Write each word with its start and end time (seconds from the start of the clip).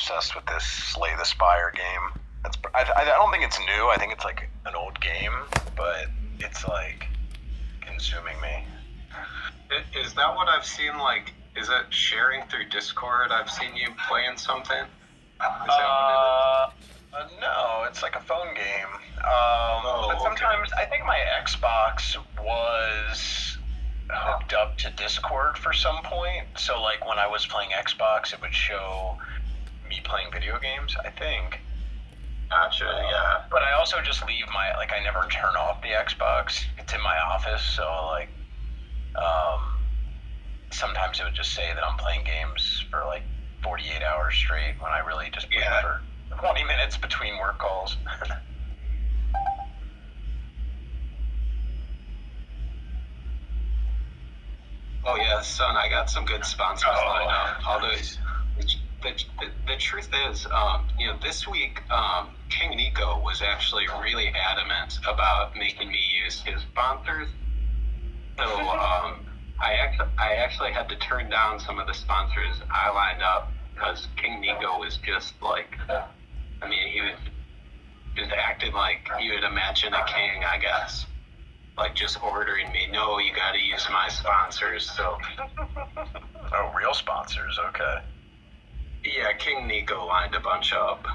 obsessed 0.00 0.34
with 0.34 0.46
this 0.46 0.64
Slay 0.64 1.10
the 1.18 1.24
Spire 1.24 1.72
game. 1.74 2.22
That's 2.42 2.56
I, 2.74 3.02
I 3.02 3.04
don't 3.04 3.30
think 3.30 3.44
it's 3.44 3.58
new. 3.60 3.88
I 3.88 3.96
think 3.98 4.12
it's 4.12 4.24
like 4.24 4.48
an 4.64 4.74
old 4.74 4.98
game, 5.00 5.32
but 5.76 6.06
it's 6.38 6.66
like 6.66 7.06
consuming 7.82 8.40
me. 8.40 8.64
Is 10.00 10.14
that 10.14 10.34
what 10.34 10.48
I've 10.48 10.64
seen? 10.64 10.96
Like, 10.98 11.34
is 11.54 11.68
it 11.68 11.92
sharing 11.92 12.42
through 12.48 12.70
Discord? 12.70 13.30
I've 13.30 13.50
seen 13.50 13.76
you 13.76 13.88
playing 14.08 14.38
something. 14.38 14.74
Is 14.78 14.86
that 15.38 15.58
what 15.68 15.76
Uh, 15.76 16.70
uh, 17.12 17.28
no, 17.40 17.84
it's 17.86 18.02
like 18.02 18.16
a 18.16 18.20
phone 18.20 18.54
game. 18.54 18.94
Um, 19.18 19.84
Oh, 19.84 20.04
but 20.08 20.16
okay. 20.16 20.24
sometimes 20.24 20.72
I 20.72 20.86
think 20.86 21.04
my 21.04 21.18
Xbox 21.44 22.16
was 22.42 23.58
hooked 24.08 24.54
up 24.54 24.78
to 24.78 24.90
Discord 24.92 25.58
for 25.58 25.72
some 25.74 26.02
point. 26.04 26.46
So 26.56 26.80
like 26.80 27.06
when 27.06 27.18
I 27.18 27.26
was 27.26 27.44
playing 27.46 27.70
Xbox, 27.70 28.32
it 28.32 28.40
would 28.40 28.54
show 28.54 29.18
me 29.90 30.00
playing 30.04 30.32
video 30.32 30.58
games. 30.58 30.96
I 31.04 31.10
think. 31.10 31.60
Gotcha. 32.48 32.84
Yeah. 33.10 33.42
But 33.50 33.62
I 33.62 33.72
also 33.72 34.00
just 34.00 34.24
leave 34.26 34.46
my 34.54 34.74
like 34.76 34.92
I 34.92 35.02
never 35.02 35.26
turn 35.28 35.54
off 35.56 35.82
the 35.82 35.88
Xbox. 35.88 36.64
It's 36.78 36.94
in 36.94 37.02
my 37.02 37.16
office, 37.18 37.62
so 37.62 37.84
like 38.10 38.28
um, 39.16 39.60
sometimes 40.70 41.20
it 41.20 41.24
would 41.24 41.34
just 41.34 41.52
say 41.52 41.68
that 41.74 41.84
I'm 41.84 41.98
playing 41.98 42.24
games 42.24 42.84
for 42.90 43.04
like 43.06 43.22
48 43.62 44.02
hours 44.02 44.34
straight 44.34 44.80
when 44.80 44.90
I 44.90 45.00
really 45.00 45.28
just 45.30 45.50
play 45.50 45.60
Yeah. 45.60 45.82
for 45.82 46.00
20 46.38 46.64
minutes 46.64 46.96
between 46.96 47.36
work 47.38 47.58
calls. 47.58 47.96
Oh 55.04 55.16
yeah, 55.16 55.40
son. 55.40 55.76
I 55.76 55.88
got 55.88 56.10
some 56.10 56.24
good 56.24 56.44
sponsors 56.44 56.90
Oh, 56.92 57.06
lined 57.06 57.30
up. 57.30 57.66
All 57.66 57.80
those. 57.80 58.18
The, 59.02 59.24
the, 59.66 59.76
truth 59.78 60.10
is, 60.28 60.46
um, 60.46 60.86
you 60.98 61.06
know, 61.06 61.16
this 61.22 61.48
week 61.48 61.80
um, 61.90 62.28
King 62.50 62.76
Nico 62.76 63.20
was 63.20 63.40
actually 63.40 63.86
really 64.02 64.28
adamant 64.28 64.98
about 65.08 65.56
making 65.56 65.88
me 65.88 65.98
use 66.22 66.42
his 66.42 66.60
sponsors. 66.62 67.28
So 68.36 68.44
um, 68.44 69.24
I 69.58 69.74
actually 69.74 70.08
I 70.18 70.34
actually 70.34 70.72
had 70.72 70.88
to 70.88 70.96
turn 70.96 71.30
down 71.30 71.60
some 71.60 71.78
of 71.78 71.86
the 71.86 71.94
sponsors 71.94 72.56
I 72.70 72.90
lined 72.90 73.22
up 73.22 73.50
because 73.74 74.08
King 74.16 74.40
Nico 74.40 74.78
was 74.78 74.98
just 74.98 75.34
like, 75.42 75.78
I 75.88 76.68
mean, 76.68 76.88
he 76.88 77.00
was 77.00 77.16
just 78.16 78.30
acting 78.32 78.72
like 78.72 79.08
you 79.20 79.34
would 79.34 79.44
imagine 79.44 79.94
a 79.94 80.04
king, 80.04 80.44
I 80.44 80.58
guess. 80.58 81.06
Like 81.78 81.94
just 81.94 82.22
ordering 82.22 82.70
me, 82.72 82.88
no, 82.92 83.18
you 83.18 83.34
got 83.34 83.52
to 83.52 83.60
use 83.60 83.86
my 83.90 84.08
sponsors. 84.08 84.90
So 84.90 85.16
oh, 86.52 86.72
real 86.76 86.92
sponsors. 86.92 87.58
Okay. 87.68 87.98
Yeah, 89.04 89.32
King 89.38 89.66
Nico 89.66 90.06
lined 90.06 90.34
a 90.34 90.40
bunch 90.40 90.72
up. 90.72 91.06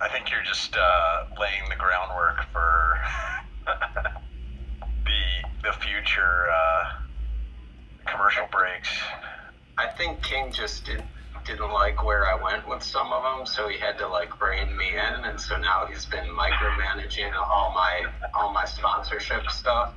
I 0.00 0.08
think 0.08 0.30
you're 0.30 0.42
just 0.42 0.76
uh, 0.76 1.24
laying 1.40 1.68
the 1.68 1.76
groundwork 1.76 2.44
for 2.52 2.98
the 3.66 5.22
the 5.62 5.72
future 5.74 6.46
uh, 6.50 6.84
commercial 8.06 8.48
breaks. 8.50 8.88
I 9.78 9.86
think 9.86 10.22
King 10.22 10.52
just 10.52 10.84
did, 10.84 11.02
didn't 11.44 11.72
like 11.72 12.04
where 12.04 12.26
I 12.26 12.42
went 12.42 12.68
with 12.68 12.82
some 12.82 13.12
of 13.12 13.22
them, 13.22 13.46
so 13.46 13.68
he 13.68 13.78
had 13.78 13.96
to 13.98 14.08
like 14.08 14.40
rein 14.42 14.76
me 14.76 14.88
in, 14.88 15.24
and 15.24 15.40
so 15.40 15.56
now 15.56 15.86
he's 15.86 16.06
been 16.06 16.26
micromanaging 16.26 17.32
all 17.34 17.72
my 17.72 18.06
all 18.34 18.52
my 18.52 18.64
sponsorship 18.64 19.48
stuff. 19.50 19.94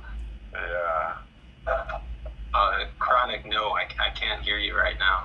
Yeah. 0.52 1.16
Uh, 2.54 2.84
Chronic, 2.98 3.44
no, 3.44 3.70
I, 3.70 3.88
I 3.98 4.10
can't 4.14 4.42
hear 4.42 4.56
you 4.56 4.74
right 4.74 4.98
now. 4.98 5.24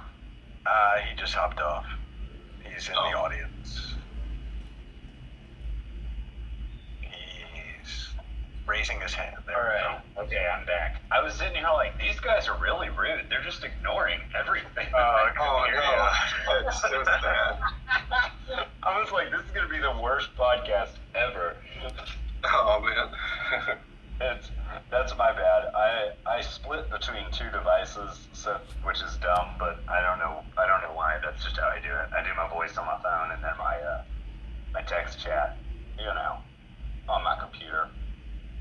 Uh, 0.66 0.94
he 1.10 1.16
just 1.20 1.34
hopped 1.34 1.60
off. 1.60 1.86
He's 2.64 2.88
in 2.88 2.94
the 2.94 3.00
Oh. 3.18 3.24
audience. 3.26 3.96
He's 7.02 8.08
raising 8.66 9.00
his 9.02 9.14
hand. 9.14 9.38
There 9.48 9.58
All 9.58 9.64
right. 9.64 10.02
Okay, 10.20 10.46
I'm 10.48 10.66
back. 10.66 11.02
I 11.12 11.22
was 11.22 11.34
sitting 11.34 11.56
here 11.56 11.68
like 11.74 11.98
these 12.00 12.20
guys 12.20 12.48
are 12.48 12.58
really 12.62 12.90
rude. 12.90 13.26
They're 13.30 13.44
just 13.44 13.64
ignoring 13.64 14.20
everything. 14.38 14.88
Oh, 14.96 15.28
okay. 15.30 15.40
Oh 15.42 15.66
no, 16.48 16.68
it's 16.68 16.82
so 16.82 17.04
sad. 17.04 17.58
I 18.84 19.00
was 19.00 19.12
like, 19.12 19.32
this 19.32 19.42
is 19.42 19.52
gonna 19.52 19.68
be 19.68 19.80
the 19.80 20.00
worst 20.02 20.30
podcast 20.38 20.92
ever. 21.16 21.56
Oh 22.44 22.80
man. 22.82 23.78
It's 24.22 24.52
that's 24.92 25.18
my 25.18 25.34
bad. 25.34 25.74
I 25.74 26.12
I 26.28 26.42
split 26.42 26.90
between 26.92 27.26
two 27.32 27.50
devices, 27.50 28.28
so 28.34 28.60
which 28.84 29.02
is 29.02 29.18
dumb, 29.18 29.56
but 29.58 29.80
I 29.88 30.02
don't 30.02 30.20
know 30.20 30.44
I 30.58 30.68
don't 30.68 30.82
know 30.82 30.96
why. 30.96 31.18
That's 31.24 31.44
just 31.44 31.58
how 31.58 31.68
I 31.68 31.80
do 31.80 31.90
it. 31.90 32.14
I 32.14 32.22
do 32.22 32.30
my 32.38 32.48
voice 32.50 32.78
on 32.78 32.86
my 32.86 33.02
phone 33.02 33.32
and 33.32 33.44
then 33.44 33.58
my 33.58 33.78
uh, 33.78 34.04
my 34.74 34.82
text 34.84 35.20
chat, 35.20 35.58
you 35.98 36.06
know, 36.06 36.38
on 37.10 37.24
my 37.24 37.36
computer. 37.40 37.90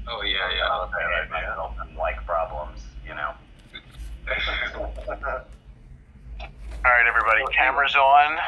oh 0.09 0.22
yeah, 0.22 0.50
yeah. 0.56 0.69
I 0.69 1.20
had 1.20 1.31
myself 1.31 1.75
in 1.87 1.94
like 1.97 2.25
problems, 2.25 2.81
you 3.06 3.15
know. 3.15 3.32
All 6.82 6.93
right, 6.93 7.06
everybody. 7.06 7.43
Cameras 7.54 7.94
on. 7.97 8.38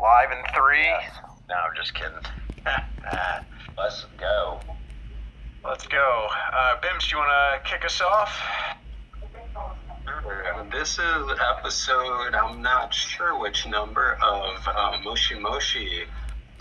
Live 0.00 0.30
in 0.30 0.38
three. 0.54 0.84
Yes. 0.84 1.10
No, 1.48 1.56
I'm 1.56 1.74
just 1.76 1.94
kidding. 1.94 2.12
Let's 3.76 4.06
go. 4.18 4.60
Let's 5.64 5.86
go. 5.86 6.28
Uh, 6.52 6.76
Bims, 6.80 7.08
do 7.08 7.16
you 7.16 7.18
want 7.18 7.30
to 7.64 7.70
kick 7.70 7.84
us 7.84 8.00
off? 8.00 8.36
Uh, 10.06 10.64
This 10.72 10.98
is 10.98 11.38
episode, 11.56 12.34
I'm 12.34 12.60
not 12.62 12.92
sure 12.92 13.38
which 13.38 13.66
number 13.68 14.18
of 14.22 14.66
uh, 14.66 14.98
Moshi 15.04 15.38
Moshi. 15.38 16.04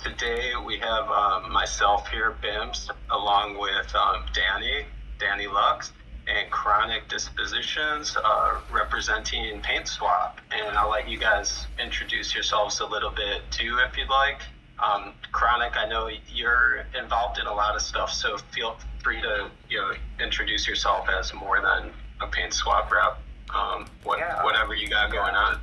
Today 0.03 0.51
we 0.65 0.77
have 0.79 1.09
um, 1.09 1.51
myself 1.51 2.09
here, 2.09 2.35
Bims, 2.43 2.89
along 3.09 3.57
with 3.57 3.93
um, 3.95 4.23
Danny, 4.33 4.85
Danny 5.19 5.47
Lux, 5.47 5.91
and 6.27 6.51
Chronic 6.51 7.07
Dispositions 7.09 8.15
uh, 8.23 8.59
representing 8.71 9.61
Paint 9.61 9.87
Swap. 9.87 10.39
And 10.51 10.77
I'll 10.77 10.91
let 10.91 11.09
you 11.09 11.17
guys 11.17 11.65
introduce 11.83 12.35
yourselves 12.35 12.79
a 12.79 12.85
little 12.85 13.11
bit 13.11 13.41
too, 13.49 13.79
if 13.87 13.97
you'd 13.97 14.09
like. 14.09 14.41
Um, 14.81 15.13
Chronic, 15.31 15.77
I 15.77 15.87
know 15.87 16.09
you're 16.33 16.85
involved 16.99 17.39
in 17.39 17.45
a 17.45 17.53
lot 17.53 17.75
of 17.75 17.81
stuff, 17.81 18.11
so 18.11 18.37
feel 18.51 18.77
free 19.03 19.21
to 19.21 19.49
you 19.69 19.77
know 19.77 19.91
introduce 20.19 20.67
yourself 20.67 21.07
as 21.09 21.33
more 21.33 21.61
than 21.61 21.91
a 22.21 22.27
Paint 22.27 22.53
Swap 22.53 22.91
rep. 22.91 23.17
Um, 23.53 23.85
what, 24.03 24.19
Yeah. 24.19 24.43
Whatever 24.43 24.73
you 24.75 24.87
got 24.87 25.11
going 25.11 25.35
on. 25.35 25.59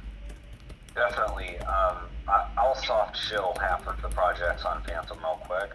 Definitely. 0.94 1.58
Um, 1.60 1.96
I, 2.28 2.46
I'll 2.58 2.74
soft 2.74 3.16
shill 3.16 3.56
half 3.60 3.86
of 3.86 4.00
the 4.02 4.08
projects 4.08 4.64
on 4.64 4.82
Fantom 4.82 5.18
real 5.18 5.40
quick. 5.44 5.70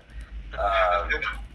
Um, 0.60 1.10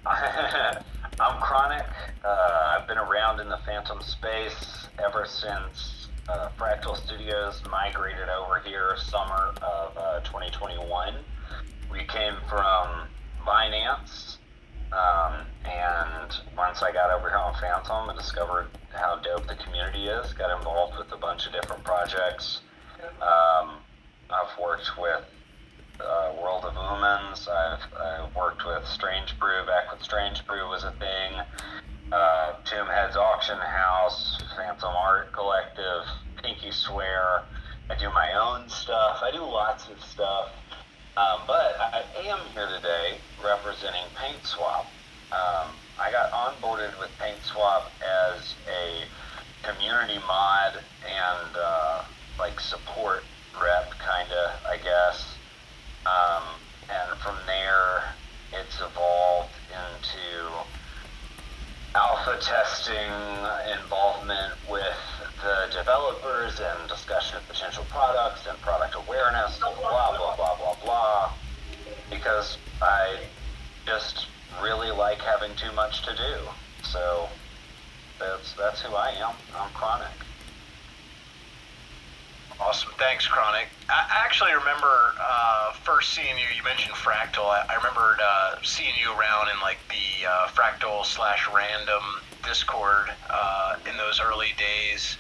I'm 1.21 1.41
Chronic. 1.41 1.87
Uh, 2.25 2.77
I've 2.79 2.89
been 2.89 2.99
around 2.99 3.41
in 3.41 3.49
the 3.49 3.59
Fantom 3.59 4.01
space 4.03 4.89
ever 4.99 5.27
since 5.27 6.09
uh, 6.29 6.49
Fractal 6.59 6.97
Studios 6.97 7.63
migrated 7.71 8.29
over 8.29 8.61
here 8.61 8.97
summer 8.97 9.55
of 9.63 9.97
uh, 9.97 10.21
2021. 10.21 11.15
We 11.91 12.05
came 12.05 12.35
from 12.49 13.09
Binance, 13.47 14.37
um, 14.93 15.47
and 15.65 16.31
once 16.57 16.83
I 16.83 16.93
got 16.93 17.11
over 17.11 17.29
here 17.29 17.39
on 17.39 17.55
Fantom, 17.61 18.09
and 18.09 18.19
discovered 18.19 18.69
how 18.93 19.17
dope 19.17 19.47
the 19.47 19.57
community 19.57 20.07
is. 20.07 20.33
Got 20.35 20.57
involved 20.57 20.99
with 20.99 21.11
a 21.13 21.17
bunch 21.17 21.47
of 21.47 21.53
different 21.53 21.85
projects. 21.85 22.61
Um, 23.23 23.79
I've 24.31 24.59
worked 24.61 24.91
with 24.99 25.25
uh, 26.01 26.33
World 26.41 26.65
of 26.65 26.75
Lumens. 26.75 27.49
I've, 27.49 27.81
I've 27.99 28.37
worked 28.37 28.67
with 28.67 28.87
Strange 28.87 29.39
Brew 29.39 29.65
back 29.67 29.91
when 29.91 30.01
Strange 30.03 30.47
Brew 30.47 30.69
was 30.69 30.85
a 30.85 30.93
thing. 30.93 31.41
Uh, 32.13 32.55
Tomb 32.65 32.87
Head's 32.87 33.17
Auction 33.17 33.59
House, 33.59 34.39
Phantom 34.57 34.95
Art 34.95 35.33
Collective, 35.33 36.05
Pinky 36.43 36.71
Swear. 36.71 37.43
I 37.91 37.99
do 37.99 38.11
my 38.11 38.33
own 38.35 38.69
stuff. 38.69 39.21
I 39.23 39.31
do 39.31 39.41
lots 39.41 39.89
of 39.89 40.01
stuff. 40.03 40.51
Um, 41.19 41.41
but 41.49 41.75
I 41.81 42.05
am 42.29 42.39
here 42.55 42.69
today 42.77 43.19
representing 43.43 44.07
Paint 44.15 44.39
Swap. 44.47 44.87
Um, 45.33 45.75
I 45.99 46.13
got 46.13 46.31
onboarded 46.31 46.97
with 47.01 47.11
Paint 47.19 47.43
Swap 47.43 47.91
as 47.99 48.55
a 48.71 49.03
community 49.67 50.21
mod 50.29 50.75
and 51.03 51.57
uh, 51.61 52.05
like 52.39 52.61
support 52.61 53.25
rep, 53.61 53.91
kind 53.99 54.31
of, 54.31 54.61
I 54.65 54.77
guess. 54.77 55.35
Um, 56.07 56.45
and 56.89 57.19
from 57.19 57.35
there, 57.47 58.15
it's 58.53 58.79
evolved 58.79 59.51
into 59.75 60.55
alpha 61.97 62.39
testing, 62.41 63.11
involvement 63.75 64.55
with 64.71 64.95
the 65.43 65.67
developers, 65.77 66.61
and 66.61 66.89
discussion 66.89 67.39
of 67.39 67.49
potential 67.49 67.85
products 67.91 68.47
and 68.47 68.57
product 68.61 68.95
awareness, 68.95 69.59
blah, 69.59 69.75
blah, 69.75 70.17
blah, 70.17 70.37
blah, 70.37 70.58
blah. 71.09 71.33
Because 72.11 72.59
I 72.83 73.19
just 73.87 74.27
really 74.63 74.91
like 74.91 75.19
having 75.19 75.55
too 75.57 75.73
much 75.73 76.03
to 76.03 76.13
do. 76.15 76.37
So 76.85 77.29
that's 78.19 78.53
that's 78.55 78.81
who 78.83 78.95
I 78.95 79.11
am. 79.11 79.35
I'm 79.57 79.71
chronic. 79.73 80.09
Awesome. 82.61 82.91
Thanks, 82.99 83.27
Chronic. 83.27 83.69
I 83.89 83.93
I 84.11 84.25
actually 84.25 84.53
remember 84.53 85.15
uh, 85.21 85.73
first 85.85 86.13
seeing 86.13 86.37
you. 86.37 86.49
You 86.57 86.65
mentioned 86.65 86.95
Fractal. 86.95 87.47
I, 87.47 87.65
I 87.69 87.77
remembered 87.77 88.19
uh, 88.21 88.57
seeing 88.63 88.95
you 89.01 89.11
around 89.13 89.49
in 89.55 89.61
like 89.63 89.79
the 89.89 90.27
uh, 90.27 90.49
Fractal 90.49 91.05
slash 91.05 91.47
Random 91.55 92.03
Discord 92.43 93.11
uh, 93.31 93.77
in 93.89 93.97
those 93.97 94.21
early 94.21 94.55
days. 94.59 95.17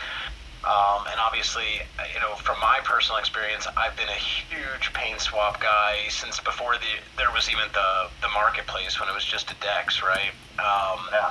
Um, 0.64 1.06
and 1.06 1.18
obviously, 1.20 1.80
you 2.12 2.20
know, 2.20 2.34
from 2.34 2.58
my 2.60 2.80
personal 2.84 3.18
experience, 3.18 3.66
I've 3.76 3.96
been 3.96 4.08
a 4.08 4.20
huge 4.20 4.92
paint 4.92 5.20
swap 5.20 5.60
guy 5.60 5.98
since 6.10 6.40
before 6.40 6.74
the 6.74 6.92
there 7.16 7.30
was 7.32 7.48
even 7.48 7.68
the 7.72 8.10
the 8.20 8.28
marketplace 8.34 8.98
when 9.00 9.08
it 9.08 9.14
was 9.14 9.24
just 9.24 9.50
a 9.50 9.54
Dex, 9.60 10.02
right? 10.02 10.34
Um, 10.58 11.06
Yeah. 11.12 11.30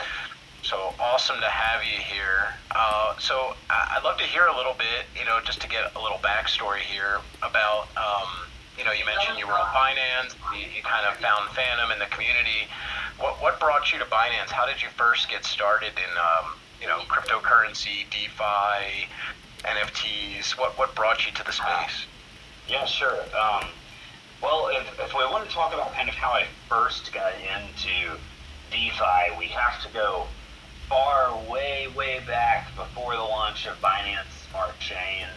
so 0.64 0.94
awesome 1.00 1.40
to 1.42 1.48
have 1.50 1.84
you 1.84 1.98
here. 2.00 2.56
Uh, 2.76 3.18
so 3.20 3.54
I'd 3.70 4.04
love 4.04 4.18
to 4.18 4.24
hear 4.24 4.46
a 4.48 4.56
little 4.56 4.74
bit, 4.74 5.06
you 5.18 5.26
know, 5.26 5.40
just 5.44 5.60
to 5.62 5.68
get 5.68 5.92
a 5.96 6.00
little 6.02 6.20
backstory 6.20 6.80
here 6.80 7.20
about, 7.44 7.88
um, 7.98 8.28
you 8.78 8.84
know, 8.84 8.92
you 8.92 9.06
mentioned 9.06 9.38
you 9.40 9.48
were 9.48 9.54
on 9.60 9.68
Binance, 9.76 10.36
you, 10.54 10.68
you 10.76 10.84
kind 10.84 11.06
of 11.08 11.16
found 11.18 11.50
Fantom 11.52 11.92
in 11.92 12.00
the 12.00 12.06
community. 12.08 12.68
What, 13.20 13.42
what 13.42 13.60
brought 13.60 13.92
you 13.92 14.00
to 14.00 14.06
Binance? 14.06 14.52
How 14.52 14.66
did 14.66 14.82
you 14.82 14.90
first 14.96 15.30
get 15.30 15.44
started 15.46 15.94
in, 15.98 16.12
um, 16.18 16.54
you 16.82 16.88
know, 16.88 17.00
cryptocurrency, 17.08 18.10
DeFi, 18.10 19.08
NFTs? 19.64 20.58
What, 20.58 20.78
what 20.78 20.96
brought 20.96 21.26
you 21.26 21.32
to 21.34 21.44
the 21.44 21.52
space? 21.52 22.06
Yeah, 22.68 22.86
sure. 22.86 23.20
Um, 23.40 23.66
well, 24.42 24.70
if, 24.72 25.00
if 25.00 25.14
we 25.14 25.24
want 25.26 25.48
to 25.48 25.54
talk 25.54 25.74
about 25.74 25.94
kind 25.94 26.10
of 26.10 26.16
how 26.16 26.30
I 26.30 26.46
first 26.70 27.12
got 27.14 27.34
into 27.36 28.18
DeFi, 28.72 29.38
we 29.38 29.46
have 29.48 29.82
to 29.84 29.94
go 29.94 30.28
far, 30.88 31.36
way, 31.50 31.88
way 31.96 32.22
back 32.28 32.76
before 32.76 33.16
the 33.16 33.22
launch 33.22 33.68
of 33.68 33.80
Binance 33.82 34.50
Smart 34.50 34.78
Chain. 34.80 35.28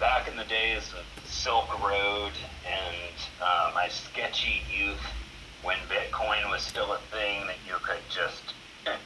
Back 0.00 0.28
in 0.28 0.36
the 0.36 0.44
days 0.44 0.92
of 0.92 1.24
Silk 1.28 1.68
Road 1.84 2.32
and 2.66 3.14
uh, 3.42 3.72
my 3.74 3.88
sketchy 3.88 4.62
youth, 4.76 5.00
when 5.62 5.76
Bitcoin 5.88 6.48
was 6.50 6.62
still 6.62 6.92
a 6.92 6.98
thing 7.10 7.46
that 7.46 7.56
you 7.66 7.74
could 7.82 7.98
just 8.08 8.54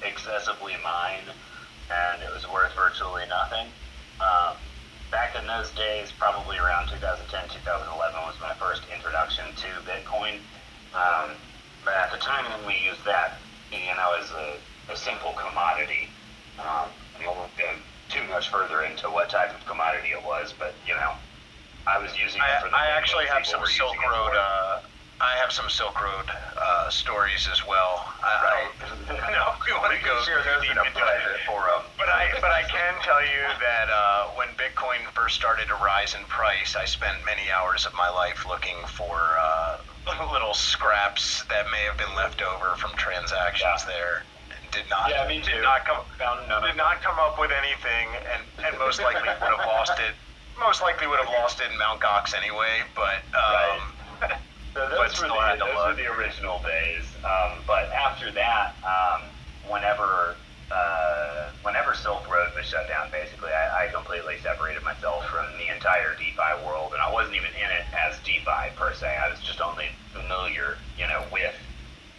excessively 0.02 0.74
mine, 0.84 1.34
and 1.92 2.22
it 2.22 2.32
was 2.32 2.48
worth 2.48 2.72
virtually 2.74 3.24
nothing. 3.28 3.68
Um, 4.20 4.56
back 5.10 5.36
in 5.36 5.46
those 5.46 5.70
days, 5.72 6.12
probably 6.16 6.56
around 6.56 6.88
2010, 6.88 7.28
2011 7.28 8.16
was 8.24 8.34
my 8.40 8.54
first 8.56 8.82
introduction 8.88 9.44
to 9.60 9.68
Bitcoin. 9.84 10.40
Um, 10.96 11.36
but 11.84 11.94
at 11.94 12.12
the 12.12 12.18
time 12.18 12.44
when 12.48 12.66
we 12.66 12.80
used 12.80 13.04
that, 13.04 13.38
you 13.70 13.92
know, 13.96 14.16
as 14.18 14.30
a, 14.32 14.92
a 14.92 14.96
simple 14.96 15.34
commodity, 15.36 16.08
um, 16.58 16.88
I 17.20 17.26
won't 17.26 17.50
go 17.56 17.68
too 18.08 18.24
much 18.28 18.50
further 18.50 18.82
into 18.82 19.08
what 19.08 19.30
type 19.30 19.54
of 19.54 19.64
commodity 19.66 20.10
it 20.10 20.22
was, 20.24 20.54
but 20.58 20.74
you 20.86 20.94
know, 20.94 21.12
I 21.86 21.98
was 21.98 22.12
using 22.18 22.40
it 22.40 22.62
for 22.62 22.68
the 22.68 22.76
I, 22.76 22.92
I 22.92 22.96
actually 22.96 23.26
have 23.26 23.46
some 23.46 23.64
Silk 23.66 23.96
Road. 24.02 24.36
Uh, 24.36 24.80
I 25.22 25.38
have 25.38 25.52
some 25.54 25.70
Silk 25.70 25.94
Road 26.02 26.26
uh, 26.58 26.90
stories 26.90 27.46
as 27.52 27.62
well. 27.64 28.02
I, 28.26 28.66
I, 29.06 29.14
no, 29.30 29.54
we 29.62 29.70
want 29.78 29.94
to 29.94 30.02
go 30.04 30.18
Share 30.26 30.42
those 30.42 30.66
in 30.66 30.74
a 30.74 30.82
deep 30.82 30.98
into 30.98 31.06
it. 31.06 31.46
forum. 31.46 31.86
But 31.96 32.10
I, 32.10 32.26
but 32.42 32.50
I 32.50 32.62
can 32.66 32.94
tell 33.06 33.22
you 33.22 33.42
that 33.62 33.86
uh, 33.86 34.34
when 34.34 34.48
Bitcoin 34.58 34.98
first 35.14 35.36
started 35.38 35.68
to 35.68 35.74
rise 35.78 36.14
in 36.18 36.24
price, 36.26 36.74
I 36.74 36.84
spent 36.86 37.14
many 37.24 37.46
hours 37.54 37.86
of 37.86 37.94
my 37.94 38.10
life 38.10 38.44
looking 38.50 38.74
for 38.98 39.14
uh, 39.38 39.78
little 40.34 40.54
scraps 40.54 41.44
that 41.46 41.70
may 41.70 41.86
have 41.86 41.96
been 41.96 42.14
left 42.18 42.42
over 42.42 42.74
from 42.74 42.90
transactions 42.98 43.86
Yeah. 43.86 43.94
there. 43.94 44.14
And 44.50 44.70
Did 44.74 44.90
not, 44.90 45.06
Yeah, 45.08 45.22
me 45.30 45.38
did 45.38 45.54
too. 45.54 45.62
not 45.62 45.86
come, 45.86 46.02
Found 46.18 46.48
none 46.50 46.66
did 46.66 46.76
not 46.76 46.98
come 47.00 47.16
up 47.22 47.38
with 47.38 47.54
anything, 47.54 48.10
and, 48.34 48.42
and 48.66 48.74
most 48.82 48.98
likely 49.00 49.30
would 49.30 49.54
have 49.54 49.66
lost 49.70 49.94
it. 50.02 50.18
Most 50.58 50.82
likely 50.82 51.06
would 51.06 51.22
have 51.22 51.30
lost 51.30 51.60
it 51.62 51.70
in 51.70 51.78
Mount 51.78 52.00
Gox 52.02 52.34
anyway. 52.34 52.82
But 52.98 53.22
um, 53.38 54.34
So 54.74 54.80
But 54.80 54.90
those, 54.90 54.98
were 54.98 55.14
still 55.14 55.28
the, 55.28 55.40
had 55.40 55.58
to 55.58 55.64
those 55.64 55.86
were 55.86 55.94
the 55.94 56.10
original 56.12 56.58
days. 56.60 57.04
Um, 57.24 57.60
but 57.66 57.90
after 57.92 58.30
that, 58.32 58.74
um, 58.82 59.22
whenever 59.68 60.36
uh, 60.72 61.50
whenever 61.62 61.94
Silk 61.94 62.24
Road 62.32 62.48
was 62.56 62.64
shut 62.64 62.88
down, 62.88 63.10
basically, 63.10 63.50
I, 63.50 63.84
I 63.84 63.92
completely 63.92 64.38
separated 64.42 64.82
myself 64.82 65.26
from 65.28 65.44
the 65.58 65.74
entire 65.74 66.16
DeFi 66.16 66.64
world, 66.64 66.92
and 66.94 67.02
I 67.02 67.12
wasn't 67.12 67.36
even 67.36 67.50
in 67.50 67.70
it 67.70 67.84
as 67.92 68.18
DeFi 68.24 68.72
per 68.74 68.94
se. 68.94 69.18
I 69.20 69.28
was 69.28 69.40
just 69.40 69.60
only 69.60 69.88
familiar, 70.12 70.78
you 70.96 71.06
know, 71.06 71.22
with 71.30 71.54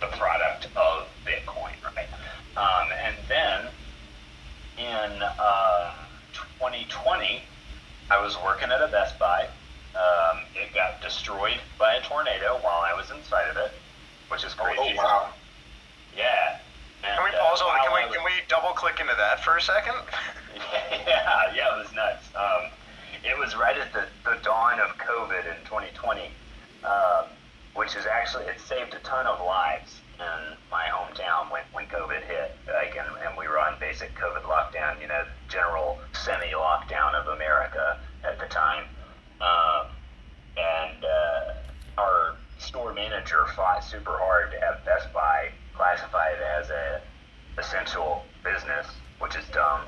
the 0.02 0.08
product 0.18 0.68
of 0.76 1.08
Bitcoin, 1.26 1.74
right? 1.96 2.08
Um, 2.56 2.92
and 2.92 3.16
then 3.28 3.66
in 4.78 5.22
uh, 5.40 5.94
2020, 6.34 7.42
I 8.12 8.22
was 8.22 8.38
working 8.44 8.70
at 8.72 8.82
a 8.82 8.88
Best 8.88 9.18
Buy. 9.18 9.48
Um, 9.94 10.42
it 10.56 10.74
got 10.74 11.02
destroyed 11.02 11.60
by 11.78 11.96
a 11.96 12.02
tornado 12.02 12.58
while 12.62 12.82
I 12.82 12.94
was 12.96 13.12
inside 13.12 13.50
of 13.50 13.58
it, 13.58 13.72
which 14.30 14.44
is 14.44 14.54
crazy. 14.54 14.98
Oh 14.98 15.04
wow! 15.04 15.30
Yeah. 16.18 16.60
And, 17.04 17.16
can 17.16 17.24
we 17.24 17.38
uh, 17.38 17.44
on? 17.44 17.80
Can 17.84 17.94
we 17.94 18.06
was- 18.08 18.16
can 18.16 18.26
we 18.26 18.32
double 18.48 18.74
click 18.74 19.00
into 19.00 19.14
that 19.18 19.44
for 19.44 19.58
a 19.58 19.62
second? 19.62 19.96
yeah, 21.08 21.54
yeah, 21.56 21.76
it 21.76 21.78
was 21.78 21.94
nuts. 21.94 22.26
Um, 22.36 22.72
it 23.24 23.38
was 23.38 23.56
right 23.56 23.78
at 23.78 23.94
the, 23.94 24.06
the 24.26 24.38
dawn 24.44 24.80
of 24.80 24.98
COVID 24.98 25.46
in 25.48 25.64
2020, 25.66 26.30
um, 26.84 27.26
which 27.76 27.96
is 27.96 28.06
actually, 28.06 28.46
it 28.46 28.60
saved 28.60 28.94
a 28.94 29.00
ton 29.00 29.26
of 29.26 29.40
lives 29.46 30.02
in 30.20 30.58
my 30.70 30.86
hometown 30.86 31.50
when, 31.50 31.64
when 31.72 31.86
COVID 31.86 32.22
hit. 32.24 32.56
Like, 32.68 32.96
and, 32.98 33.08
and 33.26 33.38
we 33.38 33.48
were 33.48 33.60
on 33.60 33.80
basic 33.80 34.14
COVID 34.16 34.44
lockdown, 34.44 35.00
you 35.02 35.08
know, 35.08 35.24
general 35.48 36.00
semi 36.14 36.52
lockdown 36.52 37.14
of 37.14 37.28
America 37.28 37.98
at 38.24 38.40
the 38.40 38.46
time. 38.48 38.84
Um, 39.42 39.88
and 40.58 41.04
uh, 41.04 42.02
our 42.02 42.36
store 42.74 42.92
manager 42.92 43.46
fought 43.56 43.84
super 43.84 44.18
hard 44.18 44.50
to 44.50 44.60
have 44.60 44.84
Best 44.84 45.14
Buy 45.14 45.52
classified 45.76 46.38
as 46.58 46.72
a 46.72 47.02
essential 47.60 48.26
business, 48.44 48.88
which 49.20 49.36
is 49.36 49.46
dumb. 49.54 49.82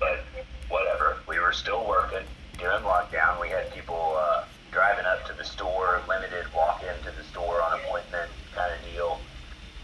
But 0.00 0.24
whatever, 0.68 1.18
we 1.28 1.38
were 1.38 1.52
still 1.52 1.86
working 1.86 2.26
during 2.58 2.82
lockdown. 2.82 3.40
We 3.40 3.50
had 3.50 3.72
people 3.72 4.16
uh, 4.18 4.46
driving 4.72 5.04
up 5.04 5.24
to 5.28 5.32
the 5.34 5.44
store, 5.44 6.02
limited 6.08 6.52
walk 6.52 6.82
into 6.82 7.16
the 7.16 7.22
store 7.22 7.62
on 7.62 7.78
appointment 7.78 8.28
kind 8.52 8.72
of 8.74 8.92
deal. 8.92 9.20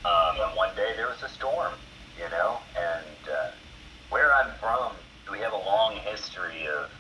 Um, 0.05 0.41
and 0.43 0.57
one 0.57 0.75
day 0.75 0.95
there 0.97 1.07
was 1.07 1.23
a 1.23 1.29
storm, 1.29 1.73
you 2.19 2.29
know, 2.31 2.59
and 2.77 3.31
uh, 3.31 3.51
where 4.11 4.35
I'm 4.35 4.53
from, 4.59 4.91
we 5.31 5.39
have 5.39 5.53
a 5.53 5.57
long 5.57 5.95
history 5.99 6.67
of 6.67 6.91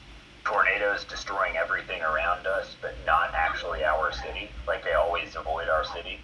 tornadoes 0.49 1.05
destroying 1.05 1.57
everything 1.57 2.01
around 2.01 2.47
us, 2.47 2.75
but 2.81 2.95
not 3.07 3.35
actually 3.35 3.85
our 3.85 4.13
city. 4.13 4.49
Like 4.67 4.83
they 4.83 4.95
always 4.95 5.37
avoid 5.37 5.69
our 5.69 5.85
city. 5.85 6.21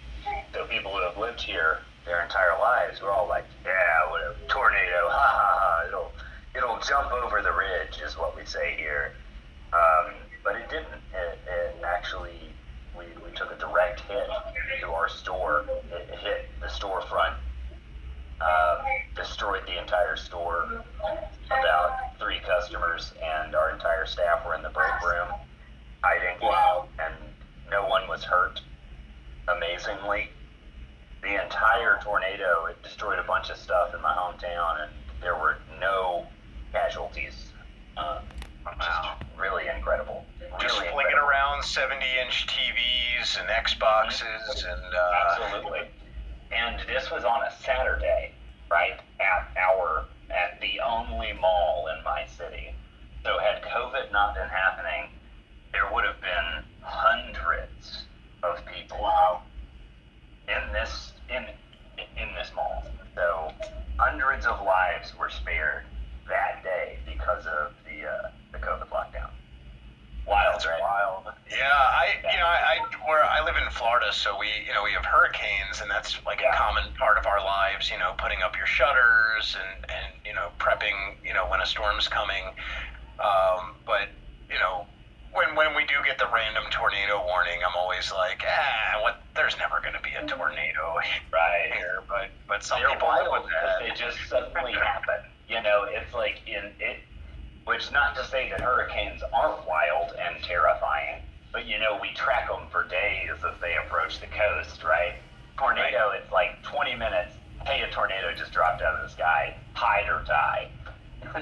So 0.53 0.64
people 0.75 0.91
who 0.91 1.01
have 1.01 1.17
lived 1.17 1.39
here 1.39 1.79
their 2.05 2.21
entire 2.21 2.59
lives, 2.59 3.01
we're 3.01 3.11
all 3.11 3.29
like, 3.29 3.45
yeah, 3.63 4.11
whatever, 4.11 4.35
tornado, 4.49 5.07
ha 5.07 5.27
ha 5.31 5.59
ha, 5.59 5.87
it'll 5.87 6.11
it'll 6.53 6.79
jump 6.85 7.11
over 7.13 7.41
the 7.41 7.51
ridge, 7.51 8.01
is 8.05 8.17
what 8.17 8.35
we 8.35 8.45
say 8.45 8.75
here. 8.77 9.13
Um, 9.71 10.13
but 10.43 10.55
it 10.55 10.69
didn't. 10.69 10.99
It, 11.13 11.39
it 11.47 11.83
actually, 11.83 12.51
we, 12.97 13.05
we 13.23 13.31
took 13.35 13.51
a 13.51 13.57
direct 13.57 14.01
hit 14.01 14.27
to 14.81 14.87
our 14.87 15.07
store. 15.07 15.65
It, 15.91 16.09
it 16.11 16.19
hit 16.19 16.49
the 16.59 16.67
storefront, 16.67 17.35
uh, 18.41 18.83
destroyed 19.15 19.63
the 19.65 19.79
entire 19.79 20.17
store. 20.17 20.83
About 21.45 22.19
three 22.19 22.39
customers 22.45 23.13
and 23.23 23.55
our 23.55 23.71
entire 23.71 24.05
staff 24.05 24.45
were 24.45 24.55
in 24.55 24.61
the 24.61 24.69
break 24.69 25.01
room 25.01 25.29
hiding, 26.03 26.37
and 26.99 27.13
no 27.71 27.87
one 27.87 28.07
was 28.09 28.23
hurt. 28.25 28.59
Amazingly, 29.47 30.29
the 31.25 31.41
entire 31.43 31.99
tornado 32.03 32.67
it 32.69 32.81
destroyed 32.83 33.17
a 33.19 33.23
bunch 33.23 33.49
of 33.49 33.57
stuff 33.57 33.93
in 33.95 34.01
my 34.01 34.13
hometown, 34.13 34.83
and 34.83 34.91
there 35.21 35.35
were 35.35 35.57
no 35.81 36.25
casualties. 36.71 37.51
Um, 37.97 38.19
Wow. 38.65 38.73
just 39.19 39.39
really 39.39 39.67
incredible. 39.67 40.25
Just 40.59 40.73
flinging 40.77 40.89
incredible. 40.95 41.19
around 41.29 41.61
70-inch 41.61 42.47
TVs 42.47 43.39
and 43.39 43.47
Xboxes 43.47 44.65
and 44.65 44.95
uh, 44.95 45.43
Absolutely. 45.45 45.81
And 46.51 46.81
this 46.87 47.11
was 47.11 47.23
on 47.25 47.43
a 47.43 47.51
Saturday, 47.63 48.31
right 48.71 48.99
at 49.19 49.55
our 49.55 50.05
at 50.31 50.59
the 50.61 50.79
only 50.79 51.33
mall 51.33 51.89
in 51.95 52.03
my 52.03 52.25
city. 52.25 52.73
So 53.23 53.37
had 53.37 53.61
COVID 53.63 54.11
not 54.11 54.33
been 54.33 54.49
happening, 54.49 55.09
there 55.71 55.87
would 55.93 56.03
have 56.03 56.19
been 56.19 56.63
hundreds 56.81 58.05
of 58.41 58.57
people 58.65 58.97
Wow. 58.99 59.43
in 60.47 60.73
this 60.73 61.13
in 61.29 61.45
in 62.17 62.33
this 62.35 62.51
mall. 62.55 62.83
So 63.15 63.51
hundreds 63.97 64.45
of 64.45 64.65
lives 64.65 65.13
were 65.17 65.29
spared 65.29 65.83
that 66.27 66.63
day 66.63 66.97
because 67.05 67.45
of 67.45 67.73
the 67.85 68.07
uh, 68.07 68.29
the 68.51 68.57
COVID 68.59 68.89
lockdown. 68.89 69.29
Wild, 70.27 70.65
right? 70.65 70.81
wild. 70.81 71.23
Yeah, 71.49 71.69
I 71.69 72.07
you 72.23 72.37
know 72.37 72.45
I, 72.45 72.81
I 72.81 73.07
where 73.07 73.23
I 73.23 73.45
live 73.45 73.55
in 73.61 73.69
Florida, 73.71 74.11
so 74.11 74.37
we 74.39 74.47
you 74.65 74.73
know 74.73 74.83
we 74.83 74.91
have 74.91 75.05
hurricanes, 75.05 75.81
and 75.81 75.89
that's 75.89 76.17
like 76.25 76.41
a 76.41 76.55
common 76.57 76.83
part 76.97 77.17
of 77.17 77.27
our 77.27 77.39
lives. 77.39 77.91
You 77.91 77.99
know, 77.99 78.13
putting 78.17 78.41
up 78.41 78.57
your 78.57 78.65
shutters 78.65 79.55
and 79.55 79.85
and 79.91 80.13
you 80.25 80.33
know 80.33 80.49
prepping 80.59 81.15
you 81.23 81.33
know 81.33 81.47
when 81.49 81.61
a 81.61 81.65
storm's 81.65 82.07
coming. 82.07 82.43
Um, 83.19 83.75
but 83.85 84.09
you 84.49 84.57
know 84.57 84.87
when 85.35 85.55
when 85.55 85.75
we 85.75 85.83
do 85.85 85.95
get 86.05 86.17
the 86.17 86.27
random 86.33 86.63
tornado 86.71 87.23
warning, 87.25 87.59
I'm 87.67 87.75
always 87.75 88.11
like, 88.11 88.41
ah, 88.47 89.01
what? 89.01 89.21
There's 89.35 89.57
never 89.57 89.79
going 89.81 89.93
to 89.93 90.01
be 90.01 90.13
a 90.15 90.25
tornado 90.25 90.95
Right. 91.33 91.71
here, 91.75 92.03
but 92.07 92.29
but 92.47 92.63
some 92.63 92.79
They're 92.79 92.89
people 92.91 93.07
wild 93.07 93.43
because 93.45 93.51
that. 93.51 93.79
they 93.83 93.91
just 93.93 94.17
suddenly 94.29 94.73
happen. 94.73 95.19
You 95.47 95.61
know, 95.61 95.85
it's 95.87 96.13
like 96.13 96.41
in 96.47 96.71
it, 96.79 96.99
which 97.65 97.91
not 97.91 98.15
to 98.15 98.23
say 98.25 98.49
that 98.49 98.61
hurricanes 98.61 99.21
aren't 99.33 99.67
wild 99.67 100.15
and 100.19 100.41
terrifying, 100.43 101.21
but 101.51 101.65
you 101.67 101.79
know 101.79 101.99
we 102.01 102.09
track 102.15 102.47
them 102.49 102.67
for 102.71 102.83
days 102.87 103.31
as 103.45 103.53
they 103.61 103.75
approach 103.85 104.19
the 104.19 104.27
coast, 104.27 104.83
right? 104.83 105.13
Tornado, 105.57 106.11
it's 106.11 106.31
like 106.31 106.61
20 106.63 106.95
minutes. 106.95 107.31
Hey, 107.65 107.81
a 107.81 107.89
tornado 107.91 108.33
just 108.35 108.51
dropped 108.51 108.81
out 108.81 108.95
of 108.95 109.01
the 109.07 109.09
sky. 109.09 109.55
Hide 109.73 110.07
or 110.09 110.23
die. 110.25 110.69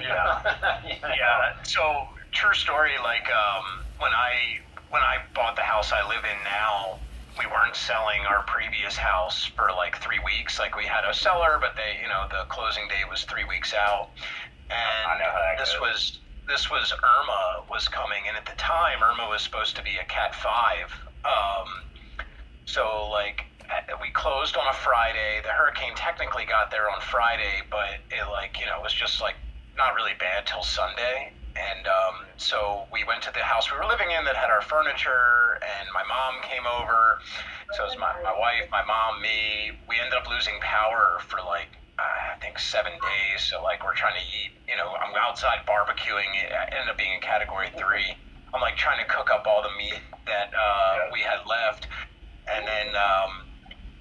You 0.86 0.94
know? 1.02 1.08
Yeah. 1.14 1.62
So 1.62 2.08
true 2.32 2.54
story. 2.54 2.92
Like 3.02 3.26
um, 3.30 3.83
when 3.98 4.12
I 4.12 4.60
when 4.90 5.02
I 5.02 5.18
bought 5.34 5.56
the 5.56 5.62
house 5.62 5.92
I 5.92 6.06
live 6.08 6.22
in 6.24 6.44
now, 6.44 6.98
we 7.38 7.46
weren't 7.46 7.74
selling 7.74 8.22
our 8.28 8.44
previous 8.44 8.96
house 8.96 9.44
for 9.56 9.68
like 9.76 9.98
three 9.98 10.20
weeks. 10.24 10.58
Like 10.58 10.76
we 10.76 10.84
had 10.84 11.02
a 11.08 11.14
seller, 11.14 11.58
but 11.60 11.74
they, 11.74 12.00
you 12.00 12.08
know, 12.08 12.26
the 12.30 12.46
closing 12.48 12.86
date 12.88 13.08
was 13.10 13.24
three 13.24 13.44
weeks 13.44 13.74
out, 13.74 14.10
and 14.70 15.10
I 15.10 15.18
know 15.18 15.30
how 15.30 15.42
that 15.42 15.58
this 15.58 15.72
goes. 15.72 15.80
was 15.80 16.18
this 16.46 16.70
was 16.70 16.92
Irma 16.92 17.64
was 17.70 17.88
coming, 17.88 18.22
and 18.28 18.36
at 18.36 18.46
the 18.46 18.56
time 18.56 19.02
Irma 19.02 19.28
was 19.28 19.42
supposed 19.42 19.76
to 19.76 19.82
be 19.82 19.96
a 20.00 20.04
Cat 20.06 20.34
five. 20.34 20.92
Um, 21.24 21.82
so 22.66 23.08
like 23.10 23.44
uh, 23.70 23.96
we 24.00 24.10
closed 24.10 24.56
on 24.56 24.66
a 24.68 24.72
Friday. 24.74 25.40
The 25.42 25.50
hurricane 25.50 25.94
technically 25.96 26.44
got 26.44 26.70
there 26.70 26.90
on 26.90 27.00
Friday, 27.00 27.62
but 27.70 27.98
it 28.10 28.30
like 28.30 28.60
you 28.60 28.66
know 28.66 28.80
was 28.82 28.92
just 28.92 29.20
like 29.20 29.36
not 29.76 29.94
really 29.94 30.14
bad 30.18 30.46
till 30.46 30.62
Sunday. 30.62 31.32
And 31.54 31.86
um, 31.86 32.16
so 32.36 32.90
we 32.90 33.06
went 33.06 33.22
to 33.22 33.32
the 33.32 33.46
house 33.46 33.70
we 33.70 33.78
were 33.78 33.86
living 33.86 34.10
in 34.10 34.26
that 34.26 34.34
had 34.34 34.50
our 34.50 34.62
furniture, 34.62 35.62
and 35.62 35.86
my 35.94 36.02
mom 36.02 36.42
came 36.42 36.66
over. 36.66 37.22
So 37.78 37.86
it 37.86 37.94
was 37.94 37.98
my, 37.98 38.10
my 38.26 38.34
wife, 38.34 38.66
my 38.74 38.82
mom, 38.82 39.22
me. 39.22 39.70
We 39.86 40.02
ended 40.02 40.18
up 40.18 40.26
losing 40.26 40.58
power 40.58 41.22
for 41.22 41.38
like 41.46 41.78
uh, 41.94 42.34
I 42.34 42.42
think 42.42 42.58
seven 42.58 42.90
days. 42.90 43.38
So 43.46 43.62
like 43.62 43.86
we're 43.86 43.94
trying 43.94 44.18
to 44.18 44.26
eat. 44.26 44.58
You 44.66 44.74
know, 44.74 44.98
I'm 44.98 45.14
outside 45.14 45.62
barbecuing. 45.62 46.26
It 46.34 46.50
ended 46.74 46.90
up 46.90 46.98
being 46.98 47.14
in 47.14 47.22
category 47.22 47.70
three. 47.78 48.18
I'm 48.50 48.62
like 48.62 48.74
trying 48.74 48.98
to 48.98 49.06
cook 49.06 49.30
up 49.30 49.46
all 49.46 49.62
the 49.62 49.74
meat 49.78 49.98
that 50.26 50.50
uh, 50.54 51.10
we 51.14 51.22
had 51.22 51.42
left, 51.46 51.86
and 52.50 52.66
then 52.66 52.98
um, 52.98 53.43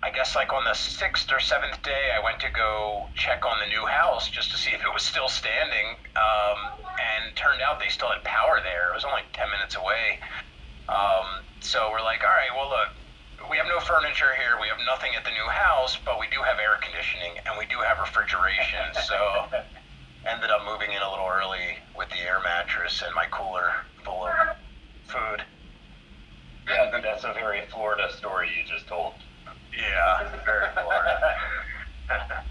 I 0.03 0.11
guess 0.11 0.35
like 0.35 0.51
on 0.51 0.65
the 0.65 0.73
sixth 0.73 1.31
or 1.31 1.39
seventh 1.39 1.81
day, 1.81 2.11
I 2.11 2.21
went 2.21 2.41
to 2.41 2.51
go 2.51 3.07
check 3.15 3.45
on 3.47 3.55
the 3.63 3.67
new 3.71 3.87
house 3.87 4.29
just 4.29 4.51
to 4.51 4.57
see 4.57 4.71
if 4.71 4.81
it 4.83 4.91
was 4.93 5.01
still 5.01 5.29
standing. 5.29 5.95
Um, 6.19 6.59
and 6.99 7.33
turned 7.35 7.61
out 7.61 7.79
they 7.79 7.87
still 7.87 8.09
had 8.11 8.21
power 8.27 8.59
there. 8.61 8.91
It 8.91 8.95
was 8.99 9.05
only 9.07 9.23
ten 9.31 9.47
minutes 9.49 9.79
away. 9.79 10.19
Um, 10.91 11.47
so 11.61 11.87
we're 11.89 12.03
like, 12.03 12.19
all 12.19 12.35
right, 12.35 12.51
well 12.51 12.67
look, 12.67 12.91
we 13.49 13.55
have 13.55 13.67
no 13.71 13.79
furniture 13.79 14.35
here. 14.35 14.59
We 14.59 14.67
have 14.67 14.83
nothing 14.85 15.15
at 15.15 15.23
the 15.23 15.31
new 15.31 15.47
house, 15.47 15.97
but 16.03 16.19
we 16.19 16.27
do 16.27 16.43
have 16.43 16.59
air 16.59 16.75
conditioning 16.83 17.39
and 17.47 17.55
we 17.55 17.63
do 17.71 17.79
have 17.79 17.97
refrigeration. 18.03 18.83
So 19.07 19.47
ended 20.27 20.51
up 20.51 20.63
moving 20.67 20.91
in 20.91 21.01
a 21.01 21.09
little 21.09 21.27
early 21.27 21.79
with 21.95 22.09
the 22.09 22.19
air 22.19 22.39
mattress 22.43 23.03
and 23.05 23.13
my 23.15 23.25
cooler 23.31 23.71
full 24.03 24.27
of 24.27 24.55
food. 25.07 25.43
Yeah, 26.67 26.89
but 26.91 27.03
that's 27.03 27.23
a 27.23 27.33
very 27.33 27.63
Florida 27.71 28.07
story 28.15 28.49
you 28.55 28.63
just 28.67 28.87
told. 28.87 29.15
Yeah, 29.77 30.43
very 30.45 30.67
Florida. 30.73 31.35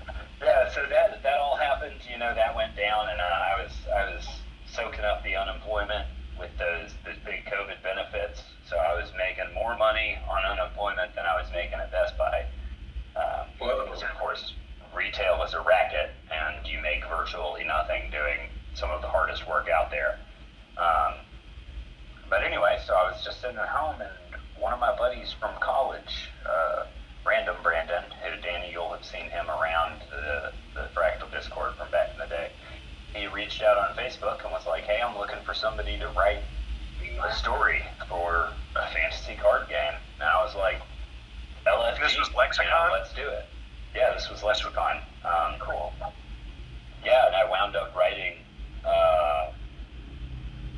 Yeah, 0.43 0.69
so 0.75 0.83
that 0.91 1.23
that 1.23 1.39
all 1.39 1.57
happened. 1.57 2.03
You 2.11 2.19
know, 2.19 2.35
that 2.35 2.57
went 2.57 2.75
down, 2.75 3.09
and 3.09 3.21
uh, 3.21 3.25
I 3.25 3.63
was 3.63 3.73
I 3.95 4.11
was 4.11 4.27
soaking 4.67 5.05
up 5.05 5.23
the 5.23 5.37
unemployment 5.37 6.05
with 6.37 6.51
those 6.59 6.91
those 7.07 7.15
big 7.25 7.45
COVID 7.47 7.79
benefits. 7.85 8.43
So 8.67 8.77
I 8.77 8.99
was 8.99 9.13
making 9.15 9.55
more 9.55 9.77
money 9.79 10.19
on 10.29 10.43
unemployment 10.45 11.15
than 11.15 11.27
I 11.27 11.39
was 11.41 11.47
making 11.55 11.79
at 11.79 11.93
Best 11.93 12.19
Buy. 12.19 12.43
Um, 13.15 13.47
because 13.55 14.03
of 14.03 14.11
course, 14.19 14.55
retail 14.97 15.39
was 15.39 15.55
a 15.55 15.61
racket, 15.61 16.11
and 16.33 16.67
you 16.67 16.81
make 16.83 17.07
virtually 17.07 17.63
nothing 17.63 18.11
doing 18.11 18.51
some 18.75 18.91
of 18.91 19.01
the 19.01 19.09
hardest 19.09 19.47
work 19.49 19.69
out 19.69 19.91
there. 19.91 20.19
Um, 20.77 21.23
but 22.29 22.43
anyway, 22.43 22.79
so 22.87 22.95
I 22.95 23.13
was 23.13 23.23
just 23.25 23.41
sitting 23.41 23.59
at 23.59 23.69
home, 23.69 24.01
and 24.01 24.11
one 24.59 24.73
of 24.73 24.81
my 24.81 24.97
buddies 24.97 25.33
from 25.39 25.55
college, 25.61 26.31
uh, 26.47 26.85
Random 27.25 27.57
Brandon, 27.63 28.03
who 28.23 28.41
Danny, 28.43 28.73
you'll 28.73 28.91
have 28.91 29.05
seen 29.05 29.31
him 29.31 29.49
around 29.49 30.03
the, 30.11 30.53
the 30.75 30.89
Fractal 30.95 31.31
Discord 31.31 31.75
from 31.77 31.91
back 31.91 32.11
in 32.13 32.19
the 32.19 32.27
day. 32.27 32.51
He 33.15 33.27
reached 33.29 33.63
out 33.63 33.77
on 33.79 33.95
Facebook 33.97 34.43
and 34.43 34.51
was 34.53 34.67
like, 34.67 34.85
"Hey, 34.85 35.01
I'm 35.03 35.17
looking 35.17 35.39
for 35.45 35.55
somebody 35.55 35.99
to 35.99 36.09
write 36.17 36.41
a 37.23 37.33
story 37.35 37.83
for 38.09 38.49
a 38.75 38.87
fantasy 38.93 39.37
card 39.41 39.69
game." 39.69 39.95
And 40.19 40.25
I 40.29 40.43
was 40.43 40.55
like, 40.57 40.81
"LFG, 41.67 42.01
This 42.01 42.19
was 42.19 42.29
you 42.31 42.37
Lexicon? 42.37 42.67
know, 42.71 42.89
let's 42.93 43.13
do 43.13 43.29
it." 43.29 43.47
Yeah, 43.95 44.13
this 44.15 44.29
was 44.31 44.43
Lexicon. 44.43 44.99
Um, 45.25 45.55
cool. 45.61 45.93
Yeah, 47.05 47.27
and 47.27 47.37
I 47.37 47.49
wound 47.49 47.77
up 47.77 47.95
writing. 47.95 48.35
Uh, 48.85 49.53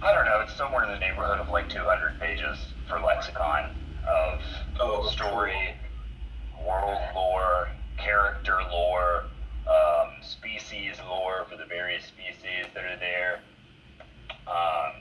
I 0.02 0.12
don't 0.12 0.26
know. 0.26 0.40
It's 0.40 0.54
somewhere 0.56 0.84
in 0.84 0.90
the 0.90 0.98
neighborhood 0.98 1.38
of 1.38 1.48
like 1.48 1.68
200 1.70 2.18
pages 2.20 2.58
for 2.88 3.00
Lexicon 3.00 3.70
of 4.06 4.40
Oh, 4.80 5.08
story, 5.08 5.73
world 6.66 6.98
lore, 7.14 7.68
character 7.96 8.58
lore, 8.70 9.24
um, 9.68 10.10
species 10.22 10.96
lore 11.06 11.46
for 11.48 11.56
the 11.56 11.64
various 11.64 12.04
species 12.04 12.66
that 12.74 12.84
are 12.84 12.98
there. 12.98 13.40
Um, 14.46 15.00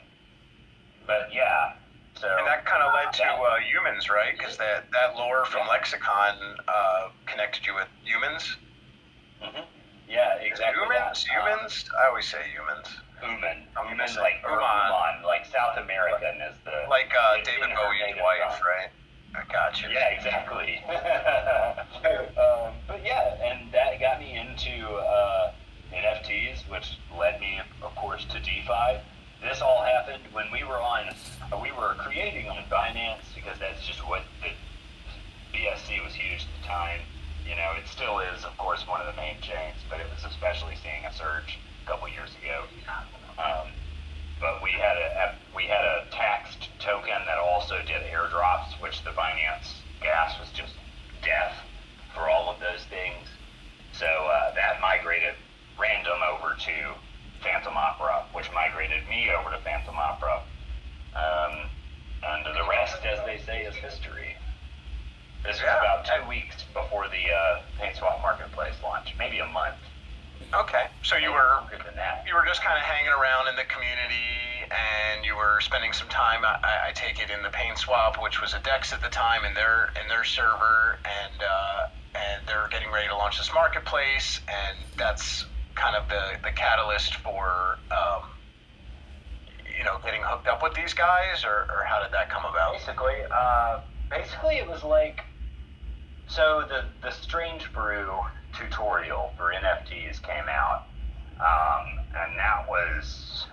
but 1.06 1.30
yeah, 1.34 1.74
so 2.24 2.30
And 2.40 2.48
that 2.48 2.66
kind 2.66 2.84
of 2.84 2.94
led 2.94 3.12
to 3.12 3.24
uh, 3.26 3.60
humans, 3.60 4.10
right? 4.10 4.38
Because 4.38 4.56
that, 4.58 4.88
that 4.92 5.16
lore 5.16 5.46
from 5.46 5.68
Lexicon 5.68 6.38
uh, 6.68 7.10
connected 7.26 7.66
you 7.66 7.76
with 7.76 7.88
humans. 8.06 8.56
Mm-hmm. 9.44 9.68
yeah, 10.08 10.40
exactly. 10.40 10.80
Humans? 10.80 11.28
that. 11.28 11.36
Um, 11.36 11.44
Humans? 11.44 11.86
I 12.00 12.08
always 12.08 12.24
say 12.24 12.40
humans. 12.54 12.88
Human. 13.20 13.68
I'm 13.76 13.92
Human, 13.92 14.08
like. 14.24 14.40
Human, 14.40 15.20
like 15.28 15.44
South 15.52 15.76
American 15.76 16.40
is 16.48 16.56
the 16.64 16.88
Like 16.88 17.12
uh, 17.12 17.44
David 17.44 17.76
Bowie's 17.76 18.16
wife, 18.24 18.56
right? 18.64 18.88
I 19.36 19.44
got 19.52 19.82
you. 19.82 19.90
Yeah, 19.90 20.10
exactly. 20.10 20.78
um, 22.38 22.74
but 22.88 23.04
yeah, 23.04 23.36
and 23.44 23.72
that 23.72 24.00
got 24.00 24.20
me 24.20 24.38
into 24.38 24.88
uh, 24.88 25.52
NFTs, 25.94 26.70
which 26.70 27.00
led 27.18 27.40
me, 27.40 27.60
of 27.82 27.96
course, 27.96 28.26
to 28.26 28.40
DeFi. 28.40 29.02
This 29.42 29.62
all 29.62 29.84
happened 29.84 30.24
when 30.32 30.46
we 30.52 30.64
were 30.64 30.80
on, 30.80 31.14
we 31.62 31.72
were 31.72 31.96
creating 31.98 32.48
on 32.50 32.64
Binance 32.72 33.26
because 33.36 33.58
that's 33.60 33.86
just 33.86 34.00
what 34.08 34.22
the 34.42 34.50
BSC 35.58 36.04
was 36.04 36.14
huge 36.14 36.46
at 36.46 36.62
the 36.62 36.68
time. 36.68 37.02
You 37.46 37.56
know, 37.56 37.74
it 37.78 37.88
still 37.88 38.20
is, 38.20 38.46
of 38.46 38.56
course, 38.58 38.88
one 38.88 39.02
of 39.02 39.08
the 39.08 39.20
main 39.20 39.36
chains, 39.42 39.76
but 39.90 40.00
it 40.00 40.08
was 40.14 40.24
especially 40.32 40.76
seeing 40.82 41.04
a 41.06 41.14
surge 41.14 41.60
a 41.84 41.90
couple 41.90 42.08
years 42.08 42.30
ago. 42.42 42.64
Um, 43.38 43.68
but 44.40 44.64
we 44.64 44.72
had 44.72 44.96
a, 44.98 45.36
we 45.56 45.64
had 45.64 45.84
a 45.84 46.06
taxed 46.12 46.53
token 46.84 47.16
that 47.26 47.40
also 47.40 47.80
did 47.88 48.04
airdrops, 48.12 48.76
which 48.84 49.04
the 49.04 49.12
Binance 49.12 49.80
gas 50.04 50.36
was 50.40 50.52
just 50.52 50.76
death 51.24 51.56
for 52.14 52.30
all 52.30 52.52
of 52.52 52.60
those 52.60 52.84
things. 52.92 53.26
So 53.96 54.06
uh, 54.06 54.54
that 54.56 54.82
migrated 54.82 55.36
random 55.80 56.20
over 56.28 56.56
to 56.60 56.76
Fantom 57.42 57.74
Opera, 57.76 58.26
which 58.34 58.52
migrated 58.54 59.08
me 59.08 59.32
over 59.32 59.50
to 59.56 59.60
Fantom 59.64 59.96
Opera. 59.96 60.44
Um, 61.16 61.70
and 62.24 62.46
the 62.46 62.68
rest, 62.70 63.00
as 63.06 63.20
they 63.26 63.40
say, 63.46 63.64
is 63.64 63.76
history. 63.76 64.36
This 65.44 65.56
was 65.60 65.64
Yeah. 65.64 65.80
about 65.80 66.06
two 66.06 66.28
weeks 66.28 66.64
before 66.74 67.08
the 67.08 67.24
uh, 67.32 67.62
PaintSwap 67.80 68.22
Marketplace 68.22 68.76
launch, 68.84 69.14
maybe 69.18 69.40
a 69.40 69.48
month. 69.48 69.80
Okay. 70.54 70.86
So 71.02 71.16
you 71.18 71.32
were 71.32 71.58
longer 71.62 71.78
than 71.84 71.96
that. 71.96 72.24
you 72.28 72.36
were 72.36 72.46
just 72.46 72.62
kind 72.64 72.78
of 72.78 72.84
hanging 72.84 73.10
around 73.12 73.48
in 73.50 73.56
the 73.56 73.66
community, 73.66 74.70
and 74.70 75.26
you 75.26 75.36
were 75.36 75.60
spending 75.62 75.94
some 75.94 76.08
time. 76.10 76.46
I, 76.46 76.58
I- 76.90 76.92
take 76.94 77.20
it 77.20 77.30
in 77.32 77.42
the 77.42 77.50
PaintSwap, 77.50 78.22
which 78.22 78.40
was 78.40 78.54
a 78.54 78.60
Dex 78.60 78.94
at 78.94 79.02
the 79.02 79.10
time, 79.10 79.44
in 79.46 79.54
their 79.56 79.92
in 80.02 80.08
their 80.08 80.24
server, 80.24 81.00
and 81.04 81.42
uh, 81.42 81.90
and 82.16 82.48
they're 82.48 82.70
getting 82.70 82.92
ready 82.94 83.08
to 83.08 83.16
launch 83.18 83.38
this 83.40 83.50
marketplace, 83.54 84.40
and 84.48 84.78
that's 84.96 85.46
kind 85.76 85.96
of 85.96 86.08
the 86.10 86.38
the 86.44 86.52
catalyst 86.52 87.16
for. 87.16 87.80
Um, 87.92 88.30
you 89.78 89.84
know, 89.84 89.98
getting 90.06 90.22
hooked 90.24 90.48
up 90.48 90.62
with 90.62 90.74
these 90.76 90.94
guys, 90.94 91.44
or, 91.44 91.68
or 91.68 91.84
how 91.86 92.02
did 92.04 92.14
that 92.14 92.30
come 92.30 92.46
about? 92.46 92.74
Basically, 92.74 93.16
uh, 93.36 93.80
basically 94.10 94.56
it 94.56 94.68
was 94.70 94.84
like 94.84 95.24
so 96.28 96.64
the 96.70 96.86
the 97.02 97.10
Strange 97.12 97.74
Brew 97.74 98.20
tutorial 98.58 99.34
for 99.38 99.54
NFTs 99.54 100.22
came 100.22 100.48
out, 100.50 100.86
um, 101.40 102.00
and 102.16 102.38
that 102.38 102.66
was 102.68 103.48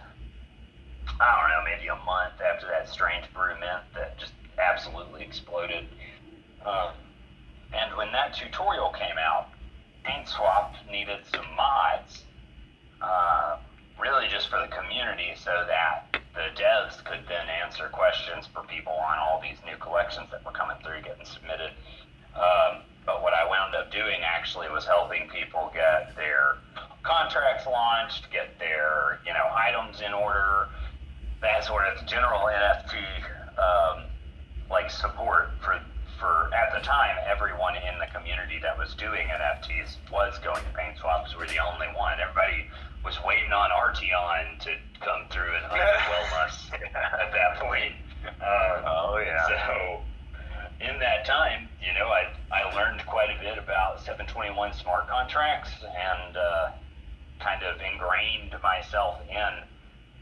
I 1.20 1.40
don't 1.40 1.50
know 1.50 1.64
maybe 1.64 1.88
a 1.88 1.96
month 2.04 2.40
after 2.40 2.66
that 2.68 2.88
Strange 2.88 3.26
Brew 3.34 3.52
mint 3.60 3.82
that 3.94 4.18
just 4.18 4.32
absolutely 4.58 5.22
exploded. 5.22 5.86
Um, 6.64 6.92
and 7.72 7.96
when 7.96 8.12
that 8.12 8.34
tutorial 8.34 8.90
came 8.90 9.16
out, 9.18 9.48
PaintSwap 10.04 10.72
needed 10.90 11.20
some 11.32 11.44
mods, 11.56 12.24
uh, 13.00 13.58
really 14.00 14.28
just 14.28 14.48
for 14.48 14.58
the 14.58 14.68
community, 14.74 15.32
so 15.36 15.64
that 15.68 16.08
the 16.34 16.48
devs 16.60 17.04
could 17.04 17.20
then 17.28 17.46
answer 17.62 17.88
questions 17.92 18.48
for 18.52 18.62
people 18.64 18.92
on 18.92 19.18
all 19.18 19.40
these 19.42 19.58
new 19.66 19.76
collections 19.76 20.28
that 20.30 20.44
were 20.44 20.52
coming 20.52 20.76
through, 20.82 21.02
getting 21.02 21.26
submitted. 21.26 21.70
Um, 22.34 22.82
but 23.10 23.22
what 23.22 23.34
I 23.34 23.44
wound 23.48 23.74
up 23.74 23.90
doing 23.90 24.22
actually 24.22 24.70
was 24.70 24.84
helping 24.86 25.28
people 25.28 25.70
get 25.74 26.14
their 26.14 26.58
contracts 27.02 27.66
launched, 27.66 28.30
get 28.30 28.56
their 28.58 29.18
you 29.26 29.32
know 29.32 29.50
items 29.50 30.00
in 30.00 30.12
order, 30.12 30.68
that 31.42 31.64
sort 31.64 31.86
of 31.86 32.06
general 32.06 32.46
NFT 32.46 33.02
um, 33.58 34.04
like 34.70 34.90
support 34.90 35.50
for 35.60 35.80
for 36.20 36.50
at 36.54 36.70
the 36.72 36.80
time 36.86 37.16
everyone 37.26 37.74
in 37.76 37.98
the 37.98 38.06
community 38.14 38.60
that 38.62 38.78
was 38.78 38.94
doing 38.94 39.26
NFTs 39.26 39.96
was 40.12 40.38
going 40.44 40.62
to 40.62 40.70
PaintSwap 40.78 41.24
because 41.24 41.34
we're 41.36 41.48
the 41.48 41.58
only 41.58 41.88
one. 41.98 42.14
Everybody 42.20 42.70
was 43.04 43.18
waiting 43.26 43.50
on 43.50 43.72
Artion 43.72 44.06
to 44.06 44.70
come 45.00 45.26
through 45.30 45.50
and 45.56 45.64
underwhelm 45.66 46.46
us 46.46 46.70
at 46.74 47.32
that 47.32 47.58
point. 47.58 47.94
Uh, 48.22 48.82
Oh, 48.86 49.18
yeah. 49.24 49.46
So 49.48 50.00
in 50.80 50.98
that 51.00 51.24
time, 51.24 51.68
you 51.80 51.92
know, 51.98 52.08
I 52.08 52.28
I 52.52 52.64
learned 52.74 53.04
quite 53.06 53.30
a 53.30 53.38
bit 53.40 53.58
about 53.58 54.00
721 54.00 54.72
smart 54.74 55.08
contracts 55.08 55.70
and 55.82 56.36
uh, 56.36 56.70
kind 57.38 57.62
of 57.62 57.80
ingrained 57.80 58.54
myself 58.62 59.20
in 59.28 59.64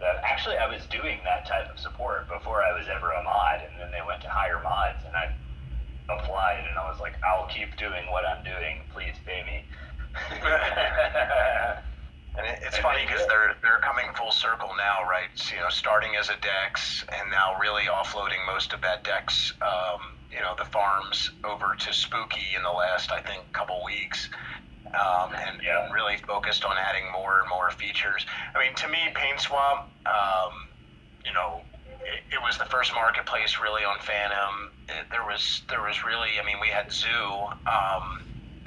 that. 0.00 0.20
Actually, 0.22 0.56
I 0.56 0.68
was 0.68 0.84
doing 0.86 1.18
that 1.24 1.46
type 1.46 1.70
of 1.72 1.78
support 1.78 2.28
before 2.28 2.62
I 2.62 2.76
was 2.76 2.86
ever 2.88 3.10
a 3.12 3.22
mod, 3.22 3.62
and 3.64 3.80
then 3.80 3.90
they 3.90 4.06
went 4.06 4.22
to 4.22 4.28
hire 4.28 4.60
mods, 4.62 5.04
and 5.06 5.16
I 5.16 5.34
applied, 6.08 6.64
and 6.68 6.78
I 6.78 6.90
was 6.90 7.00
like, 7.00 7.14
I'll 7.24 7.48
keep 7.48 7.76
doing 7.76 8.04
what 8.10 8.24
I'm 8.24 8.44
doing. 8.44 8.80
Please 8.92 9.14
pay 9.24 9.42
me. 9.44 9.64
And 12.38 12.46
it, 12.46 12.60
it's 12.62 12.78
funny 12.78 13.04
because 13.04 13.26
they're 13.26 13.56
they're 13.62 13.80
coming 13.80 14.06
full 14.14 14.30
circle 14.30 14.70
now, 14.78 15.02
right? 15.10 15.28
You 15.50 15.60
know, 15.60 15.68
starting 15.70 16.14
as 16.14 16.28
a 16.28 16.36
Dex 16.40 17.04
and 17.08 17.30
now 17.30 17.58
really 17.60 17.84
offloading 17.90 18.46
most 18.46 18.72
of 18.72 18.80
that 18.82 19.02
Dex, 19.02 19.54
um, 19.60 20.14
you 20.32 20.40
know, 20.40 20.54
the 20.58 20.64
farms 20.64 21.30
over 21.44 21.74
to 21.78 21.92
Spooky 21.92 22.54
in 22.56 22.62
the 22.62 22.70
last, 22.70 23.10
I 23.12 23.20
think, 23.20 23.42
couple 23.52 23.82
weeks. 23.84 24.28
Um, 24.94 25.34
and 25.34 25.60
Yeah. 25.62 25.92
really 25.92 26.16
focused 26.16 26.64
on 26.64 26.76
adding 26.78 27.12
more 27.12 27.40
and 27.40 27.48
more 27.50 27.70
features. 27.70 28.24
I 28.54 28.58
mean, 28.58 28.74
to 28.76 28.88
me, 28.88 28.98
PaintSwap, 29.14 29.84
um, 30.06 30.52
you 31.24 31.32
know, 31.34 31.60
it, 32.00 32.22
it 32.32 32.42
was 32.42 32.56
the 32.56 32.64
first 32.64 32.94
marketplace 32.94 33.58
really 33.60 33.84
on 33.84 33.98
Fantom. 34.00 34.72
It, 34.88 35.10
there 35.10 35.24
was 35.24 35.62
there 35.68 35.82
was 35.82 36.04
really, 36.04 36.40
I 36.40 36.44
mean, 36.46 36.56
we 36.60 36.68
had 36.68 36.90
Zoo 36.90 37.06
um, 37.66 38.20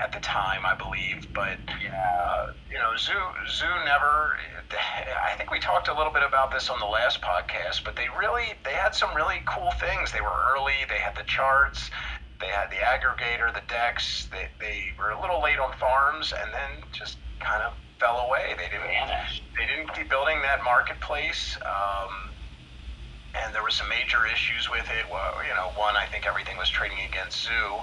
at 0.04 0.12
the 0.12 0.20
time, 0.20 0.66
I 0.66 0.76
believe, 0.76 1.28
but 1.34 1.60
uh, 1.70 2.54
you 2.72 2.78
know, 2.78 2.96
Zoo 2.98 3.20
Zoo 3.50 3.72
never. 3.86 4.38
I 4.72 5.36
think 5.38 5.52
we 5.52 5.60
talked 5.60 5.88
a 5.88 5.96
little 5.96 6.14
bit 6.14 6.24
about 6.24 6.52
this 6.52 6.70
on 6.70 6.80
the 6.80 6.86
last 6.86 7.22
podcast, 7.22 7.84
but 7.84 7.96
they 7.96 8.08
really 8.18 8.56
they 8.64 8.74
had 8.74 8.96
some 8.96 9.14
really 9.16 9.42
cool 9.46 9.72
things. 9.80 10.12
They 10.12 10.22
were 10.22 10.40
early. 10.56 10.88
They 10.90 11.00
had 11.00 11.16
the 11.16 11.28
charts. 11.28 11.92
They 12.40 12.48
had 12.48 12.72
the 12.72 12.82
aggregator, 12.82 13.54
the 13.54 13.62
Dex. 13.68 14.28
They, 14.32 14.50
they 14.60 14.90
were 14.98 15.12
a 15.12 15.22
little 15.22 15.42
late 15.44 15.60
on 15.60 15.74
farms, 15.78 16.34
and 16.34 16.50
then 16.52 16.82
just 16.92 17.20
kind 17.40 17.62
of 17.62 17.74
fell 18.00 18.26
away. 18.26 18.58
They 18.58 18.70
didn't 18.74 18.90
they 19.58 19.66
didn't 19.70 19.94
keep 19.94 20.10
building 20.10 20.42
that 20.42 20.64
marketplace. 20.64 21.58
Um, 21.62 22.34
and 23.34 23.54
there 23.56 23.64
were 23.64 23.72
some 23.72 23.88
major 23.88 24.26
issues 24.28 24.70
with 24.70 24.88
it. 24.92 25.06
Well, 25.12 25.40
you 25.48 25.54
know, 25.56 25.72
one, 25.80 25.96
I 25.96 26.06
think 26.12 26.26
everything 26.28 26.58
was 26.58 26.70
trading 26.70 27.00
against 27.08 27.46
Zoo, 27.46 27.80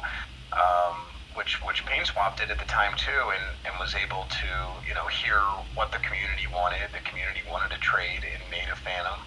um, 0.52 0.96
which 1.34 1.64
which 1.64 1.84
PaintSwap 1.86 2.36
did 2.36 2.50
at 2.50 2.58
the 2.58 2.64
time 2.66 2.96
too, 2.96 3.32
and, 3.32 3.44
and 3.64 3.74
was 3.78 3.94
able 3.94 4.24
to 4.28 4.50
you 4.86 4.94
know 4.94 5.06
hear 5.06 5.40
what 5.74 5.92
the 5.92 5.98
community 5.98 6.46
wanted. 6.52 6.90
The 6.92 7.04
community 7.08 7.40
wanted 7.50 7.74
to 7.74 7.80
trade 7.80 8.24
in 8.24 8.40
native 8.50 8.78
Fantom, 8.78 9.20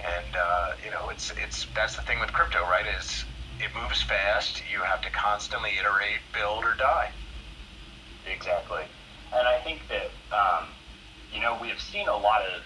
and 0.00 0.36
uh, 0.36 0.72
you 0.84 0.90
know, 0.90 1.08
it's 1.10 1.32
it's 1.36 1.66
that's 1.74 1.96
the 1.96 2.02
thing 2.02 2.20
with 2.20 2.32
crypto, 2.32 2.62
right? 2.62 2.86
Is 2.98 3.24
it 3.60 3.70
moves 3.74 4.02
fast. 4.02 4.62
You 4.72 4.80
have 4.80 5.00
to 5.02 5.10
constantly 5.10 5.70
iterate, 5.78 6.20
build, 6.32 6.64
or 6.64 6.74
die. 6.74 7.10
Exactly. 8.26 8.82
And 9.32 9.46
I 9.46 9.58
think 9.60 9.80
that, 9.88 10.10
um, 10.34 10.68
you 11.32 11.40
know, 11.40 11.56
we 11.60 11.68
have 11.68 11.80
seen 11.80 12.08
a 12.08 12.16
lot 12.16 12.42
of 12.42 12.62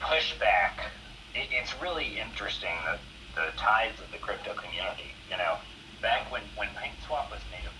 pushback. 0.00 0.90
It, 1.34 1.48
it's 1.50 1.74
really 1.80 2.18
interesting 2.18 2.74
that 2.86 2.98
the 3.34 3.56
ties 3.56 3.92
of 4.02 4.10
the 4.12 4.18
crypto 4.18 4.54
community, 4.54 5.10
you 5.30 5.36
know, 5.36 5.56
back 6.04 6.30
when, 6.30 6.42
when 6.54 6.68
Paint 6.76 7.00
Swap 7.08 7.32
was 7.32 7.40
native 7.50 7.73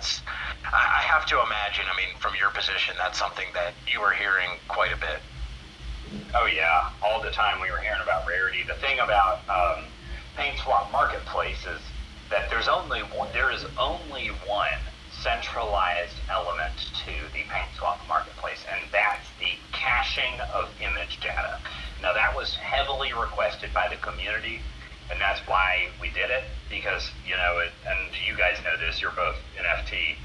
that's 0.00 0.22
I 0.64 1.02
have 1.04 1.26
to 1.26 1.36
imagine. 1.36 1.84
I 1.92 1.96
mean, 1.96 2.16
from 2.20 2.32
your 2.38 2.50
position, 2.50 2.94
that's 2.96 3.18
something 3.18 3.46
that 3.52 3.74
you 3.92 4.00
were 4.00 4.12
hearing 4.12 4.48
quite 4.68 4.92
a 4.92 4.96
bit. 4.96 5.20
Oh 6.34 6.46
yeah, 6.46 6.90
all 7.02 7.20
the 7.20 7.30
time 7.30 7.60
we 7.60 7.70
were 7.70 7.78
hearing 7.78 8.00
about 8.02 8.26
rarity. 8.26 8.62
The 8.66 8.80
thing 8.80 8.98
about 8.98 9.40
um, 9.50 9.84
PaintSwap 10.38 10.90
Marketplace 10.90 11.66
is 11.66 11.80
that 12.30 12.48
there's 12.48 12.68
only 12.68 13.00
one, 13.00 13.28
there 13.34 13.50
is 13.52 13.66
only 13.78 14.28
one 14.48 14.80
centralized 15.20 16.16
element 16.30 16.72
to 17.04 17.12
the 17.34 17.44
paint 17.50 17.68
swap 17.76 18.00
Marketplace, 18.08 18.64
and 18.72 18.80
that's 18.90 19.28
the 19.38 19.52
caching 19.72 20.40
of 20.54 20.70
image 20.80 21.20
data. 21.20 21.60
Now 22.00 22.14
that 22.14 22.34
was 22.34 22.54
heavily 22.54 23.12
requested 23.12 23.74
by 23.74 23.88
the 23.88 23.96
community, 23.96 24.60
and 25.10 25.20
that's 25.20 25.40
why 25.46 25.88
we 26.00 26.08
did 26.08 26.30
it 26.30 26.44
because 26.70 27.10
you 27.26 27.36
know, 27.36 27.58
it, 27.58 27.72
and 27.84 27.98
you 28.26 28.36
guys 28.36 28.56
know 28.64 28.78
this. 28.78 29.02
You're 29.02 29.10
both 29.12 29.36
NFT 29.64 30.16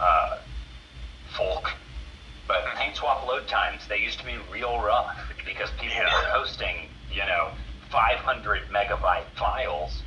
uh, 0.00 0.38
folk. 1.36 1.70
But 2.46 2.64
paint 2.76 2.96
swap 2.96 3.26
load 3.26 3.48
times, 3.48 3.82
they 3.88 3.98
used 3.98 4.18
to 4.18 4.24
be 4.26 4.34
real 4.52 4.80
rough 4.80 5.16
because 5.46 5.70
people 5.80 5.96
Yeah. 5.96 6.04
were 6.04 6.28
hosting, 6.28 6.88
you 7.10 7.24
know, 7.24 7.50
500 7.90 8.62
megabyte 8.70 9.24
files, 9.36 10.02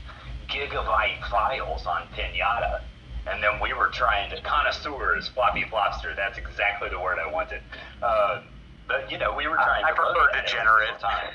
gigabyte 0.47 1.27
files 1.29 1.85
on 1.87 2.03
Pinata. 2.15 2.81
And 3.25 3.43
then 3.43 3.59
we 3.59 3.73
were 3.73 3.87
trying 3.89 4.29
to, 4.29 4.41
connoisseurs, 4.41 5.27
floppy 5.29 5.63
flopster, 5.63 6.15
that's 6.15 6.37
exactly 6.37 6.89
the 6.89 6.99
word 6.99 7.17
I 7.19 7.29
wanted. 7.31 7.61
Uh, 8.01 8.41
but, 8.87 9.11
you 9.11 9.17
know, 9.17 9.33
we 9.35 9.47
were 9.47 9.55
trying 9.57 9.83
I 9.83 9.91
to. 9.91 10.01
load 10.01 10.13
prefer 10.29 10.41
degenerate. 10.41 10.99
time. 10.99 11.33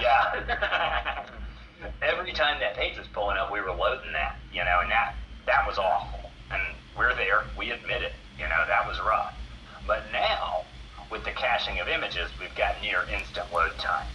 Yeah. 0.00 1.24
Every 2.02 2.32
time 2.32 2.58
that 2.60 2.74
page 2.74 2.96
was 2.96 3.06
pulling 3.08 3.36
up, 3.36 3.52
we 3.52 3.60
were 3.60 3.72
loading 3.72 4.12
that, 4.12 4.36
you 4.52 4.64
know, 4.64 4.80
and 4.82 4.90
that 4.90 5.14
that 5.46 5.66
was 5.66 5.78
awful. 5.78 6.11
We're 6.96 7.14
there, 7.14 7.44
we 7.56 7.70
admit 7.70 8.02
it, 8.02 8.12
you 8.38 8.44
know, 8.44 8.64
that 8.68 8.86
was 8.86 8.98
rough. 9.00 9.34
But 9.86 10.02
now, 10.12 10.64
with 11.10 11.24
the 11.24 11.30
caching 11.32 11.80
of 11.80 11.88
images, 11.88 12.30
we've 12.40 12.54
got 12.54 12.80
near 12.82 13.04
instant 13.12 13.52
load 13.52 13.72
time. 13.78 14.06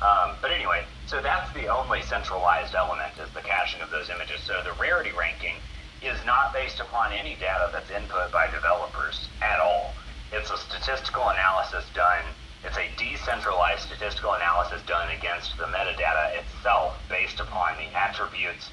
Um, 0.00 0.36
but 0.40 0.52
anyway, 0.52 0.84
so 1.06 1.20
that's 1.20 1.52
the 1.54 1.66
only 1.66 2.02
centralized 2.02 2.74
element 2.74 3.12
is 3.18 3.32
the 3.34 3.40
caching 3.40 3.80
of 3.82 3.90
those 3.90 4.10
images. 4.10 4.40
So 4.42 4.62
the 4.62 4.72
rarity 4.80 5.10
ranking 5.18 5.54
is 6.02 6.18
not 6.24 6.52
based 6.52 6.78
upon 6.78 7.12
any 7.12 7.34
data 7.34 7.70
that's 7.72 7.90
input 7.90 8.30
by 8.30 8.48
developers 8.50 9.28
at 9.42 9.58
all. 9.58 9.94
It's 10.32 10.50
a 10.50 10.58
statistical 10.58 11.28
analysis 11.28 11.84
done. 11.94 12.22
It's 12.64 12.76
a 12.76 12.86
decentralized 12.96 13.82
statistical 13.82 14.34
analysis 14.34 14.82
done 14.86 15.08
against 15.10 15.56
the 15.56 15.64
metadata 15.64 16.38
itself 16.38 16.98
based 17.08 17.40
upon 17.40 17.76
the 17.76 17.90
attributes 17.96 18.70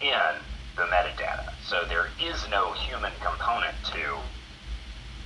in 0.00 0.36
the 0.76 0.82
metadata. 0.84 1.51
So 1.72 1.86
there 1.88 2.08
is 2.20 2.36
no 2.50 2.74
human 2.74 3.12
component 3.24 3.72
to 3.96 4.20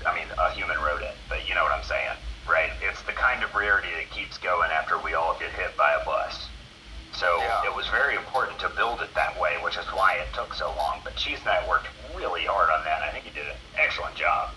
I 0.06 0.14
mean, 0.14 0.30
a 0.38 0.52
human 0.52 0.78
wrote 0.78 1.02
it, 1.02 1.16
but 1.28 1.42
you 1.48 1.56
know 1.56 1.64
what 1.64 1.72
I'm 1.72 1.82
saying, 1.82 2.14
right? 2.48 2.70
It's 2.88 3.02
the 3.02 3.10
kind 3.10 3.42
of 3.42 3.52
rarity 3.52 3.88
that 3.98 4.08
keeps 4.14 4.38
going 4.38 4.70
after 4.70 4.96
we 5.02 5.14
all 5.14 5.36
get 5.40 5.50
hit 5.50 5.76
by 5.76 5.98
a 6.00 6.04
bus. 6.04 6.46
So 7.12 7.26
Yeah. 7.38 7.64
it 7.64 7.74
was 7.74 7.88
very 7.88 8.14
important 8.14 8.60
to 8.60 8.68
build 8.68 9.02
it 9.02 9.12
that 9.14 9.36
way, 9.40 9.58
which 9.64 9.76
is 9.76 9.86
why 9.86 10.22
it 10.22 10.32
took 10.34 10.54
so 10.54 10.72
long. 10.76 11.00
But 11.02 11.16
Cheese 11.16 11.40
and 11.40 11.48
I 11.48 11.66
worked 11.66 11.88
really 12.14 12.44
hard 12.44 12.70
on 12.70 12.84
that. 12.84 13.02
I 13.02 13.10
think 13.10 13.24
he 13.24 13.30
did 13.30 13.48
an 13.48 13.56
excellent 13.74 14.14
job. 14.14 14.50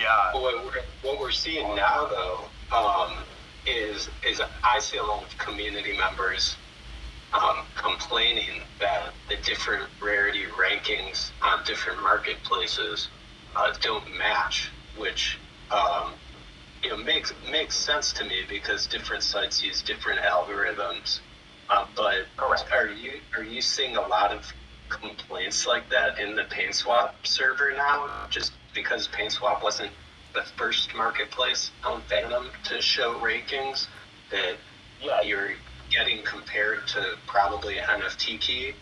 Yeah. 0.00 0.32
What 0.32 0.64
we're, 0.64 0.82
what 1.02 1.20
we're 1.20 1.30
seeing 1.30 1.74
now, 1.74 2.06
though, 2.06 2.48
um, 2.74 3.12
is 3.66 4.08
is 4.24 4.40
I 4.64 4.78
see 4.80 4.96
a 4.96 5.02
lot 5.02 5.24
of 5.24 5.36
community 5.36 5.94
members 5.98 6.56
um, 7.32 7.64
complaining 7.76 8.62
that 8.80 9.12
the 9.28 9.36
different 9.44 9.84
rarity 10.02 10.44
rankings 10.44 11.30
on 11.42 11.62
different 11.64 12.02
marketplaces 12.02 13.08
uh, 13.56 13.72
don't 13.80 14.04
match, 14.16 14.70
which 14.96 15.38
um, 15.70 16.12
you 16.82 16.90
know 16.90 16.96
makes 16.96 17.32
makes 17.50 17.76
sense 17.76 18.12
to 18.12 18.24
me 18.24 18.42
because 18.48 18.86
different 18.86 19.22
sites 19.22 19.62
use 19.62 19.82
different 19.82 20.20
algorithms. 20.20 21.20
Uh, 21.68 21.86
but 21.94 22.26
Correct. 22.36 22.64
are 22.72 22.86
you 22.86 23.20
are 23.36 23.44
you 23.44 23.60
seeing 23.60 23.96
a 23.96 24.00
lot 24.00 24.32
of 24.32 24.52
complaints 24.88 25.66
like 25.66 25.90
that 25.90 26.18
in 26.18 26.34
the 26.34 26.44
PaintSwap 26.44 27.12
server 27.24 27.72
now? 27.72 28.08
Just 28.30 28.52
because 28.74 29.08
PaintSwap 29.08 29.62
wasn't 29.62 29.90
the 30.34 30.42
first 30.56 30.94
marketplace 30.94 31.70
on 31.84 32.00
Fantom 32.02 32.48
to 32.64 32.80
show 32.80 33.18
rankings, 33.20 33.86
that 34.30 34.56
Yeah, 35.02 35.20
you're 35.22 35.50
getting 35.90 36.22
compared 36.24 36.86
to 36.88 37.16
probably 37.26 37.76
NFT 37.76 38.40
Key, 38.40 38.72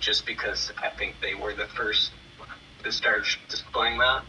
just 0.00 0.26
because 0.26 0.72
I 0.82 0.90
think 0.90 1.16
they 1.20 1.34
were 1.34 1.54
the 1.54 1.66
first 1.66 2.12
to 2.82 2.92
start 2.92 3.24
displaying 3.48 3.98
that. 3.98 4.22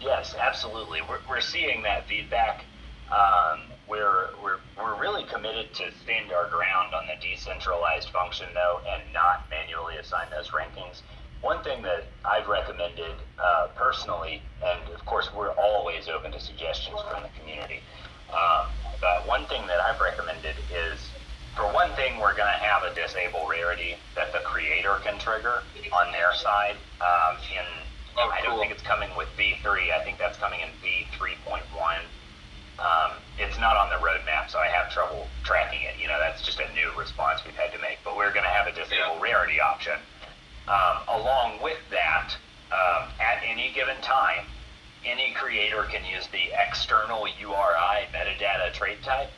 Yes, 0.00 0.34
absolutely. 0.38 1.00
We're, 1.02 1.18
we're 1.28 1.40
seeing 1.40 1.82
that 1.82 2.06
feedback. 2.08 2.64
Um, 3.10 3.60
we're, 3.88 4.28
we're, 4.42 4.58
we're 4.76 5.00
really 5.00 5.24
committed 5.24 5.74
to 5.74 5.90
stand 6.02 6.32
our 6.32 6.48
ground 6.48 6.94
on 6.94 7.06
the 7.06 7.14
decentralized 7.20 8.10
function, 8.10 8.46
though, 8.54 8.80
and 8.88 9.02
not 9.12 9.46
manually 9.50 9.96
assign 9.96 10.26
those 10.30 10.48
rankings. 10.50 11.02
One 11.40 11.62
thing 11.62 11.82
that 11.82 12.04
I've 12.24 12.48
recommended 12.48 13.14
uh, 13.38 13.68
personally, 13.76 14.42
and 14.64 14.92
of 14.92 15.04
course, 15.06 15.30
we're 15.34 15.52
always 15.52 16.08
open 16.08 16.32
to 16.32 16.40
suggestions 16.40 17.00
from 17.10 17.22
the 17.22 17.30
community, 17.40 17.80
um, 18.32 18.66
but 19.00 19.26
one 19.26 19.44
thing 19.46 19.66
that 19.66 19.80
I've 19.80 20.00
recommended 20.00 20.56
is 20.72 20.98
for 21.56 21.64
one 21.72 21.90
thing, 21.94 22.18
we're 22.20 22.36
going 22.36 22.50
to 22.52 22.60
have 22.62 22.82
a 22.84 22.94
disable 22.94 23.46
rarity 23.48 23.96
that 24.14 24.32
the 24.32 24.38
creator 24.40 24.96
can 25.02 25.18
trigger 25.18 25.62
on 25.92 26.12
their 26.12 26.32
side. 26.34 26.76
Um, 27.00 27.36
in 27.54 27.64
Oh, 28.20 28.30
I 28.34 28.40
don't 28.42 28.52
cool. 28.52 28.58
think 28.60 28.72
it's 28.72 28.82
coming 28.82 29.10
with 29.16 29.28
V3. 29.38 29.92
I 29.94 30.02
think 30.02 30.18
that's 30.18 30.36
coming 30.38 30.58
in 30.58 30.68
V3.1. 30.82 31.62
Um, 32.78 33.12
it's 33.38 33.58
not 33.60 33.76
on 33.76 33.90
the 33.90 33.96
roadmap, 34.04 34.50
so 34.50 34.58
I 34.58 34.66
have 34.66 34.90
trouble 34.92 35.28
tracking 35.44 35.82
it. 35.82 35.94
You 36.02 36.08
know, 36.08 36.18
that's 36.18 36.42
just 36.42 36.58
a 36.58 36.66
new 36.74 36.90
response 36.98 37.42
we've 37.46 37.54
had 37.54 37.72
to 37.72 37.78
make. 37.78 37.98
But 38.04 38.16
we're 38.16 38.32
going 38.32 38.42
to 38.42 38.50
have 38.50 38.66
a 38.66 38.72
disable 38.74 39.20
rarity 39.22 39.60
option. 39.60 39.94
Um, 40.66 40.98
along 41.22 41.62
with 41.62 41.78
that, 41.90 42.34
um, 42.72 43.08
at 43.20 43.42
any 43.46 43.70
given 43.72 43.96
time, 44.02 44.46
any 45.06 45.32
creator 45.34 45.84
can 45.84 46.02
use 46.04 46.26
the 46.32 46.47
external 46.68 47.26
URI 47.40 48.06
metadata 48.12 48.72
trait 48.72 49.02
type. 49.02 49.30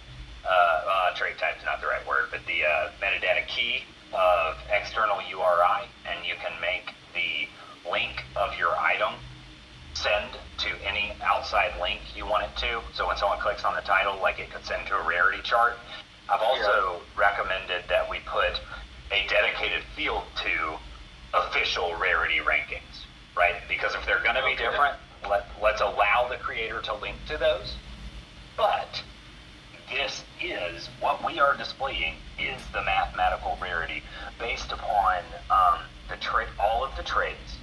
Uh, 0.45 0.49
uh, 0.51 1.15
trait 1.15 1.39
type 1.39 1.57
is 1.59 1.65
not 1.65 1.81
the 1.81 1.87
right 1.87 2.07
word, 2.09 2.27
but 2.31 2.41
the 2.47 2.65
uh, 2.65 2.91
metadata 3.01 3.47
key 3.47 3.85
of 4.13 4.57
external 4.73 5.19
URI, 5.31 5.87
and 6.11 6.27
you 6.27 6.35
can 6.43 6.53
make 6.61 6.91
the 7.15 7.47
link 7.91 8.25
of 8.37 8.59
your 8.59 8.75
item 8.77 9.15
send 9.95 10.31
to 10.59 10.69
any 10.87 11.13
outside 11.23 11.73
link 11.81 12.01
you 12.17 12.25
want 12.27 12.43
it 12.45 12.57
to. 12.57 12.81
So 12.95 13.07
when 13.07 13.17
someone 13.17 13.39
clicks 13.39 13.65
on 13.65 13.75
the 13.75 13.83
title, 13.83 14.19
like 14.21 14.39
it 14.39 14.51
could 14.51 14.65
send 14.65 14.87
to 14.89 14.97
a 14.97 15.07
rarity 15.07 15.43
chart. 15.43 15.75
I've 16.29 16.43
also 16.43 17.01
recommended 17.19 17.85
that 17.89 18.09
we 18.09 18.19
put 18.27 18.61
a 19.13 19.27
dedicated 19.29 19.83
field 19.97 20.23
to 20.43 20.79
official 21.35 21.95
rarity 22.01 22.39
rankings, 22.39 23.05
right? 23.37 23.55
Because 23.69 23.95
if 23.95 24.07
they're 24.07 24.23
going 24.23 24.37
to 24.37 24.43
be 24.43 24.53
Okay. 24.55 24.65
different, 24.71 24.95
let, 25.29 25.47
let's 25.61 25.81
allow 25.81 26.29
the 26.31 26.37
creator 26.37 26.81
to 27.31 27.39
those. 27.39 27.77
But 28.57 29.03
this 29.91 30.25
is 30.43 30.89
what 31.01 31.25
we 31.25 31.39
are 31.39 31.57
displaying 31.57 32.15
is 32.39 32.61
the 32.73 32.83
mathematical 32.83 33.57
rarity 33.63 34.03
based 34.39 34.73
upon 34.73 35.23
um, 35.51 35.81
the 36.09 36.17
trait, 36.17 36.49
all 36.59 36.85
of 36.85 36.95
the 36.97 37.03
traits. 37.03 37.57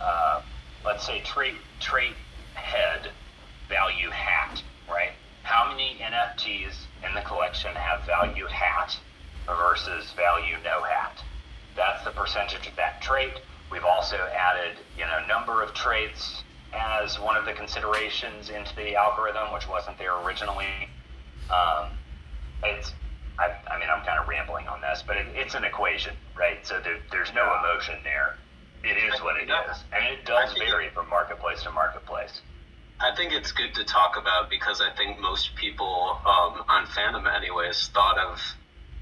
Uh, 0.00 0.42
let's 0.84 1.04
say 1.04 1.20
trait 1.20 1.54
trait 1.80 2.14
head 2.54 3.10
value 3.68 4.10
hat, 4.10 4.62
right? 4.88 5.12
How 5.42 5.68
many 5.68 5.96
NFTs 6.00 6.74
in 7.06 7.14
the 7.14 7.22
collection 7.22 7.74
have 7.74 8.04
value 8.06 8.46
hat 8.46 8.96
versus 9.46 10.12
value 10.12 10.56
no 10.64 10.82
hat? 10.82 11.18
That's 11.74 12.04
the 12.04 12.10
percentage 12.10 12.68
of 12.68 12.76
that 12.76 13.02
trait. 13.02 13.32
We've 13.70 13.84
also 13.84 14.16
added, 14.36 14.78
you 14.96 15.04
know, 15.04 15.26
number 15.26 15.62
of 15.62 15.74
traits 15.74 16.41
as 16.72 17.18
one 17.20 17.36
of 17.36 17.44
the 17.44 17.52
considerations 17.52 18.50
into 18.50 18.74
the 18.76 18.96
algorithm, 18.96 19.52
which 19.52 19.68
wasn't 19.68 19.98
there 19.98 20.16
originally. 20.20 20.88
Um, 21.50 21.90
it's, 22.62 22.92
I, 23.38 23.52
I 23.70 23.78
mean, 23.78 23.88
I'm 23.92 24.04
kind 24.04 24.18
of 24.20 24.28
rambling 24.28 24.68
on 24.68 24.80
this, 24.80 25.02
but 25.06 25.16
it, 25.16 25.26
it's 25.34 25.54
an 25.54 25.64
equation, 25.64 26.14
right? 26.36 26.64
So 26.66 26.80
there, 26.80 26.98
there's 27.10 27.32
no 27.34 27.56
emotion 27.58 27.96
there. 28.04 28.36
It 28.84 28.96
is 28.96 29.20
what 29.20 29.36
it 29.36 29.48
is, 29.48 29.84
and 29.92 30.04
it 30.06 30.24
does 30.24 30.52
vary 30.58 30.88
from 30.90 31.08
marketplace 31.08 31.62
to 31.62 31.70
marketplace. 31.70 32.40
I 32.98 33.14
think 33.14 33.32
it's 33.32 33.52
good 33.52 33.74
to 33.74 33.84
talk 33.84 34.16
about 34.16 34.50
because 34.50 34.80
I 34.80 34.94
think 34.96 35.20
most 35.20 35.54
people 35.56 36.18
um, 36.24 36.64
on 36.68 36.86
Fantom, 36.86 37.26
anyways, 37.26 37.88
thought 37.94 38.18
of 38.18 38.40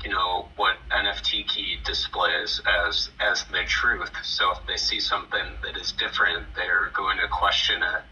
you 0.04 0.10
know 0.10 0.48
what 0.56 0.76
NFT 0.90 1.46
key 1.48 1.76
displays 1.84 2.60
as 2.86 3.10
as 3.20 3.44
the 3.44 3.64
truth. 3.66 4.10
So 4.22 4.52
if 4.52 4.58
they 4.66 4.76
see 4.76 5.00
something 5.00 5.44
that 5.62 5.76
is 5.76 5.92
different, 5.92 6.46
they're 6.56 6.90
going 6.94 7.18
to 7.18 7.28
question 7.28 7.82
it. 7.82 8.02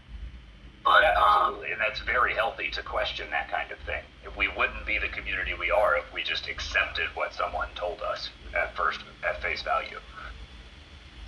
But 0.83 1.01
Yeah, 1.01 1.13
um, 1.13 1.53
absolutely, 1.53 1.71
and 1.73 1.81
that's 1.81 1.99
very 2.01 2.33
healthy 2.33 2.69
to 2.71 2.81
question 2.83 3.27
that 3.31 3.49
kind 3.51 3.71
of 3.71 3.79
thing. 3.79 4.01
If 4.23 4.37
we 4.37 4.47
wouldn't 4.47 4.85
be 4.85 4.97
the 4.99 5.09
community 5.09 5.53
we 5.59 5.71
are 5.71 5.97
if 5.97 6.13
we 6.13 6.23
just 6.23 6.47
accepted 6.47 7.07
what 7.15 7.33
someone 7.33 7.67
told 7.75 8.01
us 8.01 8.29
at 8.55 8.75
first, 8.75 9.01
at 9.27 9.41
face 9.41 9.61
value. 9.61 9.99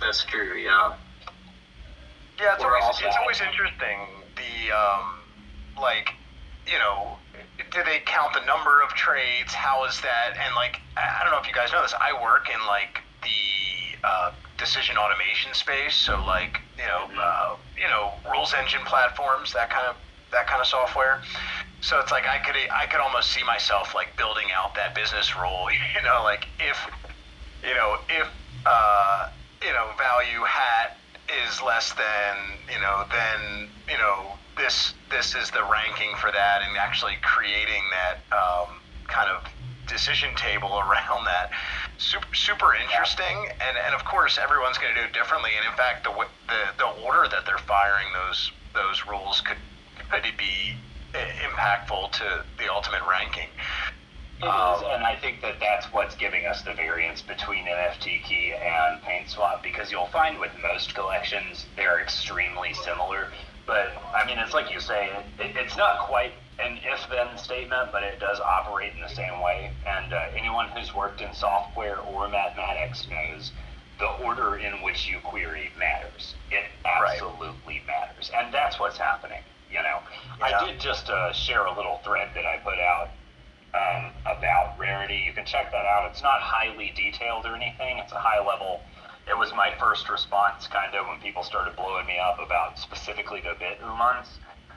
that's 0.00 0.24
true. 0.24 0.56
Yeah. 0.56 0.94
Yeah, 2.40 2.54
it's 2.54 2.64
We're 2.64 2.78
always 2.78 3.00
it's 3.00 3.16
always 3.16 3.40
interesting. 3.40 3.98
The 4.36 4.74
um, 4.74 5.20
like, 5.80 6.14
you 6.66 6.78
know, 6.78 7.18
do 7.58 7.82
they 7.84 8.00
count 8.04 8.34
the 8.34 8.44
number 8.44 8.82
of 8.82 8.90
trades? 8.90 9.54
How 9.54 9.84
is 9.84 10.00
that? 10.00 10.36
And 10.44 10.54
like, 10.54 10.80
I 10.96 11.22
don't 11.22 11.32
know 11.32 11.40
if 11.40 11.46
you 11.46 11.54
guys 11.54 11.72
know 11.72 11.82
this. 11.82 11.94
I 11.94 12.12
work 12.22 12.48
in 12.48 12.60
like 12.66 13.00
the 13.22 13.98
uh, 14.04 14.32
decision 14.58 14.96
automation 14.96 15.54
space. 15.54 15.94
So 15.94 16.22
like, 16.26 16.60
you 16.76 16.84
know, 16.84 17.08
uh, 17.20 17.56
you 17.76 17.88
know, 17.88 18.12
rules 18.30 18.54
engine 18.54 18.84
platforms, 18.84 19.52
that 19.52 19.70
kind 19.70 19.86
of 19.88 19.96
that 20.32 20.46
kind 20.46 20.60
of 20.60 20.66
software. 20.66 21.20
So 21.80 21.98
it's 22.00 22.10
like 22.10 22.26
I 22.26 22.38
could 22.38 22.56
I 22.70 22.86
could 22.86 23.00
almost 23.00 23.30
see 23.30 23.44
myself 23.44 23.94
like 23.94 24.16
building 24.16 24.48
out 24.56 24.74
that 24.74 24.94
business 24.94 25.36
role. 25.36 25.68
You 25.94 26.02
know, 26.08 26.22
like 26.24 26.46
if 26.58 26.78
you 27.62 27.74
know 27.74 27.96
if 28.08 28.26
uh, 28.66 29.28
you 29.62 29.72
know 29.72 29.90
value 29.98 30.42
hat 30.44 30.96
is 31.46 31.62
less 31.62 31.92
than 31.92 32.36
you 32.72 32.80
know 32.80 33.04
then 33.10 33.68
you 33.88 33.98
know 33.98 34.34
this 34.56 34.94
this 35.10 35.34
is 35.34 35.50
the 35.50 35.62
ranking 35.70 36.14
for 36.16 36.30
that 36.32 36.62
and 36.62 36.76
actually 36.76 37.16
creating 37.22 37.82
that 37.90 38.18
um, 38.34 38.80
kind 39.08 39.30
of 39.30 39.44
decision 39.86 40.34
table 40.36 40.78
around 40.84 41.24
that. 41.24 41.50
Super, 41.98 42.34
super 42.34 42.74
interesting. 42.74 43.48
And, 43.60 43.76
and 43.86 43.94
of 43.94 44.04
course 44.04 44.38
everyone's 44.38 44.78
going 44.78 44.94
to 44.94 45.00
do 45.00 45.06
it 45.06 45.12
differently. 45.12 45.50
And 45.56 45.66
in 45.68 45.76
fact 45.76 46.04
the, 46.04 46.12
the 46.48 46.62
the 46.78 46.90
order 47.04 47.28
that 47.28 47.46
they're 47.46 47.58
firing 47.58 48.06
those 48.12 48.52
those 48.74 49.06
rules 49.06 49.40
could 49.40 49.58
could 50.10 50.24
be 50.36 50.76
impactful 51.12 52.12
to 52.12 52.44
the 52.58 52.72
ultimate 52.72 53.02
ranking. 53.08 53.48
It 54.42 54.46
is, 54.46 54.82
and 54.82 55.04
I 55.04 55.16
think 55.20 55.40
that 55.42 55.60
that's 55.60 55.86
what's 55.92 56.16
giving 56.16 56.46
us 56.46 56.62
the 56.62 56.72
variance 56.72 57.22
between 57.22 57.64
NFT 57.66 58.24
key 58.24 58.52
and 58.52 59.00
paint 59.02 59.28
swap 59.28 59.62
because 59.62 59.92
you'll 59.92 60.08
find 60.08 60.40
with 60.40 60.50
most 60.60 60.96
collections 60.96 61.66
they're 61.76 62.00
extremely 62.00 62.74
similar. 62.74 63.28
But 63.66 63.92
I 64.14 64.26
mean, 64.26 64.38
it's 64.38 64.54
like 64.54 64.72
you 64.72 64.80
say, 64.80 65.08
it, 65.38 65.44
it, 65.44 65.56
it's 65.56 65.76
not 65.76 66.00
quite 66.00 66.32
an 66.58 66.78
if-then 66.84 67.36
statement, 67.38 67.90
but 67.92 68.02
it 68.02 68.18
does 68.20 68.38
operate 68.40 68.92
in 68.94 69.00
the 69.00 69.08
same 69.08 69.40
way. 69.40 69.70
And 69.86 70.12
uh, 70.12 70.26
anyone 70.36 70.68
who's 70.68 70.94
worked 70.94 71.20
in 71.20 71.32
software 71.32 71.98
or 72.00 72.28
mathematics 72.28 73.06
knows 73.08 73.52
the 73.98 74.06
order 74.24 74.56
in 74.56 74.82
which 74.82 75.08
you 75.08 75.18
query 75.24 75.70
matters. 75.78 76.34
It 76.50 76.64
Right. 76.84 77.12
absolutely 77.14 77.82
matters, 77.86 78.30
and 78.36 78.52
that's 78.52 78.78
what's 78.78 78.98
happening. 78.98 79.40
You 79.70 79.78
know, 79.82 80.00
Yeah. 80.38 80.58
I 80.60 80.66
did 80.66 80.80
just 80.80 81.08
uh, 81.08 81.32
share 81.32 81.64
a 81.64 81.74
little 81.74 81.98
thread 82.04 82.30
that 82.34 82.44
I 82.44 82.58
put 82.58 82.78
out 82.78 83.08
um, 83.74 84.10
about 84.26 84.78
rarity. 84.78 85.22
You 85.26 85.32
can 85.32 85.46
check 85.46 85.70
that 85.72 85.86
out. 85.86 86.10
It's 86.10 86.22
not 86.22 86.40
highly 86.40 86.92
detailed 86.94 87.46
or 87.46 87.54
anything. 87.54 87.98
It's 87.98 88.12
a 88.12 88.18
high 88.18 88.44
level. 88.44 88.80
It 89.28 89.38
was 89.38 89.52
my 89.54 89.72
first 89.78 90.08
response, 90.08 90.66
kind 90.66 90.94
of, 90.94 91.06
when 91.06 91.20
people 91.20 91.42
started 91.42 91.76
blowing 91.76 92.06
me 92.06 92.18
up 92.18 92.38
about 92.44 92.78
specifically 92.78 93.40
the 93.40 93.54
bit 93.58 93.80
umans. 93.80 94.26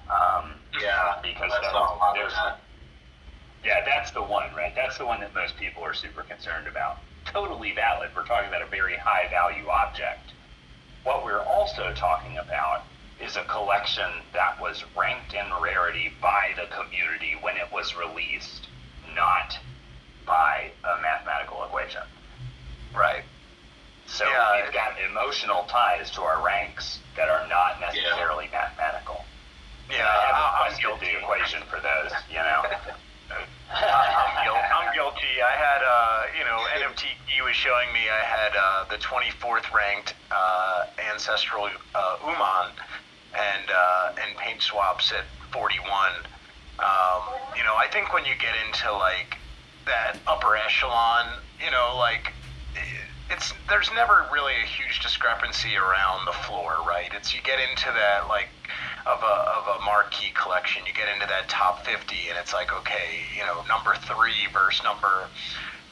Um, 0.10 0.54
Yeah, 0.82 1.16
because 1.24 1.52
that, 1.52 1.74
a 1.74 1.76
lot 1.76 2.10
of 2.10 2.16
there's, 2.16 2.34
that. 2.34 2.60
yeah, 3.64 3.84
that's 3.86 4.12
the 4.12 4.22
one, 4.22 4.54
right? 4.56 4.74
That's 4.76 4.98
the 4.98 5.06
one 5.06 5.20
that 5.22 5.34
most 5.34 5.58
people 5.58 5.84
are 5.84 5.94
super 5.96 6.22
concerned 6.24 6.68
about. 6.68 7.00
Totally 7.26 7.72
valid. 7.72 8.12
We're 8.16 8.26
talking 8.26 8.48
about 8.50 8.62
a 8.62 8.68
very 8.68 8.96
high 8.98 9.28
value 9.32 9.68
object. 9.68 10.34
What 11.04 11.26
we're 11.26 11.42
also 11.42 11.92
talking 11.96 12.38
about 12.38 12.84
is 13.20 13.36
a 13.38 13.44
collection 13.46 14.10
that 14.34 14.62
was 14.62 14.84
ranked 14.96 15.34
in 15.34 15.46
rarity 15.62 16.14
by 16.22 16.52
the 16.56 16.68
community 16.76 17.36
when 17.42 17.58
it 17.58 17.72
was 17.72 17.96
released, 17.96 18.68
not 19.16 19.58
by 20.28 20.72
a 20.84 21.02
mathematical 21.02 21.64
equation. 21.64 22.02
right 22.96 23.24
So 24.08 24.26
Yeah, 24.26 24.64
we've 24.64 24.74
got 24.74 24.94
emotional 25.10 25.64
ties 25.64 26.10
to 26.12 26.22
our 26.22 26.44
ranks 26.46 27.00
that 27.16 27.30
are 27.30 27.48
not 27.48 27.80
necessarily 27.82 28.50
mathematical. 28.52 29.26
yeah 29.90 30.08
I 30.08 30.26
have 30.26 30.36
a 30.36 30.38
I- 30.38 30.68
I'm 30.72 30.80
guilty 30.80 31.08
equation 31.22 31.62
for 31.70 31.80
those, 31.80 32.12
you 32.30 32.38
know. 32.38 32.64
I'm, 33.76 34.46
guilty. 34.46 34.60
I'm 34.62 34.94
guilty. 34.94 35.42
I 35.44 35.52
had, 35.58 35.82
uh, 35.84 36.24
you 36.38 36.46
know, 36.46 36.60
NFT 36.86 37.02
Key 37.28 37.42
was 37.44 37.56
showing 37.56 37.92
me 37.94 38.00
I 38.10 38.24
had 38.24 38.56
uh, 38.56 38.86
the 38.90 38.98
24th 38.98 39.74
ranked 39.74 40.14
uh, 40.32 40.86
ancestral 41.12 41.68
uh, 41.96 42.18
Uman 42.24 42.72
and 43.34 43.66
uh, 43.76 44.14
and 44.22 44.38
paint 44.38 44.62
swaps 44.62 45.12
at 45.12 45.26
41. 45.52 45.82
Um, 46.80 46.88
you 47.58 47.64
know, 47.64 47.76
I 47.76 47.88
think 47.92 48.14
when 48.14 48.24
you 48.26 48.34
get 48.40 48.54
into 48.68 48.92
like 48.94 49.38
that 49.88 50.18
upper 50.28 50.56
echelon, 50.56 51.28
you 51.64 51.72
know, 51.72 51.96
like 51.98 52.32
it's 53.30 53.54
there's 53.70 53.90
never 53.96 54.28
really 54.32 54.54
a 54.62 54.68
huge 54.68 55.02
discrepancy 55.02 55.76
around 55.76 56.26
the 56.26 56.34
floor, 56.46 56.78
right? 56.88 57.10
It's 57.14 57.34
you 57.34 57.42
get 57.42 57.60
into 57.60 57.86
that 57.86 58.28
like 58.30 58.50
of 59.06 59.22
a 59.22 59.36
of 59.50 59.82
a 59.82 59.86
marquee 59.86 60.32
collection, 60.34 60.84
you 60.86 60.94
get 60.94 61.10
into 61.14 61.28
that 61.28 61.50
top 61.50 61.86
50, 61.86 62.16
and 62.30 62.38
it's 62.38 62.54
like 62.54 62.72
okay, 62.74 63.26
you 63.36 63.44
know, 63.46 63.64
number 63.68 63.96
three 64.06 64.46
versus 64.54 64.84
number, 64.84 65.28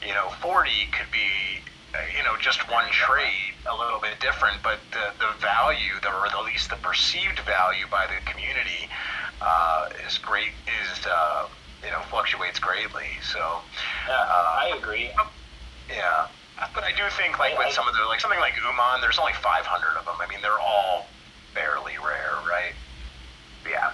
you 0.05 0.13
know, 0.13 0.29
40 0.41 0.69
could 0.91 1.09
be, 1.11 1.61
uh, 1.95 1.97
you 2.15 2.23
know, 2.23 2.37
just 2.39 2.69
one 2.69 2.85
trade, 2.91 3.57
a 3.65 3.75
little 3.75 3.99
bit 3.99 4.19
different, 4.19 4.61
but 4.61 4.79
the 4.91 5.13
the 5.17 5.33
value, 5.41 5.97
the, 6.01 6.09
or 6.13 6.27
at 6.27 6.45
least 6.45 6.69
the 6.69 6.77
perceived 6.77 7.39
value 7.39 7.85
by 7.89 8.05
the 8.05 8.19
community, 8.29 8.89
uh, 9.41 9.89
is 10.05 10.19
great, 10.19 10.53
is 10.85 11.05
uh, 11.09 11.47
you 11.83 11.89
know, 11.89 11.99
fluctuates 12.09 12.59
greatly. 12.59 13.09
So. 13.23 13.41
Yeah, 14.07 14.13
I 14.13 14.73
agree. 14.77 15.09
Yeah, 15.89 16.27
but 16.73 16.83
I 16.83 16.91
do 16.91 17.03
think 17.17 17.39
like 17.39 17.57
with 17.57 17.73
some 17.73 17.87
of 17.87 17.95
the 17.95 18.03
like 18.05 18.19
something 18.19 18.39
like 18.39 18.53
Uman, 18.57 19.01
there's 19.01 19.19
only 19.19 19.33
500 19.33 19.97
of 19.97 20.05
them. 20.05 20.15
I 20.19 20.27
mean, 20.27 20.39
they're 20.41 20.59
all 20.59 21.07
fairly 21.53 21.93
rare, 21.97 22.37
right? 22.47 22.73
Yeah. 23.69 23.93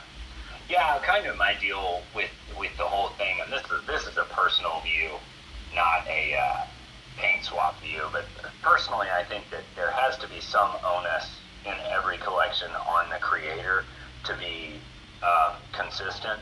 Yeah, 0.69 0.99
kind 1.03 1.25
of 1.25 1.37
my 1.37 1.55
deal 1.59 2.01
with 2.15 2.29
with 2.57 2.75
the 2.77 2.83
whole 2.83 3.09
thing, 3.17 3.37
and 3.43 3.51
this 3.51 3.63
is 3.71 3.85
this 3.87 4.03
is 4.05 4.17
a 4.17 4.25
personal 4.25 4.81
view, 4.81 5.09
not 5.75 6.07
a 6.07 6.35
uh, 6.35 6.65
paint 7.17 7.43
swap 7.43 7.79
view. 7.81 8.03
But 8.11 8.25
personally, 8.61 9.07
I 9.09 9.23
think 9.23 9.49
that 9.51 9.63
there 9.75 9.91
has 9.91 10.17
to 10.17 10.27
be 10.27 10.39
some 10.39 10.69
onus 10.85 11.25
in 11.65 11.73
every 11.89 12.17
collection 12.17 12.69
on 12.87 13.09
the 13.09 13.17
creator 13.17 13.83
to 14.25 14.37
be 14.37 14.79
um, 15.23 15.55
consistent. 15.71 16.39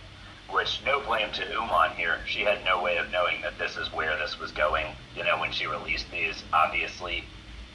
Which 0.51 0.81
no 0.85 1.01
blame 1.05 1.31
to 1.33 1.43
Uman 1.51 1.91
here. 1.97 2.19
She 2.25 2.41
had 2.41 2.63
no 2.65 2.81
way 2.81 2.97
of 2.97 3.11
knowing 3.11 3.41
that 3.41 3.57
this 3.59 3.75
is 3.77 3.91
where 3.93 4.17
this 4.17 4.39
was 4.39 4.51
going. 4.51 4.85
You 5.15 5.23
know, 5.23 5.39
when 5.39 5.51
she 5.51 5.67
released 5.67 6.09
these, 6.11 6.43
obviously 6.53 7.23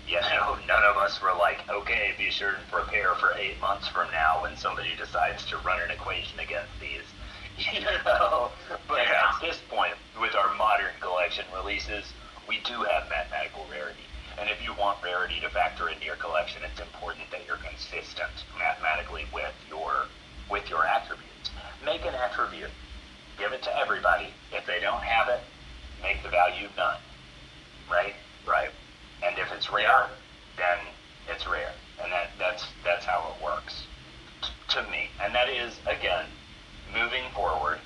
you 0.09 0.21
know, 0.21 0.57
none 0.69 0.83
of 0.85 0.97
us 0.97 1.21
were 1.23 1.33
like, 1.39 1.61
okay, 1.71 2.13
be 2.19 2.31
sure 2.31 2.53
to 2.53 2.59
prepare 2.71 3.15
for 3.15 3.33
eight 3.39 3.61
months 3.61 3.89
from 3.89 4.11
now 4.11 4.43
when 4.43 4.57
somebody 4.57 4.91
decides 4.99 5.45
to 5.47 5.57
run 5.59 5.81
an 5.81 5.91
equation 5.91 6.39
against 6.41 6.73
these. 6.81 7.07
You 7.73 7.81
know, 7.85 8.51
but 8.89 9.05
Yeah. 9.05 9.29
at 9.29 9.41
this 9.43 9.61
point, 9.69 9.93
with 10.19 10.35
our 10.35 10.55
modern 10.57 10.91
collection 11.01 11.45
releases, 11.55 12.05
we 12.49 12.59
do 12.65 12.81
have 12.83 13.09
mathematical 13.11 13.67
rarity. 13.71 14.01
And 14.41 14.49
if 14.49 14.57
you 14.65 14.73
want 14.81 14.97
rarity 15.05 15.39
to 15.41 15.51
factor 15.51 15.91
into 15.91 16.07
your 16.07 16.17
collection, 16.17 16.63
it's 16.65 16.81
important 16.81 17.31
that 17.31 17.45
you're 17.47 17.61
consistent 17.61 18.33
mathematically 18.59 19.27
with 19.35 19.53
your 19.69 20.09
with 20.51 20.69
your 20.71 20.87
attributes. 20.87 21.22
Make 21.85 22.05
an 22.05 22.15
attribute, 22.15 22.71
give 23.39 23.53
it 23.53 23.63
to 23.63 23.77
everybody. 23.77 24.29
If 24.53 24.67
they 24.67 24.81
don't 24.81 25.03
have 25.03 25.29
it, 25.29 25.41
make 26.03 26.23
the 26.23 26.29
value 26.29 26.69
none. 26.77 26.99
Right? 27.91 28.15
Right. 28.47 28.71
And 29.25 29.37
if 29.39 29.53
it's 29.53 29.73
rare, 29.73 30.09
then 30.57 30.79
it's 31.29 31.47
rare, 31.47 31.73
and 32.03 32.11
that 32.13 32.31
that's 32.39 32.67
that's 32.85 33.05
how 33.05 33.35
it 33.35 33.45
works 33.45 33.87
to 34.71 34.83
me. 34.91 35.09
And 35.23 35.35
that 35.35 35.49
is 35.49 35.79
again, 35.87 36.27
moving 36.93 37.25
forward, 37.35 37.79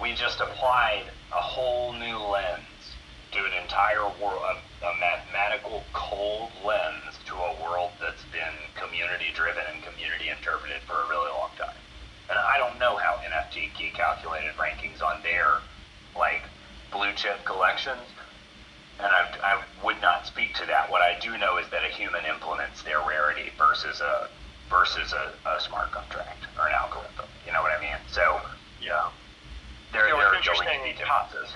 we 0.00 0.14
just 0.14 0.40
applied 0.40 1.04
a 1.32 1.40
whole 1.40 1.92
new 1.92 2.18
lens 2.18 2.94
to 3.32 3.38
an 3.38 3.52
entire 3.62 4.06
world, 4.22 4.42
a, 4.42 4.86
a 4.86 4.92
mathematical 4.98 5.82
cold 5.92 6.50
lens 6.64 7.18
to 7.26 7.34
a 7.34 7.62
world 7.62 7.90
that's 8.00 8.22
been 8.30 8.54
community 8.74 9.30
driven 9.34 9.62
and 9.72 9.82
community 9.82 10.28
interpreted 10.28 10.82
for 10.86 10.94
a 10.94 11.08
really 11.08 11.30
long 11.30 11.50
time. 11.58 11.78
And 12.30 12.38
I 12.54 12.58
don't 12.58 12.78
know 12.78 12.96
how 12.96 13.18
NFT 13.26 13.74
key 13.74 13.90
calculated 13.92 14.52
rankings 14.54 15.02
on 15.02 15.20
their 15.22 15.58
like 16.16 16.42
blue 16.92 17.12
chip 17.16 17.44
collections, 17.44 18.00
and 19.00 19.08
I, 19.08 19.26
I 19.42 19.62
would 19.84 20.00
not 20.00 20.24
speak 20.26 20.54
to 20.54 20.66
that. 20.66 20.88
What 20.88 21.02
I 21.02 21.18
do 21.18 21.36
know 21.36 21.58
is 21.58 21.68
that 21.70 21.82
a 21.82 21.88
human 21.92 22.24
implements 22.24 22.82
their 22.82 23.00
rarity 23.00 23.50
versus 23.58 24.00
a 24.00 24.28
versus 24.70 25.12
a, 25.12 25.32
a 25.48 25.60
smart 25.60 25.90
contract 25.90 26.46
or 26.56 26.68
an 26.68 26.74
algorithm. 26.74 27.26
You 27.44 27.52
know 27.52 27.60
what 27.60 27.72
I 27.76 27.80
mean? 27.80 27.98
So 28.06 28.40
Yeah. 28.80 29.10
there, 29.92 30.06
You 30.06 30.14
know, 30.14 30.18
there 30.18 30.28
are 30.28 30.30
going 30.30 30.42
to 30.42 30.50
interesting 30.50 30.78
be 30.84 30.92
differences. 30.94 31.50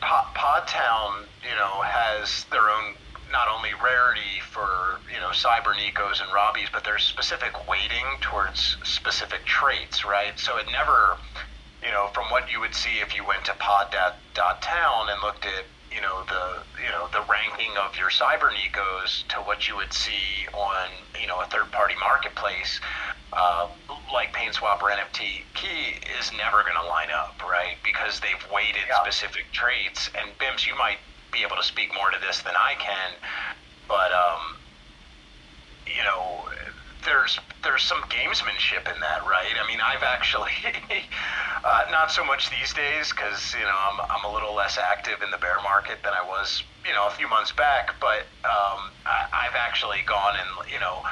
Pod, 0.00 0.24
Podtown, 0.34 1.26
you 1.44 1.54
know, 1.56 1.82
has 1.84 2.44
their 2.50 2.68
own 2.70 2.94
not 3.32 3.48
only 3.48 3.70
rarity 3.82 4.38
for 4.50 5.00
you 5.12 5.18
know 5.18 5.30
cyber 5.32 5.74
Nicos 5.74 6.20
and 6.20 6.28
Robbies, 6.30 6.70
but 6.72 6.84
there's 6.84 7.02
specific 7.04 7.66
weighting 7.68 8.06
towards 8.20 8.76
specific 8.84 9.44
traits, 9.46 10.04
right? 10.04 10.38
So 10.38 10.58
it 10.58 10.66
never, 10.70 11.16
you 11.82 11.90
know, 11.90 12.08
from 12.14 12.24
what 12.30 12.52
you 12.52 12.60
would 12.60 12.74
see 12.74 13.00
if 13.00 13.16
you 13.16 13.24
went 13.26 13.44
to 13.46 13.54
pod.town 13.54 15.08
and 15.08 15.18
looked 15.22 15.46
at 15.46 15.64
you 15.90 16.00
know 16.00 16.24
the 16.28 16.62
you 16.82 16.90
know 16.90 17.08
the 17.12 17.24
ranking 17.28 17.72
of 17.80 17.96
your 17.98 18.10
cyber 18.10 18.52
Nicos 18.52 19.24
to 19.28 19.36
what 19.48 19.66
you 19.68 19.76
would 19.76 19.92
see 19.92 20.46
on 20.52 20.88
you 21.20 21.26
know 21.26 21.40
a 21.40 21.46
third 21.46 21.72
party 21.72 21.94
marketplace. 22.00 22.80
Uh, 23.32 23.66
like 24.12 24.34
PaintSwap 24.34 24.82
or 24.82 24.90
NFT 24.90 25.40
Key 25.54 25.96
is 26.20 26.30
never 26.36 26.60
going 26.68 26.76
to 26.76 26.86
line 26.86 27.08
up, 27.10 27.40
right? 27.48 27.80
Because 27.82 28.20
they've 28.20 28.44
weighted 28.52 28.84
Yeah. 28.86 29.00
specific 29.00 29.50
traits. 29.52 30.10
And 30.14 30.36
Bims, 30.36 30.66
you 30.66 30.76
might 30.76 30.98
be 31.32 31.42
able 31.42 31.56
to 31.56 31.64
speak 31.64 31.94
more 31.94 32.10
to 32.10 32.18
this 32.20 32.42
than 32.42 32.54
I 32.56 32.74
can, 32.78 33.10
but 33.88 34.12
um, 34.12 34.56
you 35.86 36.04
know, 36.04 36.48
there's 37.04 37.38
there's 37.64 37.82
some 37.82 38.02
gamesmanship 38.02 38.92
in 38.92 39.00
that, 39.00 39.24
right? 39.26 39.54
I 39.58 39.66
mean, 39.66 39.80
I've 39.80 40.02
actually 40.02 40.52
Uh, 41.64 41.86
not 41.92 42.10
so 42.10 42.24
much 42.24 42.50
these 42.50 42.74
days 42.74 43.10
because 43.10 43.54
you 43.54 43.62
know 43.62 43.70
I'm, 43.70 44.00
I'm 44.10 44.24
a 44.28 44.34
little 44.34 44.52
less 44.52 44.78
active 44.78 45.22
in 45.22 45.30
the 45.30 45.38
bear 45.38 45.62
market 45.62 46.02
than 46.02 46.12
I 46.12 46.26
was 46.26 46.64
you 46.84 46.92
know 46.92 47.06
a 47.06 47.10
few 47.10 47.28
months 47.28 47.52
back. 47.52 47.94
But 48.00 48.26
um, 48.42 48.90
I, 49.06 49.46
I've 49.46 49.54
actually 49.54 50.02
gone 50.04 50.34
and 50.34 50.72
you 50.72 50.80
know 50.80 51.02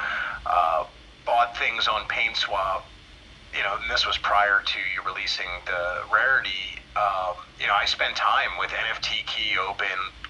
uh, 0.45 0.83
bought 1.25 1.57
things 1.57 1.87
on 1.87 2.03
PaintSwap. 2.09 2.83
You 3.55 3.63
know, 3.63 3.75
and 3.81 3.89
this 3.91 4.05
was 4.07 4.17
prior 4.19 4.61
to 4.65 4.79
you 4.95 5.03
releasing 5.05 5.49
the 5.65 6.03
rarity. 6.11 6.79
Um, 6.95 7.35
you 7.59 7.67
know, 7.67 7.73
I 7.75 7.85
spent 7.85 8.15
time 8.15 8.49
with 8.59 8.69
NFT 8.71 9.25
Key 9.27 9.55
open, 9.59 9.87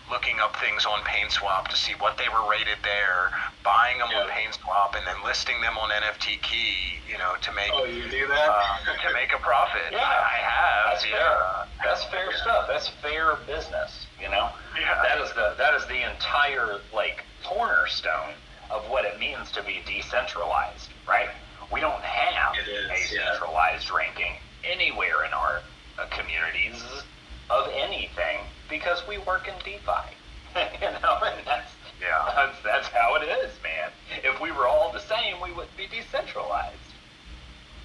looking 0.09 0.39
up 0.39 0.55
things 0.57 0.85
on 0.85 0.99
PaintSwap 1.05 1.67
to 1.69 1.75
see 1.77 1.93
what 1.99 2.17
they 2.17 2.27
were 2.29 2.49
rated 2.49 2.77
there, 2.83 3.31
buying 3.63 3.97
them 3.99 4.09
on 4.09 4.27
Yeah. 4.27 4.33
PaintSwap, 4.33 4.95
and 4.97 5.05
then 5.05 5.15
listing 5.23 5.61
them 5.61 5.77
on 5.77 5.89
NFT 5.91 6.37
Key. 6.41 6.99
You 7.09 7.17
know, 7.17 7.35
to 7.41 7.51
make 7.53 7.69
Oh, 7.73 7.83
you 7.85 8.09
do 8.09 8.27
that? 8.27 8.49
uh, 8.49 8.97
to 9.07 9.13
make 9.13 9.33
a 9.33 9.37
profit. 9.39 9.81
Yeah. 9.91 9.99
I, 9.99 10.37
have. 10.41 10.85
That's 10.93 11.05
yeah. 11.05 11.17
fair. 11.17 11.67
That's 11.83 12.03
fair 12.05 12.33
stuff. 12.37 12.67
That's 12.67 12.87
fair 13.01 13.35
business. 13.45 14.07
You 14.19 14.29
know, 14.29 14.49
Yeah. 14.79 15.01
that 15.03 15.19
is 15.19 15.31
the 15.33 15.53
that 15.57 15.73
is 15.75 15.85
the 15.87 16.09
entire 16.09 16.79
like 16.93 17.23
cornerstone 17.43 18.33
of 18.69 18.87
what 18.89 19.03
it 19.05 19.19
means 19.19 19.51
to 19.51 19.61
be 19.63 19.81
decentralized? 19.85 20.89
We 21.71 21.79
don't 21.79 22.01
have 22.01 22.55
is, 22.57 22.67
a 22.67 23.15
yeah. 23.15 23.31
centralized 23.31 23.91
ranking 23.91 24.33
anywhere 24.63 25.25
in 25.25 25.33
our 25.33 25.61
uh, 25.97 26.05
communities 26.07 26.83
of 27.49 27.69
anything 27.73 28.39
because 28.69 29.01
we 29.07 29.17
work 29.19 29.47
in 29.47 29.53
DeFi. 29.63 30.15
you 30.55 30.91
know, 31.01 31.17
and 31.23 31.45
that's 31.45 31.71
Yeah. 32.01 32.31
that's, 32.35 32.57
that's 32.63 32.87
how 32.87 33.15
it 33.15 33.23
is, 33.23 33.51
man. 33.63 33.89
If 34.23 34.41
we 34.41 34.51
were 34.51 34.67
all 34.67 34.91
the 34.91 34.99
same, 34.99 35.39
we 35.41 35.51
wouldn't 35.51 35.75
be 35.77 35.87
decentralized. 35.87 36.75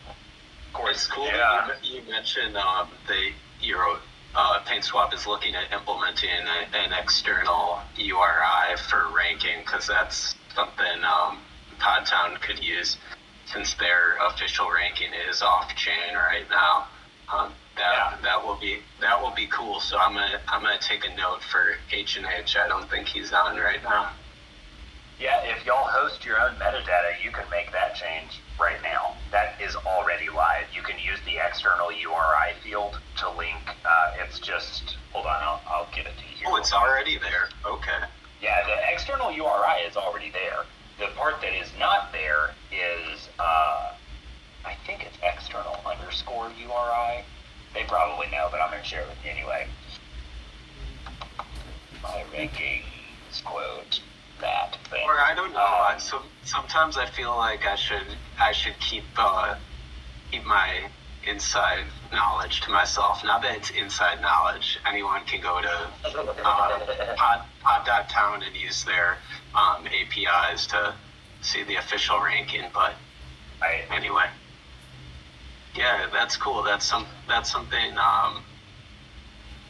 Of 0.08 0.72
course. 0.72 0.96
It's 0.96 1.06
cool 1.06 1.26
Yeah. 1.26 1.68
that 1.68 1.84
you, 1.84 2.00
you 2.00 2.10
mentioned 2.10 2.56
um, 2.56 2.88
the 3.06 3.30
Euro 3.66 3.98
uh, 4.34 4.60
PaintSwap 4.66 5.14
is 5.14 5.26
looking 5.26 5.54
at 5.54 5.72
implementing 5.72 6.30
a, 6.30 6.76
an 6.76 6.92
external 6.92 7.80
URI 7.96 8.76
for 8.88 9.06
ranking 9.16 9.60
because 9.60 9.86
that's 9.86 10.34
something 10.54 11.04
um, 11.04 11.38
Podtown 11.78 12.40
could 12.40 12.62
use 12.62 12.96
since 13.46 13.74
their 13.74 14.16
official 14.28 14.70
ranking 14.70 15.12
is 15.30 15.42
off 15.42 15.74
chain 15.76 16.14
right 16.14 16.48
now. 16.50 16.86
Um, 17.32 17.52
that 17.76 17.82
Yeah. 17.94 18.16
that 18.22 18.44
will 18.44 18.56
be 18.56 18.82
that 19.00 19.20
will 19.20 19.32
be 19.32 19.46
cool. 19.48 19.80
So 19.80 19.98
I'm 19.98 20.14
gonna 20.14 20.40
I'm 20.48 20.62
gonna 20.62 20.78
take 20.78 21.04
a 21.04 21.14
note 21.16 21.42
for 21.42 21.76
H 21.92 22.16
and 22.16 22.26
H. 22.26 22.56
I 22.56 22.68
don't 22.68 22.88
think 22.90 23.06
he's 23.08 23.32
on 23.32 23.56
right 23.56 23.82
now. 23.82 24.10
Yeah, 25.18 25.40
if 25.44 25.64
y'all 25.64 25.88
host 25.88 26.24
your 26.26 26.38
own 26.38 26.56
metadata, 26.56 27.22
you 27.24 27.30
can 27.30 27.48
make 27.50 27.72
that 27.72 27.94
change 27.94 28.42
right 28.60 28.76
now. 28.82 29.14
That 29.32 29.58
is 29.60 29.74
already 29.74 30.28
live. 30.28 30.66
You 30.74 30.82
can 30.82 30.98
use 30.98 31.18
the 31.24 31.38
external 31.38 31.90
URI 31.90 32.52
field 32.62 32.98
to 33.18 33.30
link. 33.30 33.56
Uh, 33.84 34.22
it's 34.22 34.38
just 34.38 34.96
hold 35.12 35.24
on, 35.26 35.42
I'll, 35.42 35.62
I'll 35.68 35.88
get 35.94 36.06
it 36.06 36.12
to 36.18 36.24
you. 36.38 36.46
Oh, 36.46 36.56
it's 36.56 36.72
already 36.72 37.16
there. 37.18 37.48
Okay. 37.64 38.00
Yeah, 38.42 38.62
the 38.66 38.92
external 38.92 39.32
URI 39.32 39.88
is 39.88 39.96
already 39.96 40.30
there. 40.30 40.64
The 40.98 41.08
part 41.16 41.40
that 41.42 41.52
is 41.52 41.68
not 41.78 42.12
there 42.12 42.54
is, 42.72 43.28
uh, 43.38 43.92
I 44.64 44.74
think 44.86 45.04
it's 45.04 45.16
external 45.22 45.76
underscore 45.84 46.50
URI. 46.58 47.24
They 47.74 47.84
probably 47.84 48.28
know, 48.28 48.48
but 48.50 48.60
I'm 48.60 48.70
going 48.70 48.82
to 48.82 48.88
share 48.88 49.02
it 49.02 49.08
with 49.08 49.18
you 49.24 49.30
anyway. 49.30 49.66
My 52.02 52.24
rankings 52.34 53.44
quote 53.44 54.00
that 54.40 54.78
thing. 54.90 55.02
Or 55.04 55.20
I 55.20 55.34
don't 55.34 55.52
know. 55.52 55.58
Um, 55.58 55.66
I 55.66 55.96
so 55.98 56.22
sometimes 56.44 56.96
I 56.96 57.06
feel 57.06 57.36
like 57.36 57.66
I 57.66 57.76
should 57.76 58.06
I 58.38 58.52
should 58.52 58.78
keep 58.80 59.04
uh, 59.16 59.56
keep 60.30 60.44
my 60.44 60.88
inside 61.26 61.84
knowledge 62.12 62.60
to 62.62 62.70
myself. 62.70 63.24
Not 63.24 63.42
that 63.42 63.56
it's 63.56 63.70
inside 63.70 64.20
knowledge. 64.20 64.78
Anyone 64.88 65.22
can 65.24 65.40
go 65.40 65.60
to 65.60 65.90
uh, 66.44 67.14
pod, 67.16 67.44
pod.town 67.62 68.42
and 68.42 68.56
use 68.56 68.84
their 68.84 69.16
um, 69.54 69.86
APIs 69.86 70.66
to 70.68 70.94
see 71.42 71.62
the 71.64 71.76
official 71.76 72.20
ranking. 72.20 72.64
But 72.72 72.94
I, 73.62 73.82
anyway, 73.90 74.26
yeah, 75.74 76.06
that's 76.12 76.36
cool. 76.36 76.62
That's 76.62 76.84
some 76.84 77.06
that's 77.28 77.50
something. 77.50 77.92
Um, 77.92 78.42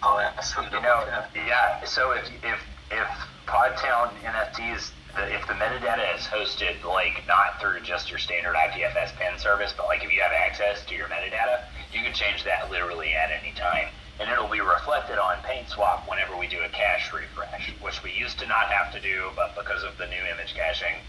I'll 0.02 0.18
ask 0.20 0.54
them 0.54 0.66
You 0.72 0.80
know, 0.80 1.24
yeah. 1.34 1.84
So 1.84 2.12
if 2.12 2.28
if 2.42 2.60
if 2.90 3.08
Podtown 3.46 4.10
NFTs, 4.22 4.90
the, 5.16 5.34
if 5.34 5.46
the 5.46 5.54
metadata 5.54 6.14
is 6.16 6.22
hosted 6.26 6.82
like 6.84 7.26
not 7.26 7.60
through 7.60 7.80
just 7.80 8.10
your 8.10 8.18
standard 8.18 8.54
IPFS 8.54 9.16
pin 9.16 9.38
service, 9.38 9.72
but 9.76 9.86
like 9.86 10.04
if 10.04 10.12
you 10.12 10.20
have 10.20 10.32
access 10.32 10.84
to 10.86 10.94
your 10.94 11.06
metadata, 11.08 11.64
you 11.92 12.00
can 12.02 12.12
change 12.14 12.44
that 12.44 12.70
literally 12.70 13.12
at 13.12 13.30
any 13.30 13.52
time, 13.56 13.88
and 14.20 14.30
it'll 14.30 14.48
be 14.48 14.60
reflected 14.60 15.18
on 15.18 15.36
PaintSwap 15.38 16.08
whenever 16.08 16.36
we 16.36 16.46
do 16.46 16.58
a 16.64 16.68
cache 16.68 17.12
refresh, 17.12 17.72
which 17.80 18.02
we 18.02 18.12
used 18.12 18.38
to 18.38 18.46
not 18.46 18.66
have 18.68 18.92
to 18.92 19.00
do, 19.00 19.30
but 19.34 19.54
because 19.56 19.82
of 19.82 19.96
the 19.98 20.06
new 20.06 20.22
image 20.32 20.54
caching, 20.54 21.00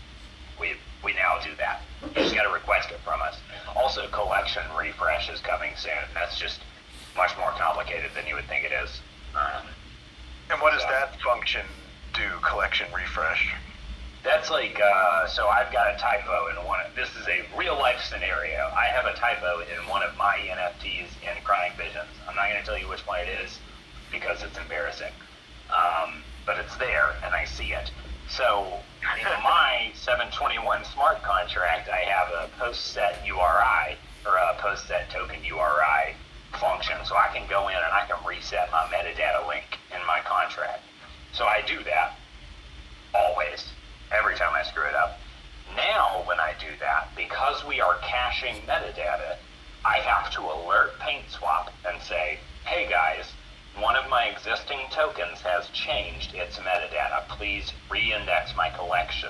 we 0.60 0.74
we 1.04 1.13
now 1.13 1.38
do 1.43 1.52
that. 1.58 1.82
You 2.15 2.24
just 2.24 2.34
got 2.36 2.43
to 2.43 2.50
request 2.54 2.89
it 2.91 3.00
from 3.06 3.22
us. 3.22 3.38
Also, 3.76 4.08
collection 4.08 4.63
refresh 4.78 5.30
is 5.30 5.39
coming 5.41 5.72
soon. 5.76 5.91
That's 6.13 6.39
just 6.39 6.60
much 7.15 7.38
more 7.38 7.52
complicated 7.52 8.12
than 8.15 8.26
you 8.28 8.36
would 8.36 8.46
think 8.48 8.65
it 8.65 8.72
is. 8.84 9.02
Um, 9.36 9.67
And 10.50 10.62
what 10.62 10.72
does 10.74 10.84
that 10.84 11.20
function 11.22 11.65
do? 12.13 12.28
Collection 12.41 12.88
refresh. 12.93 13.54
That's 14.28 14.52
like, 14.52 14.78
uh, 14.78 15.26
so 15.26 15.48
I've 15.48 15.72
got 15.72 15.96
a 15.96 15.98
typo 15.98 16.50
in 16.50 16.58
one. 16.68 16.82
Of, 16.82 16.94
this 16.96 17.08
is 17.16 17.26
a 17.30 17.48
real 17.58 17.76
life 17.76 18.04
scenario. 18.04 18.70
I 18.76 18.88
have 18.92 19.06
a 19.06 19.16
typo 19.16 19.62
in 19.62 19.88
one 19.88 20.04
of 20.04 20.18
my 20.18 20.36
NFTs 20.36 21.08
in 21.24 21.42
Chronic 21.46 21.78
Visions. 21.78 22.12
I'm 22.28 22.36
not 22.36 22.50
going 22.50 22.60
to 22.60 22.66
tell 22.66 22.78
you 22.78 22.90
which 22.90 23.08
one 23.08 23.22
it 23.22 23.30
is 23.42 23.58
because 24.12 24.44
it's 24.44 24.58
embarrassing. 24.58 25.13
Um, 25.72 26.24
but 26.46 26.60
it's 26.60 26.76
there 26.76 27.16
and 27.24 27.34
I 27.34 27.46
see 27.46 27.72
it. 27.72 27.90
So 28.28 28.68
in 29.16 29.44
my 29.48 29.92
721 29.96 30.84
smart 30.84 31.24
contract, 31.24 31.88
I 31.88 32.04
have 32.04 32.28
a 32.28 32.50
post 32.60 32.92
set 32.92 33.26
URI 33.26 33.96
or 34.28 34.36
a 34.36 34.58
post 34.60 34.88
set 34.88 35.10
token 35.10 35.40
URI 35.46 36.20
function. 36.60 36.98
So 37.06 37.16
I 37.16 37.32
can 37.34 37.48
go 37.50 37.70
in 37.70 37.78
and 37.78 37.94
I 37.96 38.04
can 38.06 38.20
reset 38.28 38.70
my 38.74 38.92
metadata 38.92 39.48
link 39.48 39.80
in 39.96 40.06
my 40.06 40.20
contract. 40.28 40.84
So 41.32 41.46
I 41.46 41.63
do 41.66 41.82
that 41.86 42.16
every 44.12 44.36
time 44.36 44.54
I 44.54 44.63
screw 44.63 44.84
it 44.86 44.96
up. 44.96 45.20
Now, 45.76 46.24
when 46.26 46.39
I 46.39 46.54
do 46.60 46.67
that, 46.80 47.10
because 47.15 47.63
we 47.65 47.82
are 47.82 47.98
caching 48.02 48.56
metadata, 48.67 49.38
I 49.86 49.98
have 49.98 50.32
to 50.34 50.41
alert 50.41 50.98
PaintSwap 51.00 51.70
and 51.88 52.02
say, 52.02 52.39
hey 52.65 52.88
guys, 52.89 53.26
one 53.80 53.96
of 53.96 54.10
my 54.10 54.26
existing 54.26 54.80
tokens 54.91 55.39
has 55.41 55.67
changed 55.70 56.34
its 56.34 56.58
metadata. 56.58 57.28
Please 57.30 57.72
re-index 57.91 58.56
my 58.56 58.70
collection. 58.72 59.30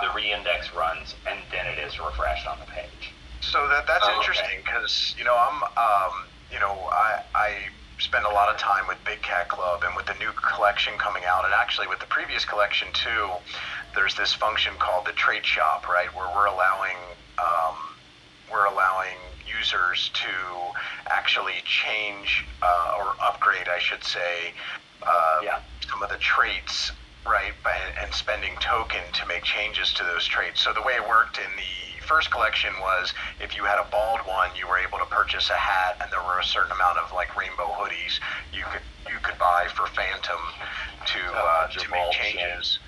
The 0.00 0.08
re-index 0.14 0.74
runs, 0.74 1.14
and 1.26 1.38
then 1.50 1.66
it 1.66 1.78
is 1.78 1.98
refreshed 1.98 2.46
on 2.46 2.58
the 2.60 2.66
page. 2.66 3.12
So 3.40 3.66
that 3.68 3.86
that's 3.86 4.04
Oh, 4.06 4.16
interesting 4.18 4.60
because 4.64 5.14
you 5.18 5.24
know 5.24 5.34
I'm 5.34 5.62
um, 5.62 6.26
you 6.52 6.60
know 6.60 6.72
I 6.92 7.22
I 7.34 7.54
spend 7.98 8.26
a 8.26 8.28
lot 8.28 8.48
of 8.52 8.58
time 8.58 8.86
with 8.86 8.98
Big 9.04 9.22
Cat 9.22 9.48
Club 9.48 9.82
and 9.86 9.96
with 9.96 10.04
the 10.06 10.14
new 10.14 10.30
collection 10.32 10.92
coming 10.98 11.24
out 11.24 11.44
and 11.46 11.54
actually 11.54 11.86
with 11.88 11.98
the 12.00 12.06
previous 12.06 12.44
collection 12.44 12.88
too. 12.92 13.28
There's 13.96 14.14
this 14.14 14.34
function 14.34 14.74
called 14.78 15.06
the 15.06 15.12
trade 15.12 15.44
shop, 15.44 15.88
right, 15.88 16.14
where 16.14 16.28
we're 16.36 16.46
allowing 16.46 16.96
um, 17.38 17.74
we're 18.52 18.66
allowing 18.66 19.16
users 19.48 20.10
to 20.14 20.28
actually 21.10 21.60
change 21.64 22.44
uh, 22.62 22.94
or 22.98 23.14
upgrade, 23.20 23.68
I 23.68 23.78
should 23.78 24.04
say, 24.04 24.52
uh, 25.02 25.40
Yeah. 25.42 25.58
some 25.90 26.02
of 26.02 26.10
the 26.10 26.18
traits, 26.18 26.92
right, 27.26 27.52
by, 27.64 27.74
and 28.00 28.12
spending 28.14 28.54
token 28.60 29.00
to 29.14 29.26
make 29.26 29.42
changes 29.42 29.92
to 29.94 30.04
those 30.04 30.26
traits. 30.26 30.60
So 30.62 30.72
the 30.72 30.82
way 30.82 30.94
it 30.94 31.08
worked 31.08 31.38
in 31.38 31.50
the 31.56 32.06
first 32.06 32.30
collection 32.30 32.72
was 32.80 33.12
if 33.40 33.56
you 33.56 33.64
had 33.64 33.78
a 33.80 33.86
bald 33.90 34.20
one, 34.20 34.50
you 34.56 34.68
were 34.68 34.78
able 34.78 34.98
to 34.98 35.06
purchase 35.06 35.50
a 35.50 35.54
hat, 35.56 35.96
and 36.00 36.10
there 36.12 36.22
were 36.22 36.38
a 36.38 36.44
certain 36.44 36.72
amount 36.72 36.98
of 36.98 37.12
like 37.12 37.34
rainbow 37.36 37.66
hoodies 37.72 38.20
you 38.52 38.62
could 38.70 38.82
you 39.10 39.18
could 39.22 39.38
buy 39.38 39.66
for 39.74 39.86
Fantom 39.88 40.40
to 41.06 41.20
uh, 41.34 41.66
to 41.68 41.90
make 41.90 42.12
changes. 42.12 42.78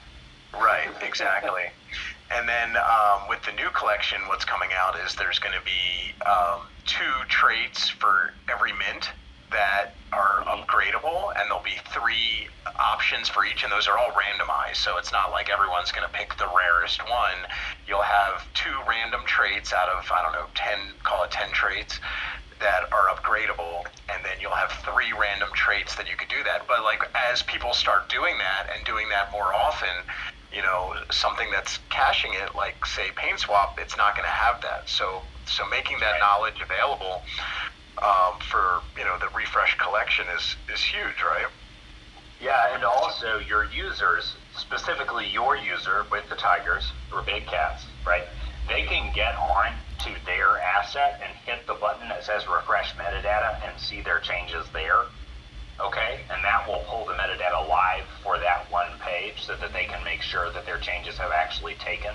Right, 0.55 0.89
exactly. 1.03 1.65
And 2.31 2.49
then 2.49 2.77
um, 2.77 3.29
with 3.29 3.43
the 3.43 3.53
new 3.53 3.71
collection, 3.71 4.21
what's 4.29 4.45
coming 4.45 4.69
out 4.77 4.97
is 5.05 5.15
there's 5.15 5.39
going 5.39 5.55
to 5.55 5.65
be 5.65 6.13
um, 6.29 6.61
two 6.85 7.25
traits 7.29 7.89
for 7.89 8.35
every 8.51 8.73
mint 8.73 9.11
that 9.51 9.95
are 10.13 10.45
upgradable, 10.45 11.33
and 11.37 11.49
there'll 11.49 11.65
be 11.65 11.81
three 11.93 12.49
options 12.79 13.29
for 13.29 13.45
each, 13.45 13.63
and 13.63 13.73
those 13.73 13.89
are 13.89 13.97
all 13.97 14.11
randomized. 14.11 14.77
So 14.77 14.99
it's 14.99 15.13
not 15.13 15.31
like 15.31 15.49
everyone's 15.49 15.91
going 15.93 16.07
to 16.07 16.13
pick 16.13 16.37
the 16.37 16.49
rarest 16.55 17.03
one. 17.09 17.49
You'll 17.87 18.03
have 18.03 18.45
two 18.53 18.77
random 18.87 19.23
traits 19.25 19.73
out 19.73 19.89
of 19.89 20.11
I 20.13 20.23
don't 20.23 20.33
know 20.33 20.47
ten, 20.55 20.79
call 21.03 21.25
it 21.25 21.31
ten 21.31 21.51
traits 21.53 21.99
that 22.61 22.93
are 22.93 23.09
upgradable, 23.15 23.87
and 24.13 24.25
then 24.25 24.37
you'll 24.41 24.57
have 24.57 24.73
three 24.85 25.13
random 25.19 25.49
traits 25.55 25.95
that 25.97 26.09
you 26.11 26.17
could 26.17 26.29
do 26.29 26.43
that. 26.45 26.67
But 26.67 26.83
like 26.85 27.03
as 27.15 27.43
people 27.43 27.73
start 27.73 28.09
doing 28.09 28.37
that 28.39 28.69
and 28.75 28.85
doing 28.85 29.09
that 29.11 29.33
more 29.33 29.55
often, 29.55 29.95
you 30.53 30.63
know, 30.63 30.95
something 31.11 31.51
that's 31.51 31.79
caching 31.91 32.33
it, 32.35 32.55
like 32.55 32.85
say 32.87 33.09
PaintSwap, 33.17 33.79
it's 33.79 33.97
not 33.97 34.15
going 34.17 34.25
to 34.25 34.31
have 34.31 34.61
that. 34.63 34.89
So 34.89 35.23
so 35.47 35.65
making 35.69 35.99
that 36.01 36.13
Right. 36.13 36.21
knowledge 36.21 36.61
available 36.63 37.23
um, 38.03 38.39
for 38.41 38.81
you 38.97 39.05
know 39.05 39.19
the 39.19 39.29
refresh 39.37 39.77
collection 39.79 40.27
is 40.37 40.57
is 40.73 40.81
huge, 40.83 41.23
right? 41.23 41.47
Yeah, 42.41 42.75
and 42.75 42.85
also 42.85 43.39
your 43.39 43.65
users, 43.65 44.37
specifically 44.57 45.27
your 45.27 45.57
user 45.57 46.07
with 46.11 46.29
the 46.29 46.37
tigers 46.37 46.93
or 47.13 47.23
big 47.23 47.47
cats, 47.47 47.85
right? 48.07 48.25
They 48.69 48.83
can 48.83 49.13
get 49.13 49.35
on 49.37 49.73
to 50.05 50.11
their 50.25 50.61
asset 50.61 51.21
and 51.25 51.35
hit 51.45 51.67
the 51.67 51.75
button 51.75 52.09
that 52.09 52.23
says 52.25 52.47
refresh 52.47 52.95
metadata 52.95 53.59
and 53.67 53.81
see 53.81 54.03
their 54.03 54.21
changes 54.21 54.67
there. 54.73 55.03
Okay, 55.81 56.21
and 56.31 56.43
that 56.43 56.67
will 56.67 56.83
pull 56.89 57.07
the 57.07 57.13
metadata 57.13 57.69
live 57.69 58.05
for 58.23 58.39
that 58.39 58.67
one 58.71 58.91
page 58.99 59.43
so 59.47 59.55
that 59.57 59.73
they 59.73 59.85
can 59.85 60.03
make 60.05 60.23
sure 60.23 60.53
that 60.53 60.67
their 60.67 60.79
changes 60.79 61.17
have 61.19 61.31
actually 61.31 61.75
taken. 61.75 62.11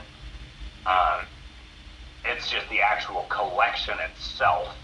Um, 0.86 1.26
it's 2.26 2.50
just 2.50 2.68
the 2.70 2.82
actual 2.82 3.24
collection 3.30 3.96
itself 4.12 4.76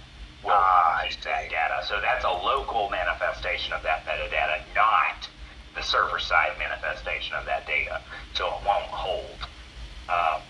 will 0.43 0.53
Ah, 0.53 1.03
that 1.23 1.49
data. 1.49 1.83
So 1.87 1.99
that's 2.01 2.23
a 2.23 2.29
local 2.29 2.89
manifestation 2.89 3.73
of 3.73 3.83
that 3.83 4.05
metadata, 4.05 4.63
not 4.73 5.27
the 5.75 5.81
server 5.83 6.19
side 6.19 6.57
manifestation 6.57 7.35
of 7.35 7.45
that 7.45 7.67
data. 7.67 8.01
So 8.33 8.47
it 8.47 8.65
won't 8.65 8.85
hold. 8.85 9.39
Um, 10.07 10.41
but- 10.41 10.48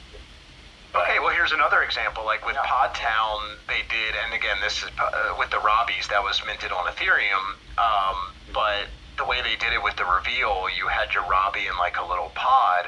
Okay, 1.04 1.20
well, 1.20 1.30
here's 1.34 1.52
another 1.52 1.82
example. 1.82 2.26
Like 2.26 2.46
with 2.46 2.56
Yeah. 2.56 2.66
Podtown, 2.66 3.56
they 3.68 3.82
did, 3.90 4.16
and 4.26 4.34
again, 4.34 4.58
this 4.62 4.84
is 4.84 4.90
uh, 5.00 5.36
with 5.38 5.50
the 5.50 5.58
Robbies 5.58 6.08
that 6.10 6.22
was 6.24 6.42
minted 6.46 6.72
on 6.72 6.86
Ethereum. 6.92 7.56
Um, 7.78 8.34
but 8.54 8.88
the 9.18 9.26
way 9.26 9.42
they 9.42 9.56
did 9.56 9.74
it 9.74 9.82
with 9.84 9.96
the 9.98 10.06
reveal, 10.06 10.68
you 10.76 10.88
had 10.88 11.14
your 11.14 11.24
Robbie 11.26 11.68
in 11.68 11.78
like 11.78 11.98
a 11.98 12.06
little 12.06 12.32
pod, 12.36 12.86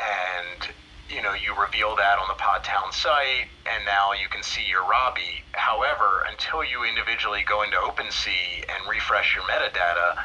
and 0.00 0.68
you 1.10 1.22
know 1.22 1.34
you 1.34 1.54
reveal 1.60 1.96
that 1.96 2.18
on 2.18 2.28
the 2.28 2.38
Podtown 2.40 2.92
site, 2.92 3.48
and 3.66 3.84
now 3.84 4.12
you 4.12 4.28
can 4.28 4.42
see 4.42 4.64
your 4.68 4.84
Robbie. 4.88 5.42
However, 5.52 6.24
until 6.30 6.64
you 6.64 6.84
individually 6.84 7.44
go 7.46 7.62
into 7.62 7.76
OpenSea 7.76 8.64
and 8.68 8.88
refresh 8.88 9.34
your 9.34 9.44
metadata, 9.44 10.16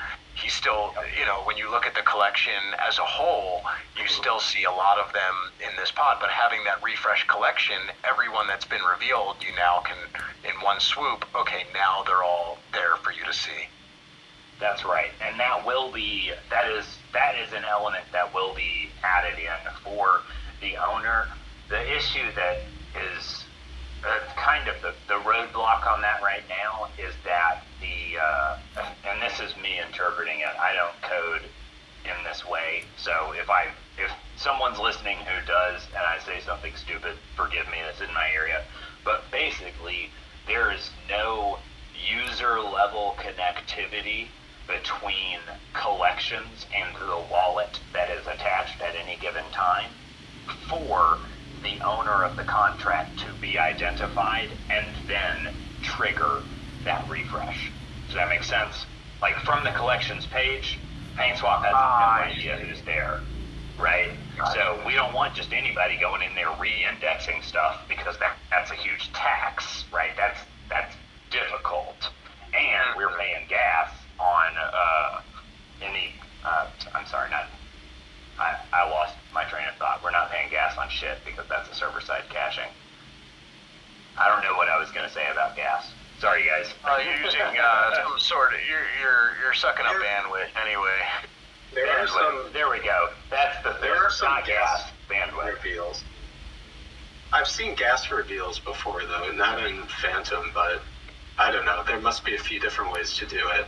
he 0.42 0.50
still, 0.50 0.94
you 1.20 1.26
know, 1.26 1.42
when 1.44 1.58
you 1.58 1.70
look 1.70 1.86
at 1.86 1.96
the 1.96 2.02
collection 2.02 2.54
as 2.80 2.98
a 2.98 3.04
whole, 3.04 3.62
you 4.00 4.08
still 4.08 4.40
see 4.40 4.64
a 4.64 4.72
lot 4.72 4.98
of 4.98 5.12
them 5.12 5.36
in 5.60 5.76
this 5.78 5.92
pod. 5.92 6.18
But 6.22 6.30
having 6.30 6.64
that 6.64 6.82
refresh 6.84 7.28
collection, 7.28 7.78
everyone 8.08 8.48
that's 8.48 8.66
been 8.66 8.82
revealed, 8.84 9.38
you 9.42 9.54
now 9.56 9.84
can, 9.84 9.98
in 10.44 10.56
one 10.62 10.80
swoop, 10.80 11.26
okay, 11.36 11.66
now 11.74 12.04
they're 12.06 12.24
all 12.24 12.58
there 12.72 12.96
for 13.04 13.12
you 13.12 13.26
to 13.26 13.34
see. 13.34 13.68
That's 14.60 14.84
right, 14.84 15.12
and 15.22 15.40
that 15.40 15.66
will 15.66 15.92
be 15.92 16.32
that 16.50 16.70
is 16.70 16.86
that 17.14 17.36
is 17.36 17.54
an 17.54 17.64
element 17.64 18.04
that 18.12 18.34
will 18.34 18.54
be 18.54 18.90
added 19.04 19.40
in 19.40 19.74
for 19.84 20.22
the 20.60 20.76
owner. 20.76 21.28
The 21.70 21.96
issue 21.96 22.28
that 22.36 22.58
is 23.16 23.46
uh, 24.04 24.20
kind 24.36 24.68
of 24.68 24.76
the, 24.82 24.94
the 25.08 25.20
roadblock 25.22 25.88
on 25.88 26.02
that 26.02 26.22
right 26.22 26.44
now 26.50 26.90
is 26.98 27.14
that 27.24 27.64
the 27.82 28.20
uh, 28.20 28.58
and 29.10 29.22
this 29.22 29.40
is 29.40 29.56
me 29.62 29.80
interpreting 29.86 30.40
it. 30.40 30.56
I 30.60 30.74
don't 30.74 31.02
code 31.02 31.42
in 32.06 32.24
this 32.24 32.46
way, 32.48 32.84
so 32.98 33.34
if 33.36 33.50
I 33.50 33.68
if 33.98 34.12
someone's 34.36 34.80
listening 34.80 35.18
who 35.18 35.46
does 35.46 35.88
and 35.96 36.04
I 36.04 36.20
say 36.24 36.40
something 36.46 36.76
stupid, 36.76 37.16
forgive 37.36 37.68
me. 37.68 37.78
This 37.86 38.02
is 38.02 38.14
my 38.14 38.30
area, 38.34 38.64
but 39.04 39.30
basically 39.32 40.10
there 40.48 40.72
is 40.72 40.92
no 41.10 41.60
user 41.94 42.60
level 42.60 43.16
connectivity 43.20 44.28
between 44.68 45.40
collections 45.74 46.66
and 46.76 46.96
the 46.96 47.24
wallet 47.32 47.80
that 47.94 48.10
is 48.10 48.26
attached 48.28 48.82
at 48.82 48.96
any 48.96 49.18
given 49.18 49.44
time 49.52 49.90
for 50.70 51.18
the 51.64 51.82
owner 51.86 52.24
of 52.24 52.38
the 52.38 52.44
contract 52.44 53.20
to 53.20 53.28
be 53.42 53.58
identified 53.60 54.50
and 54.70 54.96
then 55.08 55.54
trigger 55.82 56.44
that 56.86 57.08
refresh. 57.10 57.72
Does 58.08 58.16
that 58.16 58.30
make 58.30 58.44
sense? 58.44 58.86
Like 59.22 59.36
from 59.46 59.64
the 59.64 59.72
collections 59.72 60.26
page, 60.28 60.80
PaintSwap 61.18 61.64
has 61.64 61.76
Ah, 61.76 62.24
no 62.28 62.34
idea 62.34 62.58
who's 62.66 62.82
there, 62.84 63.22
right? 63.78 64.12
So 64.54 64.82
we 64.88 64.94
don't 64.96 65.14
want 65.14 65.36
just 65.36 65.52
anybody 65.54 65.98
going 66.00 66.22
in 66.24 66.34
there 66.36 66.48
re-indexing 66.60 67.42
stuff 67.42 67.84
because 67.90 68.18
that 68.20 68.38
that's 68.50 68.72
a 68.72 68.76
huge 68.76 69.12
tax, 69.14 69.86
right? 69.92 70.12
That's 70.18 70.40
that's 70.70 70.96
difficult, 71.30 72.10
and 72.54 72.96
we're 72.96 73.16
paying 73.18 73.46
gas 73.50 73.92
on 74.20 74.52
uh, 74.58 75.20
any. 75.82 76.16
Uh, 76.44 76.68
I'm 76.96 77.06
sorry, 77.06 77.30
not. 77.30 77.50
I, 78.40 78.56
I 78.72 78.90
lost 78.90 79.16
my 79.34 79.44
train 79.44 79.68
of 79.68 79.76
thought. 79.76 80.00
We're 80.02 80.12
not 80.12 80.32
paying 80.32 80.50
gas 80.50 80.78
on 80.78 80.88
shit 80.90 81.20
because 81.26 81.46
that's 81.50 81.70
a 81.70 81.76
server 81.76 82.00
side 82.00 82.24
caching. 82.30 82.72
I 84.18 84.28
don't 84.30 84.44
know 84.44 84.56
what 84.56 84.70
I 84.70 84.80
was 84.80 84.92
gonna 84.92 85.10
say 85.12 85.28
about 85.32 85.56
gas. 85.58 85.92
Sorry, 86.20 86.44
guys. 86.46 86.74
Uh, 86.84 86.98
you're 87.04 87.24
using 87.24 87.40
uh, 87.42 87.94
some 88.04 88.20
sort 88.20 88.54
of, 88.54 88.60
you're, 88.68 88.86
you're, 89.02 89.32
you're 89.42 89.54
sucking 89.54 89.86
up 89.86 89.94
bandwidth 89.94 90.50
anyway. 90.62 91.00
There 91.74 91.88
are 91.90 92.08
some 92.08 92.50
There 92.52 92.70
we 92.70 92.80
go. 92.80 93.10
That's 93.30 93.64
the 93.64 93.74
thing. 93.74 93.82
There 93.84 93.96
are 93.96 94.10
some 94.10 94.28
not 94.30 94.46
gas. 94.46 94.84
gas 94.84 95.30
Bandwidth. 95.32 95.56
reveals. 95.56 96.04
I've 97.32 97.48
seen 97.48 97.76
gas 97.76 98.12
reveals 98.12 98.60
before 98.60 99.02
though, 99.06 99.32
not 99.32 99.64
in 99.64 99.84
Fantom, 100.02 100.50
but 100.54 100.82
I 101.38 101.52
don't 101.52 101.64
know. 101.66 101.84
There 101.86 102.02
must 102.02 102.26
be 102.26 102.36
a 102.36 102.40
few 102.40 102.60
different 102.60 102.92
ways 102.92 103.14
to 103.18 103.26
do 103.28 103.38
it. 103.60 103.66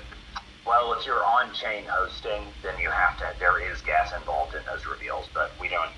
Well, 0.65 0.93
if 0.93 1.05
you're 1.05 1.23
on-chain 1.23 1.85
hosting, 1.89 2.43
then 2.63 2.77
you 2.79 2.89
have 2.89 3.17
to. 3.19 3.25
There 3.39 3.59
is 3.71 3.81
gas 3.81 4.13
involved 4.13 4.55
in 4.55 4.61
those 4.65 4.85
reveals, 4.85 5.27
but 5.33 5.51
we 5.59 5.69
don't. 5.69 5.89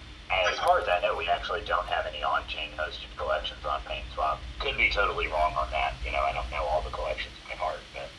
As 0.49 0.59
far 0.59 0.79
as 0.79 0.87
I 0.87 0.99
know, 1.01 1.15
we 1.17 1.29
actually 1.29 1.61
don't 1.65 1.87
have 1.87 2.05
any 2.05 2.23
on-chain 2.23 2.71
hosted 2.77 3.11
collections 3.17 3.61
on 3.65 3.79
PaintSwap. 3.85 4.37
Could 4.59 4.77
be 4.77 4.89
totally 4.89 5.27
wrong 5.27 5.53
on 5.57 5.69
that. 5.71 5.93
You 6.05 6.11
know, 6.11 6.21
I 6.21 6.33
don't 6.33 6.49
know 6.51 6.63
all 6.71 6.81
the 6.81 6.91
collections 6.91 7.35
by 7.47 7.55
heart, 7.57 7.79
but 7.93 8.09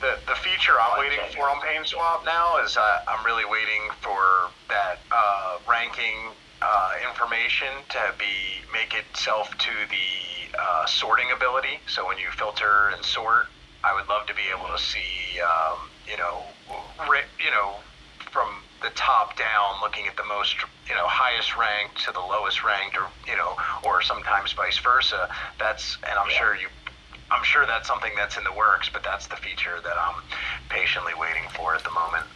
The, 0.00 0.18
the 0.26 0.34
feature 0.34 0.72
I'm 0.80 0.98
waiting 0.98 1.20
for 1.34 1.48
on 1.48 1.60
PaintSwap 1.60 2.24
now 2.24 2.58
is 2.64 2.76
uh, 2.76 2.98
I'm 3.08 3.24
really 3.24 3.44
waiting 3.44 3.90
for 4.00 4.50
that 4.68 4.98
uh, 5.10 5.58
ranking 5.68 6.34
uh, 6.60 6.90
information 7.08 7.68
to 7.90 8.14
be 8.18 8.62
make 8.72 8.94
itself 8.94 9.56
to 9.58 9.70
the 9.90 10.58
uh, 10.58 10.86
sorting 10.86 11.30
ability. 11.34 11.78
So 11.86 12.06
when 12.06 12.18
you 12.18 12.30
filter 12.30 12.90
and 12.94 13.04
sort, 13.04 13.46
I 13.84 13.94
would 13.94 14.08
love 14.08 14.26
to 14.26 14.34
be 14.34 14.42
able 14.50 14.70
to 14.74 14.82
see, 14.82 15.38
um, 15.42 15.90
you 16.06 16.16
know, 16.16 16.42
ri- 17.10 17.30
you 17.42 17.50
know, 17.50 17.74
from 18.30 18.61
the 18.82 18.90
top 18.90 19.36
down, 19.38 19.80
looking 19.80 20.06
at 20.06 20.16
the 20.16 20.24
most, 20.24 20.56
you 20.88 20.94
know, 20.94 21.06
highest 21.06 21.56
ranked 21.56 22.04
to 22.04 22.12
the 22.12 22.20
lowest 22.20 22.64
ranked, 22.64 22.96
or 22.96 23.06
you 23.26 23.36
know, 23.36 23.56
or 23.84 24.02
sometimes 24.02 24.52
vice 24.52 24.78
versa. 24.78 25.28
That's 25.58 25.96
and 26.08 26.18
I'm 26.18 26.28
Yeah. 26.30 26.38
sure 26.38 26.56
you 26.56 26.68
I'm 27.30 27.44
sure 27.44 27.64
that's 27.64 27.88
something 27.88 28.12
that's 28.14 28.36
in 28.36 28.44
the 28.44 28.52
works, 28.52 28.90
but 28.92 29.02
that's 29.02 29.26
the 29.26 29.36
feature 29.36 29.80
that 29.82 29.96
I'm 29.98 30.22
patiently 30.68 31.14
waiting 31.18 31.48
for 31.56 31.74
at 31.74 31.82
the 31.82 31.90
moment. 31.90 32.26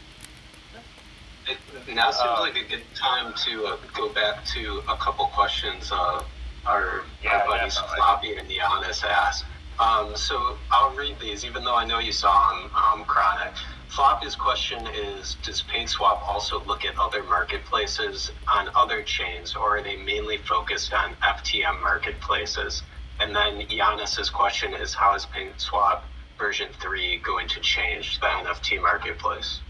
it 1.46 1.58
now 1.94 2.10
seems 2.10 2.26
Uh, 2.38 2.40
like 2.40 2.56
a 2.56 2.64
good 2.64 2.82
time 2.94 3.32
to 3.44 3.66
uh, 3.66 3.76
go 3.94 4.08
back 4.08 4.44
to 4.46 4.82
a 4.88 4.96
couple 4.96 5.26
questions 5.28 5.92
uh, 5.92 6.22
our, 6.64 7.04
Yeah, 7.22 7.38
our 7.38 7.46
buddies 7.46 7.74
definitely. 7.74 7.96
Floppy 7.96 8.36
and 8.36 8.48
Giannis 8.48 9.04
asked. 9.04 9.44
Um, 9.78 10.16
so 10.16 10.56
I'll 10.72 10.90
read 10.96 11.20
these, 11.20 11.44
even 11.44 11.62
though 11.62 11.76
I 11.76 11.84
know 11.84 11.98
you 12.00 12.10
saw 12.10 12.32
them, 12.50 12.70
um, 12.74 13.04
Chronic. 13.04 13.52
Floppy's 13.88 14.36
question 14.36 14.86
is 14.88 15.36
Does 15.42 15.62
PaintSwap 15.62 16.20
also 16.22 16.62
look 16.64 16.84
at 16.84 16.98
other 16.98 17.22
marketplaces 17.22 18.30
on 18.48 18.68
other 18.74 19.02
chains, 19.02 19.54
or 19.54 19.78
are 19.78 19.82
they 19.82 19.96
mainly 19.96 20.38
focused 20.38 20.92
on 20.92 21.14
FTM 21.22 21.80
marketplaces? 21.82 22.82
And 23.20 23.34
then 23.34 23.66
Giannis's 23.66 24.28
question 24.28 24.74
is 24.74 24.94
How 24.94 25.14
is 25.14 25.26
PaintSwap 25.26 26.02
version 26.38 26.68
3 26.80 27.18
going 27.18 27.48
to 27.48 27.60
change 27.60 28.20
the 28.20 28.26
NFT 28.26 28.82
marketplace? 28.82 29.60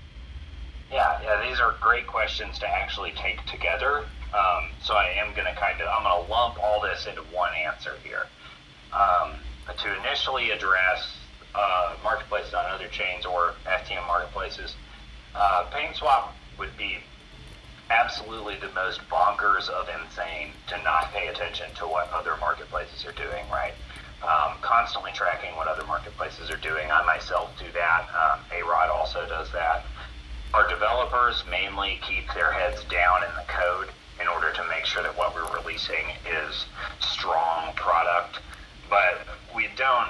Yeah, 0.91 1.21
yeah, 1.23 1.49
these 1.49 1.61
are 1.61 1.75
great 1.81 2.07
questions 2.07 2.59
to 2.61 2.69
actually 2.69 3.13
take 3.13 3.45
together. 3.47 4.05
Um, 4.35 4.71
so 4.83 4.95
I 4.95 5.09
am 5.19 5.35
going 5.35 5.47
to 5.47 5.55
kind 5.55 5.81
of, 5.81 5.89
I'm 5.89 6.03
going 6.03 6.25
to 6.25 6.31
lump 6.31 6.63
all 6.63 6.81
this 6.81 7.07
into 7.07 7.23
one 7.23 7.55
answer 7.55 7.95
here. 8.05 8.27
Um, 8.93 9.35
to 9.79 9.99
initially 9.99 10.51
address 10.51 11.26
uh, 11.57 11.95
marketplaces 12.05 12.55
on 12.55 12.67
other 12.67 12.89
chains 12.89 13.25
or 13.25 13.55
FTM 13.67 14.07
marketplaces, 14.07 14.75
uh, 15.35 15.65
PaintSwap 15.73 16.29
would 16.59 16.77
be 16.77 16.99
absolutely 17.91 18.57
the 18.57 18.71
most 18.75 19.01
bonkers 19.09 19.69
of 19.69 19.89
insane 19.89 20.51
to 20.67 20.83
not 20.83 21.13
pay 21.13 21.29
attention 21.29 21.67
to 21.77 21.87
what 21.87 22.11
other 22.13 22.37
marketplaces 22.41 23.05
are 23.07 23.13
doing, 23.13 23.45
right? 23.51 23.73
Um, 24.23 24.57
constantly 24.61 25.13
tracking 25.13 25.55
what 25.57 25.69
other 25.69 25.87
marketplaces 25.87 26.51
are 26.51 26.57
doing. 26.57 26.91
I 26.91 27.05
myself 27.05 27.51
do 27.59 27.67
that. 27.75 28.07
Um, 28.11 28.41
A-Rod 28.53 28.91
also 28.91 29.27
does 29.29 29.53
that. 29.53 29.85
Our 30.55 30.69
developers 30.69 31.45
mainly 31.51 32.01
keep 32.03 32.33
their 32.35 32.51
heads 32.51 32.83
down 32.85 33.23
in 33.23 33.35
the 33.37 33.45
code 33.47 33.89
in 34.21 34.27
order 34.27 34.53
to 34.53 34.65
make 34.69 34.85
sure 34.85 35.03
that 35.03 35.17
what 35.17 35.35
we're 35.35 35.61
releasing 35.61 36.07
is 36.27 36.65
strong 37.01 37.73
product. 37.75 38.41
But 38.89 39.27
we 39.55 39.69
don't, 39.77 40.09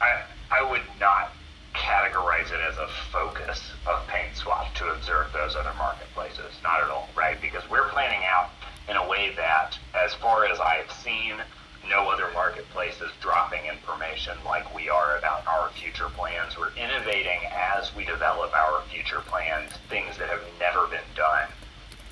I, 0.00 0.22
I 0.50 0.62
would 0.62 0.82
not 1.00 1.32
categorize 1.74 2.52
it 2.52 2.60
as 2.60 2.78
a 2.78 2.88
focus 3.12 3.60
of 3.86 4.06
PaintSwap 4.06 4.72
to 4.74 4.86
observe 4.88 5.32
those 5.32 5.56
other 5.56 5.74
marketplaces. 5.76 6.54
Not 6.62 6.82
at 6.82 6.90
all, 6.90 7.08
right? 7.16 7.40
Because 7.40 7.68
we're 7.68 7.88
planning 7.88 8.24
out 8.24 8.50
in 8.88 8.96
a 8.96 9.08
way 9.08 9.32
that, 9.36 9.78
as 9.94 10.14
far 10.14 10.46
as 10.46 10.60
I've 10.60 10.90
seen, 10.90 11.36
no 11.88 12.08
other 12.10 12.28
marketplace 12.32 13.00
is 13.00 13.10
dropping 13.20 13.64
information 13.66 14.36
like 14.44 14.74
we 14.74 14.88
are 14.88 15.18
about 15.18 15.46
our 15.46 15.70
future 15.70 16.08
plans. 16.08 16.58
We're 16.58 16.74
innovating 16.74 17.40
as 17.52 17.94
we 17.94 18.04
develop 18.04 18.52
our 18.54 18.82
future 18.90 19.20
plans, 19.26 19.72
things 19.88 20.16
that 20.18 20.28
have 20.28 20.42
never 20.58 20.86
been 20.86 21.06
done 21.14 21.48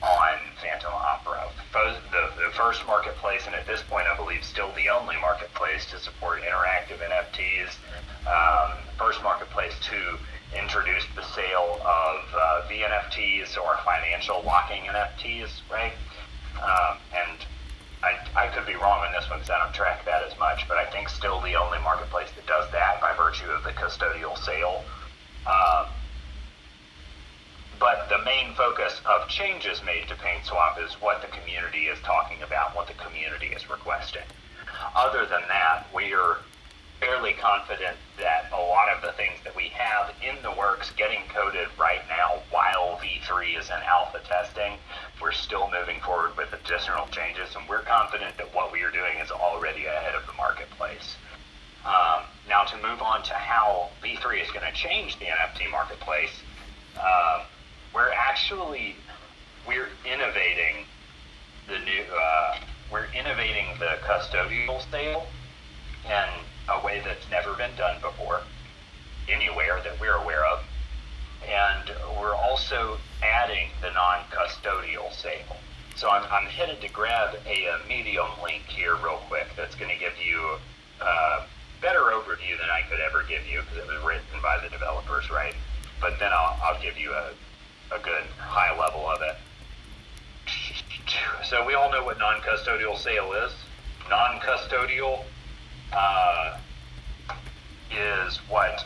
on 0.02 0.38
Fantom 0.60 0.92
Opera. 0.92 1.48
The, 1.72 2.30
the 2.36 2.50
first 2.52 2.86
marketplace, 2.86 3.46
and 3.46 3.54
at 3.54 3.66
this 3.66 3.82
point, 3.82 4.06
I 4.06 4.16
believe 4.16 4.44
still 4.44 4.70
the 4.76 4.88
only 4.90 5.16
marketplace 5.16 5.86
to 5.90 5.98
support 5.98 6.42
interactive 6.42 6.98
NFTs. 6.98 7.74
Um, 8.26 8.72
first 8.96 9.22
marketplace 9.22 9.74
to 9.90 10.18
introduce 10.58 11.04
the 11.14 11.22
sale 11.22 11.78
of 11.84 12.20
uh, 12.34 12.62
VNFTs 12.70 13.58
or 13.58 13.76
financial 13.84 14.42
locking 14.46 14.82
NFTs, 14.84 15.50
right? 15.70 15.92
Um, 16.56 16.98
and 17.12 17.38
I, 18.02 18.16
I 18.36 18.46
could 18.48 18.66
be 18.66 18.74
wrong 18.74 19.04
on 19.04 19.12
this 19.12 19.28
one 19.28 19.40
because 19.40 19.50
I 19.50 19.58
don't 19.58 19.74
track 19.74 20.04
that 20.04 20.22
as 20.22 20.38
much, 20.38 20.68
but 20.68 20.76
I 20.76 20.86
think 20.86 21.08
still 21.08 21.40
the 21.40 21.54
only 21.54 21.78
marketplace 21.80 22.28
that 22.36 22.46
does 22.46 22.70
that 22.72 23.00
by 23.00 23.14
virtue 23.16 23.50
of 23.50 23.64
the 23.64 23.70
custodial 23.70 24.38
sale. 24.38 24.84
Um, 25.46 25.86
but 27.78 28.08
the 28.08 28.24
main 28.24 28.54
focus 28.54 29.00
of 29.04 29.28
changes 29.28 29.82
made 29.84 30.08
to 30.08 30.14
PaintSwap 30.14 30.82
is 30.84 30.92
what 31.00 31.20
the 31.20 31.28
community 31.28 31.86
is 31.86 31.98
talking 32.00 32.42
about, 32.42 32.74
what 32.76 32.86
the 32.86 32.94
community 32.94 33.48
is 33.48 33.68
requesting. 33.68 34.22
Other 34.94 35.26
than 35.26 35.42
that, 35.48 35.86
we 35.94 36.14
are 36.14 36.38
fairly 37.04 37.34
confident 37.34 37.96
that 38.16 38.48
a 38.52 38.56
lot 38.56 38.88
of 38.88 39.02
the 39.02 39.12
things 39.12 39.36
that 39.44 39.54
we 39.54 39.68
have 39.68 40.14
in 40.22 40.40
the 40.42 40.50
works 40.52 40.90
getting 40.96 41.20
coded 41.28 41.68
right 41.78 42.00
now 42.08 42.40
while 42.50 42.96
V3 42.96 43.58
is 43.58 43.66
in 43.66 43.76
alpha 43.84 44.20
testing, 44.24 44.78
we're 45.20 45.32
still 45.32 45.70
moving 45.70 46.00
forward 46.00 46.34
with 46.36 46.48
additional 46.52 47.06
changes, 47.08 47.54
and 47.56 47.68
we're 47.68 47.82
confident 47.82 48.36
that 48.38 48.54
what 48.54 48.72
we 48.72 48.80
are 48.82 48.90
doing 48.90 49.18
is 49.22 49.30
already 49.30 49.84
ahead 49.84 50.14
of 50.14 50.26
the 50.26 50.32
marketplace. 50.32 51.16
Um, 51.84 52.24
now, 52.48 52.64
to 52.64 52.76
move 52.76 53.02
on 53.02 53.22
to 53.24 53.34
how 53.34 53.90
V3 54.02 54.42
is 54.42 54.50
going 54.50 54.64
to 54.64 54.72
change 54.72 55.18
the 55.18 55.26
NFT 55.26 55.70
marketplace, 55.70 56.32
um, 56.96 57.42
we're 57.94 58.12
actually 58.12 58.96
we're 59.68 59.88
innovating 60.10 60.86
the 61.66 61.78
new 61.80 62.04
uh, 62.18 62.56
we're 62.90 63.06
innovating 63.12 63.66
the 63.78 63.98
custodial 64.06 64.80
sale 64.90 65.26
in 66.06 66.28
a 66.68 66.84
way 66.84 67.02
that's 67.04 67.28
never 67.30 67.54
been 67.54 67.74
done 67.76 68.00
before 68.00 68.40
anywhere 69.28 69.80
that 69.84 69.98
we're 70.00 70.16
aware 70.16 70.44
of. 70.46 70.60
And 71.46 71.92
we're 72.18 72.34
also 72.34 72.98
adding 73.22 73.68
the 73.82 73.90
non-custodial 73.90 75.12
sale. 75.12 75.56
So 75.96 76.10
i'm, 76.10 76.24
I'm 76.30 76.46
headed 76.46 76.80
to 76.80 76.88
grab 76.88 77.36
a, 77.46 77.66
a 77.66 77.88
medium 77.88 78.26
link 78.42 78.64
here 78.66 78.96
real 78.96 79.20
quick 79.28 79.46
that's 79.56 79.74
going 79.74 79.90
to 79.90 79.98
give 79.98 80.14
you 80.24 80.56
a 81.00 81.42
better 81.80 82.10
overview 82.12 82.58
than 82.58 82.70
i 82.72 82.82
could 82.88 82.98
ever 83.00 83.24
give 83.28 83.46
you 83.46 83.60
because 83.60 83.78
it 83.78 83.86
was 83.86 84.02
written 84.04 84.40
by 84.42 84.58
the 84.62 84.68
developers 84.70 85.30
right? 85.30 85.54
But 86.00 86.18
then 86.18 86.32
i'll, 86.32 86.58
I'll 86.62 86.82
give 86.82 86.98
you 86.98 87.12
a, 87.12 87.30
a 87.94 87.98
good 88.02 88.24
high 88.38 88.76
level 88.78 89.08
of 89.08 89.20
it. 89.22 89.36
So 91.44 91.64
we 91.64 91.74
all 91.74 91.92
know 91.92 92.02
what 92.02 92.18
non-custodial 92.18 92.96
sale 92.96 93.32
is. 93.34 93.52
Non-custodial 94.08 95.22
uh, 95.92 96.58
is 97.90 98.36
what 98.48 98.84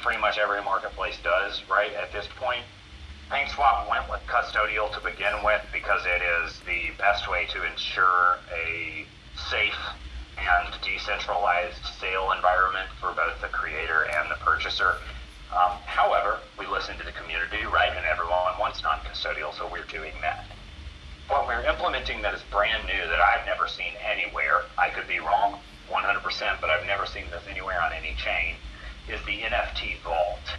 pretty 0.00 0.20
much 0.20 0.38
every 0.38 0.62
marketplace 0.62 1.18
does, 1.22 1.62
right? 1.68 1.92
At 1.94 2.12
this 2.12 2.28
point, 2.36 2.62
PaintSwap 3.30 3.90
went 3.90 4.08
with 4.08 4.20
custodial 4.26 4.92
to 4.94 5.00
begin 5.00 5.34
with 5.44 5.62
because 5.72 6.02
it 6.06 6.22
is 6.22 6.60
the 6.60 6.94
best 6.96 7.28
way 7.30 7.46
to 7.52 7.64
ensure 7.64 8.38
a 8.54 9.04
safe 9.50 9.78
and 10.38 10.74
decentralized 10.82 11.84
sale 12.00 12.32
environment 12.32 12.88
for 13.00 13.12
both 13.12 13.40
the 13.40 13.48
creator 13.48 14.06
and 14.16 14.30
the 14.30 14.36
purchaser. 14.36 14.94
Um, 15.52 15.72
however, 15.86 16.38
we 16.58 16.66
listen 16.66 16.96
to 16.98 17.04
the 17.04 17.12
community, 17.12 17.64
right, 17.66 17.92
and 17.96 18.04
everyone 18.06 18.58
wants 18.60 18.82
non-custodial, 18.82 19.54
so 19.56 19.68
we're 19.70 19.84
doing 19.84 20.12
that. 20.22 20.44
What 21.28 21.46
we're 21.46 21.64
implementing 21.66 22.22
that 22.22 22.34
is 22.34 22.42
brand 22.50 22.86
new 22.86 23.08
that 23.08 23.20
I've 23.20 23.46
never 23.46 23.66
seen 23.66 23.92
anywhere, 24.00 24.62
I 24.78 24.90
could 24.90 25.08
be 25.08 25.18
wrong 25.18 25.58
100%, 25.90 26.60
but 26.60 26.70
I've 26.70 26.86
never 26.86 27.06
seen 27.06 27.24
this 27.30 27.42
anywhere 27.50 27.82
on 27.82 27.92
any 27.92 28.14
chain, 28.14 28.54
is 29.08 29.20
the 29.26 29.40
NFT 29.40 29.98
Vault. 30.04 30.56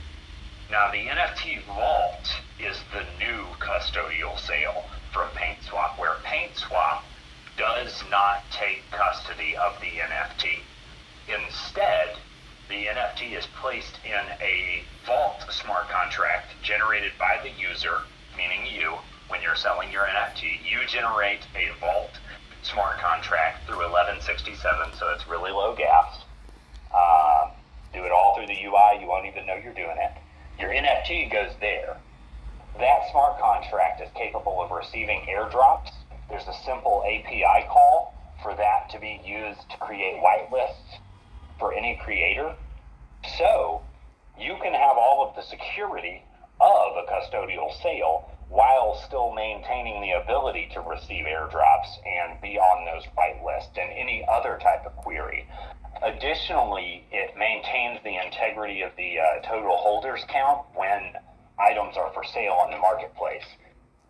Now, 0.70 0.91
the 0.91 1.07
NFT 1.07 1.63
Vault 1.63 2.41
is 2.59 2.78
the 2.91 3.05
new 3.18 3.45
custodial 3.59 4.38
sale 4.38 4.84
from 5.13 5.30
PaintSwap, 5.30 5.97
where 5.97 6.15
PaintSwap 6.26 7.01
does 7.57 8.03
not 8.11 8.43
take 8.51 8.84
custody 8.91 9.55
of 9.55 9.80
the 9.80 9.88
NFT. 9.88 10.59
Instead, 11.28 12.18
the 12.70 12.86
NFT 12.86 13.38
is 13.38 13.47
placed 13.61 13.97
in 14.05 14.26
a 14.41 14.84
vault 15.05 15.45
smart 15.49 15.89
contract 15.89 16.51
generated 16.61 17.13
by 17.18 17.39
the 17.41 17.49
user, 17.49 18.01
meaning 18.36 18.65
you, 18.65 18.97
when 19.30 19.41
you're 19.41 19.55
selling 19.55 19.91
your 19.91 20.03
NFT. 20.03 20.59
You 20.63 20.86
generate 20.88 21.41
a 21.55 21.71
vault 21.80 22.11
smart 22.63 22.99
contract 22.99 23.65
through 23.65 23.78
1167, 23.78 24.93
so 24.97 25.09
it's 25.13 25.28
really 25.28 25.51
low 25.51 25.75
gas. 25.75 26.23
Uh, 26.93 27.51
do 27.93 28.03
it 28.03 28.11
all 28.11 28.36
through 28.36 28.47
the 28.47 28.59
UI, 28.65 28.99
you 28.99 29.07
won't 29.07 29.25
even 29.25 29.45
know 29.45 29.55
you're 29.55 29.73
doing 29.73 29.97
it. 29.97 30.11
Your 30.59 30.69
NFT 30.69 31.32
goes 31.32 31.51
there. 31.59 31.97
That 32.80 33.09
smart 33.11 33.39
contract 33.39 34.01
is 34.01 34.09
capable 34.15 34.61
of 34.61 34.71
receiving 34.71 35.21
airdrops. 35.30 35.91
There's 36.30 36.47
a 36.47 36.53
simple 36.65 37.03
API 37.05 37.67
call 37.69 38.13
for 38.43 38.53
that 38.55 38.89
to 38.91 38.99
be 38.99 39.19
used 39.25 39.69
to 39.71 39.78
create 39.78 40.21
whitelists 40.21 40.99
for 41.57 41.73
any 41.73 41.99
creator. 42.03 42.53
So 43.38 43.82
you 44.39 44.55
can 44.61 44.73
have 44.73 44.97
all 44.97 45.28
of 45.28 45.36
the 45.36 45.41
security 45.41 46.23
of 46.59 46.97
a 46.97 47.05
custodial 47.09 47.71
sale 47.81 48.29
while 48.49 48.95
still 49.05 49.33
maintaining 49.33 50.01
the 50.01 50.11
ability 50.11 50.69
to 50.73 50.81
receive 50.81 51.25
airdrops 51.25 51.99
and 52.05 52.39
be 52.41 52.57
on 52.57 52.85
those 52.85 53.03
white 53.15 53.35
whitelists 53.43 53.77
and 53.77 53.91
any 53.91 54.25
other 54.31 54.57
type 54.61 54.85
of 54.85 54.95
query. 54.95 55.47
Additionally, 56.01 57.05
it 57.11 57.35
maintains 57.37 57.99
the 58.03 58.15
integrity 58.23 58.81
of 58.81 58.91
the 58.97 59.19
uh, 59.19 59.41
total 59.47 59.75
holders 59.75 60.23
count 60.29 60.61
when 60.75 61.13
items 61.59 61.97
are 61.97 62.11
for 62.13 62.23
sale 62.23 62.53
on 62.53 62.71
the 62.71 62.77
marketplace. 62.77 63.45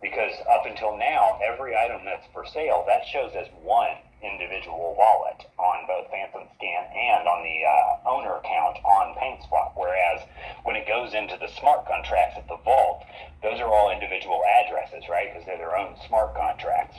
Because 0.00 0.32
up 0.48 0.64
until 0.66 0.96
now, 0.96 1.40
every 1.42 1.74
item 1.76 2.04
that's 2.04 2.26
for 2.32 2.46
sale, 2.46 2.84
that 2.86 3.02
shows 3.10 3.32
as 3.34 3.48
one 3.62 3.96
individual 4.22 4.94
wallet 4.98 5.46
on 5.58 5.86
both 5.86 6.10
Fantom 6.10 6.48
Scan 6.56 6.84
and 6.90 7.28
on 7.28 7.42
the 7.42 7.58
uh, 7.64 8.10
owner 8.10 8.34
account 8.36 8.78
on 8.84 9.14
PaintSwap. 9.14 9.72
Whereas 9.76 10.22
when 10.64 10.76
it 10.76 10.86
goes 10.86 11.14
into 11.14 11.36
the 11.38 11.48
smart 11.58 11.86
contracts 11.86 12.36
at 12.36 12.48
the 12.48 12.58
vault, 12.64 13.04
those 13.42 13.60
are 13.60 13.68
all 13.68 13.90
individual 13.90 14.42
addresses, 14.44 15.08
right? 15.08 15.32
Because 15.32 15.46
they're 15.46 15.58
their 15.58 15.76
own 15.76 15.94
smart 16.06 16.34
contracts. 16.34 16.98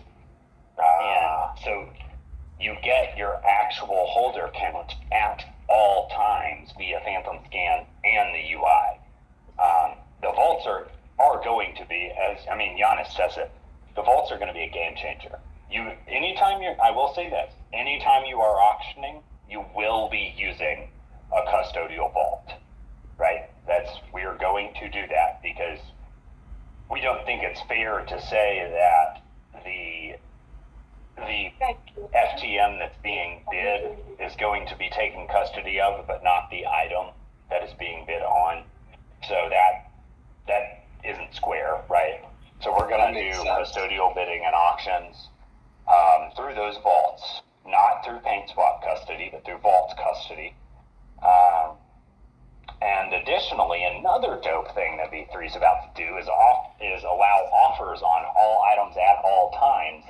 And 0.80 1.60
so 1.64 1.90
you 2.60 2.76
get 2.84 3.18
your 3.18 3.42
actual 3.46 4.06
holder 4.08 4.50
count 4.56 4.94
at 5.12 5.44
all 5.70 6.10
times 6.10 6.72
via 6.78 7.00
Fantom 7.04 7.40
Scan 7.46 7.86
and 8.04 8.36
the 8.36 8.54
UI. 8.54 9.00
Um, 9.60 9.98
the 10.22 10.32
vaults 10.32 10.66
are, 10.66 10.88
are 11.20 11.44
going 11.44 11.76
to 11.76 11.86
be, 11.86 12.12
as 12.12 12.40
I 12.52 12.58
mean, 12.58 12.78
Giannis 12.78 13.12
says 13.16 13.38
it, 13.38 13.52
the 13.96 14.02
vaults 14.02 14.32
are 14.32 14.38
going 14.38 14.48
to 14.48 14.54
be 14.54 14.64
a 14.64 14.70
game 14.70 14.96
changer. 14.96 15.40
You, 15.72 15.92
anytime 16.08 16.62
you're, 16.62 16.76
I 16.84 16.92
will 16.92 17.14
say 17.14 17.30
this, 17.30 17.54
anytime 17.74 18.26
you 18.26 18.40
are 18.40 18.60
auctioning, 18.60 19.22
you 19.50 19.64
will 19.76 20.10
be 20.10 20.34
using 20.38 20.90
a 21.32 21.42
custodial 21.48 22.12
vault, 22.14 22.52
right? 23.18 23.50
That's, 23.68 23.92
we 24.14 24.22
are 24.24 24.38
going 24.38 24.74
to 24.80 24.90
do 24.90 25.02
that 25.10 25.42
because 25.44 25.80
we 26.90 27.02
don't 27.02 27.24
think 27.26 27.44
it's 27.44 27.62
fair 27.68 28.04
to 28.06 28.22
say 28.22 28.68
that 28.72 29.22
the 29.64 30.16
the 31.18 31.52
FTM 32.16 32.80
that's 32.80 32.98
being 33.04 33.42
bid 33.52 33.98
is 34.20 34.34
going 34.38 34.66
to 34.68 34.76
be 34.78 34.90
taken 34.90 35.28
custody 35.28 35.80
of, 35.82 36.08
but 36.08 36.24
not 36.24 36.50
the 36.50 36.66
item 36.66 37.08
that 37.50 37.62
is 37.62 37.74
being 37.78 38.06
bid 38.08 38.22
on. 38.22 38.64
So 39.28 39.36
that 39.50 39.92
that 40.48 40.86
isn't 41.04 41.36
square, 41.36 41.82
right? 41.90 42.24
So 42.62 42.72
we're 42.72 42.90
going 42.90 43.14
to 43.14 43.22
do 43.22 43.34
sense. 43.34 43.50
custodial 43.50 44.16
bidding 44.16 44.44
and 44.46 44.56
auctions 44.56 45.28
um, 45.90 46.32
through 46.36 46.56
those 46.56 46.78
vaults, 46.84 47.42
not 47.66 48.06
through 48.06 48.20
PaintSwap 48.20 48.84
custody, 48.84 49.30
but 49.32 49.44
through 49.46 49.58
vault 49.58 49.94
custody. 49.98 50.54
Um, 51.22 51.76
and 52.82 53.14
additionally, 53.14 53.84
another 53.84 54.40
dope 54.42 54.74
thing 54.74 54.98
that 54.98 55.12
V3 55.12 55.48
is 55.48 55.56
about 55.56 55.94
to 55.94 56.06
do 56.06 56.18
is 56.18 56.28
off 56.28 56.72
is 56.80 57.04
allow 57.04 57.50
offers 57.52 58.02
on 58.02 58.26
all 58.38 58.64
items 58.72 58.96
at 58.96 59.20
all 59.26 59.52
times, 59.52 60.06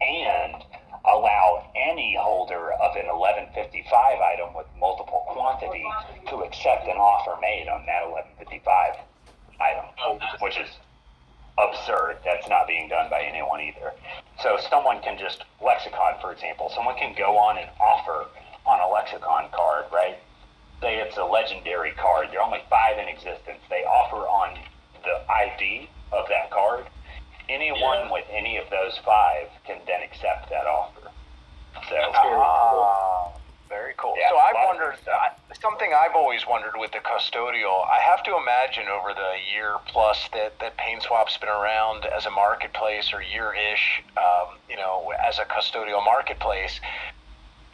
and 0.00 0.64
allow 1.04 1.70
any 1.76 2.16
holder 2.18 2.72
of 2.72 2.96
an 2.96 3.06
1155 3.06 3.86
item 4.20 4.54
with 4.54 4.66
multiple 4.78 5.24
quantity 5.28 5.84
to 6.28 6.42
accept 6.42 6.88
an 6.88 6.96
offer 6.96 7.38
made 7.40 7.68
on 7.68 7.86
that 7.86 8.02
1155 8.10 8.98
item, 9.60 9.84
which 10.40 10.58
is 10.58 10.68
absurd. 11.58 12.18
That's 12.24 12.48
not 12.48 12.66
being 12.66 12.88
done 12.88 13.10
by 13.10 13.22
anyone 13.22 13.60
either. 13.60 13.92
So 14.42 14.56
someone 14.70 15.00
can 15.02 15.18
just 15.18 15.42
lexicon, 15.64 16.14
for 16.20 16.32
example, 16.32 16.70
someone 16.74 16.96
can 16.96 17.14
go 17.16 17.36
on 17.36 17.58
and 17.58 17.68
offer 17.80 18.26
on 18.66 18.80
a 18.80 18.88
lexicon 18.88 19.46
card, 19.52 19.86
right? 19.92 20.18
Say 20.80 20.96
it's 20.98 21.16
a 21.16 21.24
legendary 21.24 21.92
card. 21.92 22.28
There 22.30 22.40
are 22.40 22.46
only 22.46 22.62
five 22.70 22.98
in 22.98 23.08
existence. 23.08 23.58
They 23.68 23.82
offer 23.84 24.22
on 24.28 24.56
the 25.02 25.30
ID 25.30 25.88
of 26.12 26.28
that 26.28 26.50
card. 26.50 26.86
Anyone 27.48 28.06
Yeah. 28.06 28.12
with 28.12 28.26
any 28.30 28.58
of 28.58 28.68
those 28.70 28.96
five 28.98 29.48
can 29.64 29.80
then 29.86 30.02
accept 30.02 30.48
that 30.50 30.66
offer. 30.66 31.10
So 31.88 31.94
That's 31.94 32.12
very 32.12 32.34
cool. 32.34 32.42
Ah, 32.44 33.28
very 33.68 33.94
cool. 33.96 34.14
Yeah, 34.18 34.28
so 34.30 34.38
of 34.38 34.54
wondered. 34.66 34.96
I, 35.08 35.30
something 35.60 35.90
I've 35.92 36.14
always 36.14 36.46
wondered 36.46 36.74
with 36.76 36.92
the 36.92 36.98
custodial. 36.98 37.84
I 37.86 37.98
have 38.00 38.22
to 38.24 38.36
imagine 38.36 38.86
over 38.88 39.12
the 39.14 39.34
year 39.52 39.76
plus 39.86 40.28
that 40.32 40.58
that 40.60 40.76
PaintSwap's 40.78 41.36
been 41.38 41.48
around 41.48 42.06
as 42.06 42.26
a 42.26 42.30
marketplace 42.30 43.12
or 43.12 43.22
year-ish, 43.22 44.02
um, 44.16 44.58
you 44.68 44.76
know, 44.76 45.12
as 45.26 45.38
a 45.38 45.44
custodial 45.44 46.04
marketplace. 46.04 46.80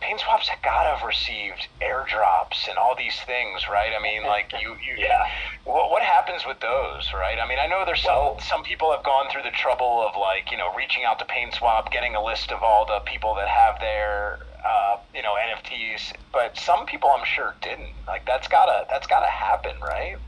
PaintSwap's 0.04 0.50
got 0.62 0.84
to 0.84 0.96
have 0.96 1.06
received 1.06 1.66
airdrops 1.80 2.68
and 2.68 2.76
all 2.76 2.94
these 2.94 3.16
things, 3.24 3.66
right? 3.70 3.92
I 3.98 4.02
mean, 4.02 4.24
like 4.24 4.52
you, 4.60 4.76
you 4.84 4.94
yeah. 4.98 5.24
what, 5.64 5.90
what 5.90 6.02
happens 6.02 6.42
with 6.46 6.60
those, 6.60 7.10
right? 7.14 7.38
I 7.42 7.48
mean, 7.48 7.58
I 7.58 7.66
know 7.66 7.84
there's 7.86 8.02
some 8.02 8.14
Well- 8.14 8.40
some 8.40 8.62
people 8.64 8.92
have 8.92 9.02
gone 9.02 9.30
through 9.32 9.42
the 9.42 9.50
trouble 9.56 10.06
of 10.06 10.14
like 10.20 10.50
you 10.50 10.58
know 10.58 10.74
reaching 10.74 11.04
out 11.04 11.18
to 11.20 11.24
PaintSwap, 11.24 11.90
getting 11.90 12.14
a 12.14 12.22
list 12.22 12.52
of 12.52 12.62
all 12.62 12.84
the 12.84 13.00
people 13.06 13.34
that 13.36 13.48
have 13.48 13.80
their 13.80 14.40
uh, 14.64 14.98
you 15.14 15.22
know 15.22 15.34
NFTs, 15.34 16.12
but 16.32 16.56
some 16.58 16.84
people 16.84 17.08
I'm 17.10 17.24
sure 17.24 17.54
didn't. 17.62 17.94
Like 18.06 18.26
that's 18.26 18.48
gotta 18.48 18.86
that's 18.90 19.06
gotta 19.06 19.30
happen, 19.30 19.72
right? 19.80 20.18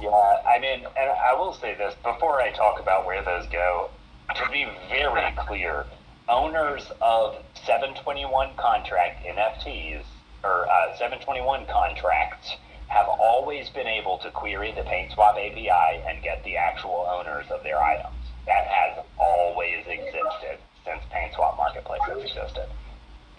Yeah, 0.00 0.08
I 0.46 0.58
mean, 0.60 0.86
and 0.96 1.10
I 1.10 1.34
will 1.34 1.54
say 1.54 1.74
this 1.74 1.94
before 2.02 2.40
I 2.40 2.50
talk 2.52 2.80
about 2.80 3.04
where 3.04 3.22
those 3.22 3.46
go. 3.48 3.90
To 4.36 4.48
be 4.50 4.66
very 4.88 5.30
clear, 5.36 5.84
owners 6.32 6.90
of 7.02 7.36
721 7.66 8.56
contract 8.56 9.24
NFTs 9.24 10.02
or 10.42 10.66
uh, 10.66 10.96
721 10.96 11.66
contracts 11.66 12.56
have 12.88 13.06
always 13.06 13.68
been 13.70 13.86
able 13.86 14.18
to 14.18 14.30
query 14.30 14.72
the 14.72 14.80
PaintSwap 14.82 15.36
API 15.36 16.02
and 16.08 16.22
get 16.22 16.42
the 16.44 16.56
actual 16.56 17.06
owners 17.08 17.46
of 17.50 17.62
their 17.62 17.80
items. 17.82 18.16
That 18.46 18.66
has 18.66 19.04
always 19.18 19.84
existed 19.86 20.58
since 20.84 21.02
PaintSwap 21.12 21.56
Marketplace 21.56 22.00
has 22.08 22.22
existed. 22.22 22.66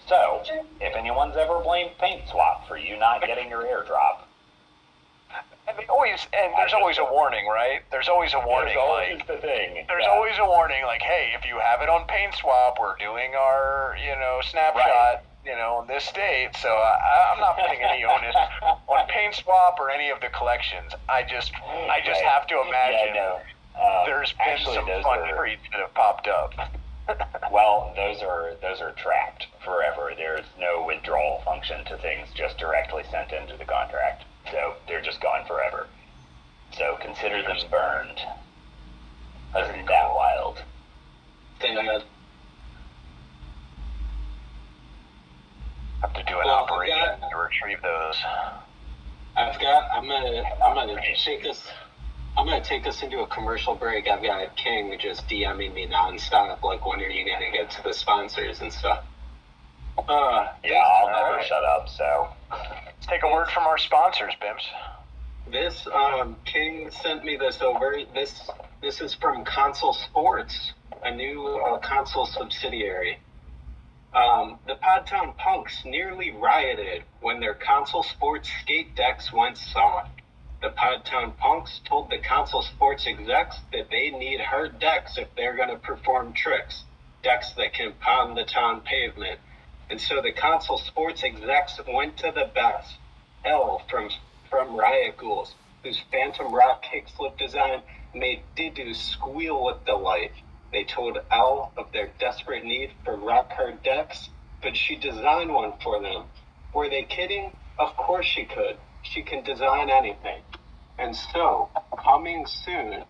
So, 0.08 0.42
if 0.80 0.94
anyone's 0.96 1.36
ever 1.36 1.60
blamed 1.60 1.92
PaintSwap 2.00 2.68
for 2.68 2.76
you 2.76 2.98
not 2.98 3.22
getting 3.22 3.48
your 3.48 3.64
airdrop, 3.64 4.22
And 5.66 5.78
they 5.78 5.86
always 5.86 6.26
and 6.32 6.52
there's 6.56 6.72
always 6.74 6.98
a 6.98 7.04
warning, 7.04 7.46
right? 7.46 7.80
There's 7.90 8.08
always 8.08 8.34
a 8.34 8.40
warning, 8.40 8.74
there's 8.74 8.84
always 8.88 9.16
like 9.18 9.26
the 9.26 9.38
thing. 9.38 9.84
there's 9.88 10.04
Yeah. 10.04 10.12
always 10.12 10.34
a 10.38 10.44
warning, 10.44 10.84
like 10.84 11.02
hey, 11.02 11.32
if 11.38 11.46
you 11.46 11.58
have 11.58 11.80
it 11.82 11.88
on 11.88 12.06
PaintSwap, 12.06 12.78
we're 12.80 12.96
doing 12.98 13.34
our 13.34 13.96
you 14.04 14.14
know 14.16 14.40
snapshot. 14.42 14.84
Right. 14.84 15.18
You 15.46 15.56
know, 15.56 15.82
in 15.82 15.88
this 15.88 16.10
date. 16.12 16.56
so 16.56 16.70
I, 16.70 17.32
I'm 17.34 17.38
not 17.38 17.58
putting 17.58 17.82
any 17.82 18.02
onus 18.02 18.34
on 18.88 19.06
PaintSwap 19.08 19.78
or 19.78 19.90
any 19.90 20.08
of 20.08 20.18
the 20.22 20.28
collections. 20.30 20.92
I 21.06 21.22
just, 21.22 21.52
I 21.90 22.00
just 22.02 22.22
Right. 22.22 22.32
have 22.32 22.46
to 22.46 22.62
imagine 22.66 23.14
Yeah, 23.14 23.38
no. 23.76 23.78
Um, 23.78 24.06
there's 24.06 24.32
been 24.32 24.40
actually, 24.48 24.74
some 24.76 24.86
fun 25.02 25.18
are, 25.18 25.36
treats 25.36 25.60
that 25.70 25.80
have 25.80 25.92
popped 25.92 26.28
up. 26.28 26.54
well, 27.52 27.92
those 27.94 28.22
are 28.22 28.54
those 28.62 28.80
are 28.80 28.92
trapped 28.92 29.48
forever. 29.62 30.12
There's 30.16 30.46
no 30.58 30.82
withdrawal 30.86 31.42
function 31.44 31.84
to 31.86 31.98
things, 31.98 32.28
just 32.34 32.56
directly 32.56 33.02
sent 33.10 33.32
into 33.32 33.58
the 33.58 33.66
contract. 33.66 34.24
So 34.50 34.74
they're 34.86 35.02
just 35.02 35.20
gone 35.20 35.46
forever. 35.46 35.86
So 36.72 36.98
consider 37.00 37.42
them 37.42 37.56
burned. 37.70 38.18
Isn't 39.56 39.86
that 39.86 40.14
wild? 40.14 40.62
Sad. 41.60 42.04
have 46.00 46.12
to 46.14 46.22
do 46.24 46.38
an 46.38 46.46
Well, 46.46 46.54
operation 46.56 46.96
yeah. 46.96 47.28
to 47.28 47.36
retrieve 47.36 47.80
those. 47.82 48.16
I've 49.36 49.58
got. 49.60 49.90
I'm 49.92 50.06
gonna. 50.06 50.42
I'm 50.64 50.74
gonna 50.74 51.00
take 51.16 51.46
us. 51.46 51.66
I'm 52.36 52.46
gonna 52.46 52.62
take 52.62 52.86
us 52.86 53.02
into 53.02 53.20
a 53.20 53.26
commercial 53.28 53.74
break. 53.74 54.08
I've 54.08 54.22
got 54.22 54.56
King 54.56 54.96
just 55.00 55.26
DMing 55.28 55.72
me 55.74 55.86
nonstop, 55.86 56.62
like 56.62 56.84
when 56.84 57.00
are 57.00 57.08
you 57.08 57.24
gonna 57.24 57.50
get 57.52 57.70
to 57.70 57.82
the 57.82 57.94
sponsors 57.94 58.60
and 58.60 58.72
stuff. 58.72 59.04
Uh, 59.98 60.48
Yeah, 60.64 60.78
I'll 60.78 61.06
never 61.06 61.18
Alright. 61.30 61.46
shut 61.46 61.64
up. 61.64 61.88
So 61.88 62.28
Let's 62.50 63.06
take 63.08 63.22
a 63.22 63.28
word 63.32 63.48
from 63.48 63.64
our 63.64 63.78
sponsors, 63.78 64.34
Bims. 64.42 64.62
This 65.50 65.86
um, 65.92 66.36
King 66.44 66.90
sent 66.90 67.24
me 67.24 67.36
this 67.36 67.60
over. 67.60 67.96
This 68.14 68.48
this 68.80 69.00
is 69.00 69.14
from 69.14 69.44
Console 69.44 69.92
Sports, 69.92 70.72
a 71.02 71.14
new 71.14 71.46
uh, 71.48 71.78
console 71.78 72.26
subsidiary. 72.26 73.18
Um, 74.14 74.58
the 74.66 74.74
Podtown 74.76 75.36
Punks 75.36 75.82
nearly 75.84 76.30
rioted 76.30 77.02
when 77.20 77.40
their 77.40 77.54
console 77.54 78.02
sports 78.02 78.48
skate 78.62 78.94
decks 78.94 79.32
went 79.32 79.56
soft. 79.58 80.10
The 80.62 80.68
Podtown 80.70 81.36
Punks 81.36 81.80
told 81.84 82.10
the 82.10 82.18
console 82.18 82.62
sports 82.62 83.06
execs 83.06 83.58
that 83.72 83.90
they 83.90 84.10
need 84.10 84.40
hard 84.40 84.78
decks 84.78 85.18
if 85.18 85.28
they're 85.36 85.56
going 85.56 85.68
to 85.70 85.76
perform 85.76 86.32
tricks, 86.32 86.84
decks 87.22 87.52
that 87.56 87.74
can 87.74 87.92
pound 88.00 88.36
the 88.36 88.44
town 88.44 88.80
pavement. 88.82 89.40
And 89.90 90.00
so 90.00 90.22
the 90.22 90.32
console 90.32 90.78
sports 90.78 91.22
execs 91.22 91.78
went 91.86 92.16
to 92.18 92.32
the 92.34 92.50
best. 92.54 92.96
L 93.44 93.82
from 93.90 94.08
from 94.48 94.76
Riot 94.76 95.16
Ghouls, 95.16 95.54
whose 95.82 96.00
Fantom 96.10 96.54
Rock 96.54 96.84
kickflip 96.84 97.36
design 97.36 97.82
made 98.14 98.42
Didu 98.56 98.94
squeal 98.94 99.64
with 99.64 99.84
delight. 99.84 100.32
They 100.72 100.84
told 100.84 101.18
L 101.30 101.72
of 101.76 101.92
their 101.92 102.08
desperate 102.18 102.64
need 102.64 102.92
for 103.04 103.16
rock 103.16 103.52
hard 103.52 103.82
decks, 103.82 104.30
but 104.62 104.76
she 104.76 104.96
designed 104.96 105.52
one 105.52 105.74
for 105.82 106.00
them. 106.00 106.24
Were 106.72 106.88
they 106.88 107.02
kidding? 107.02 107.56
Of 107.78 107.96
course 107.96 108.26
she 108.26 108.44
could. 108.44 108.78
She 109.02 109.22
can 109.22 109.44
design 109.44 109.90
anything. 109.90 110.42
And 110.98 111.14
so, 111.14 111.68
coming 112.02 112.46
soon, 112.46 113.04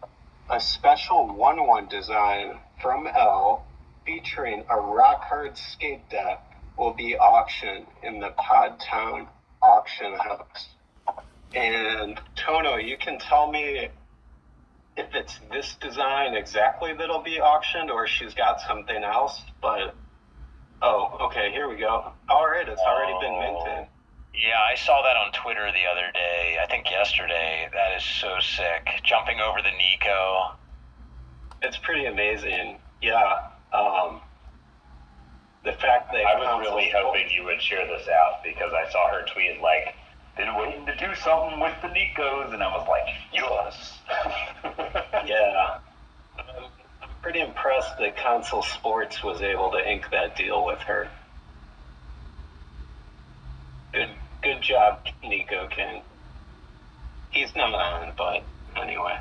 a 0.51 0.61
special 0.61 1.29
1 1.29 1.67
1 1.67 1.89
design 1.89 2.59
from 2.83 3.07
L 3.07 3.65
featuring 4.05 4.65
a 4.69 4.81
rock 4.81 5.25
hard 5.25 5.57
skate 5.57 6.09
deck 6.11 6.54
will 6.77 6.93
be 6.93 7.17
auctioned 7.17 7.87
in 8.03 8.21
the 8.21 8.31
Podtown 8.31 9.29
auction 9.63 10.15
house. 10.15 10.69
And 11.55 12.21
Tono, 12.37 12.77
you 12.77 12.97
can 12.97 13.19
tell 13.19 13.51
me 13.51 13.89
if 14.97 15.15
it's 15.15 15.39
this 15.51 15.75
design 15.81 16.35
exactly 16.35 16.93
that'll 16.93 17.23
be 17.23 17.41
auctioned 17.41 17.91
or 17.91 18.07
she's 18.07 18.35
got 18.35 18.61
something 18.61 19.03
else, 19.03 19.41
but 19.61 19.95
oh, 20.83 21.17
okay, 21.23 21.51
here 21.53 21.69
we 21.69 21.77
go. 21.77 22.13
All 22.29 22.47
right, 22.47 22.69
it's 22.69 22.81
already 22.81 23.15
been 23.21 23.39
minted. 23.39 23.89
Yeah, 24.35 24.59
I 24.59 24.75
saw 24.75 25.03
that 25.03 25.17
on 25.17 25.33
Twitter 25.33 25.71
the 25.71 25.87
other 25.91 26.11
day. 26.13 26.59
I 26.61 26.67
think 26.67 26.91
yesterday. 26.91 27.69
That 27.73 27.97
is 27.97 28.03
so 28.03 28.35
sick. 28.41 28.89
Jumping 29.05 29.39
over 29.39 29.59
the 29.63 29.71
Nico. 29.71 30.57
It's 31.63 31.79
pretty 31.79 32.07
amazing. 32.07 32.79
Yeah. 33.01 33.51
Um, 33.73 34.21
the 35.65 35.73
fact 35.73 36.13
that 36.13 36.25
I 36.27 36.39
was 36.39 36.61
really 36.61 36.93
hoping 36.95 37.27
you 37.31 37.45
would 37.45 37.61
share 37.61 37.87
this 37.87 38.07
out 38.09 38.45
because 38.45 38.73
I 38.73 38.91
saw 38.91 39.09
her 39.09 39.25
tweet 39.33 39.61
like, 39.61 39.95
"Been 40.37 40.55
waiting 40.57 40.85
to 40.87 40.95
do 40.97 41.15
something 41.15 41.59
with 41.59 41.75
the 41.81 41.89
Nikos," 41.89 42.53
and 42.53 42.63
I 42.63 42.77
was 42.77 42.87
like, 42.89 43.07
"Yes." 43.33 43.99
Yeah. 45.27 45.79
I'm 46.39 46.65
I'm 47.03 47.09
pretty 47.23 47.41
impressed 47.41 47.97
that 47.99 48.17
Console 48.19 48.63
Sports 48.63 49.23
was 49.25 49.41
able 49.41 49.71
to 49.71 49.91
ink 49.91 50.11
that 50.11 50.37
deal 50.37 50.67
with 50.67 50.81
her. 50.81 51.09
Good 53.93 54.11
good 54.43 54.61
job, 54.61 55.07
Nico 55.23 55.67
King. 55.69 56.03
He's 57.31 57.55
not 57.57 57.75
on, 57.75 58.13
but 58.19 58.43
anyway. 58.77 59.19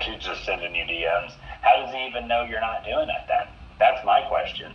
She's 0.00 0.22
just 0.22 0.44
sending 0.44 0.74
you 0.74 0.84
DMs. 0.84 1.32
How 1.60 1.84
does 1.84 1.94
he 1.94 2.06
even 2.06 2.26
know 2.26 2.44
you're 2.44 2.60
not 2.60 2.84
doing 2.84 3.08
it 3.08 3.28
then? 3.28 3.46
That's 3.82 4.06
my 4.06 4.22
question. 4.28 4.70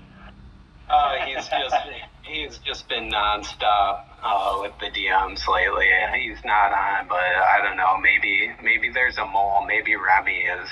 Uh, 0.90 1.16
he's 1.26 1.48
just 1.48 1.76
he's 2.24 2.58
just 2.58 2.90
been 2.90 3.10
nonstop 3.10 4.04
uh, 4.22 4.60
with 4.60 4.74
the 4.82 4.88
DMs 4.88 5.48
lately. 5.48 5.88
He's 6.20 6.44
not 6.44 6.74
on, 6.74 7.08
but 7.08 7.24
I 7.24 7.64
don't 7.64 7.78
know. 7.78 7.96
Maybe 8.04 8.52
maybe 8.62 8.92
there's 8.92 9.18
a 9.18 9.26
mole. 9.26 9.64
Maybe 9.66 9.96
Remy 9.96 10.36
is 10.36 10.70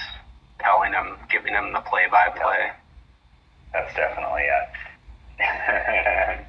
telling 0.60 0.92
him, 0.92 1.16
giving 1.32 1.54
him 1.54 1.72
the 1.72 1.80
play-by-play. 1.80 2.72
That's 3.72 3.96
definitely 3.96 4.44
it. 4.44 4.68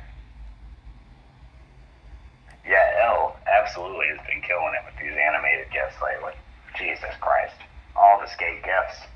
yeah, 2.66 3.06
L 3.06 3.36
absolutely 3.46 4.08
has 4.08 4.18
been 4.26 4.42
killing 4.42 4.74
it 4.74 4.82
with 4.90 4.98
these 5.00 5.14
animated 5.14 5.70
gifts 5.70 6.02
lately. 6.02 6.34
Jesus 6.76 7.14
Christ. 7.20 7.54
All 7.94 8.18
the 8.20 8.26
skate 8.26 8.64
gifts. 8.64 9.06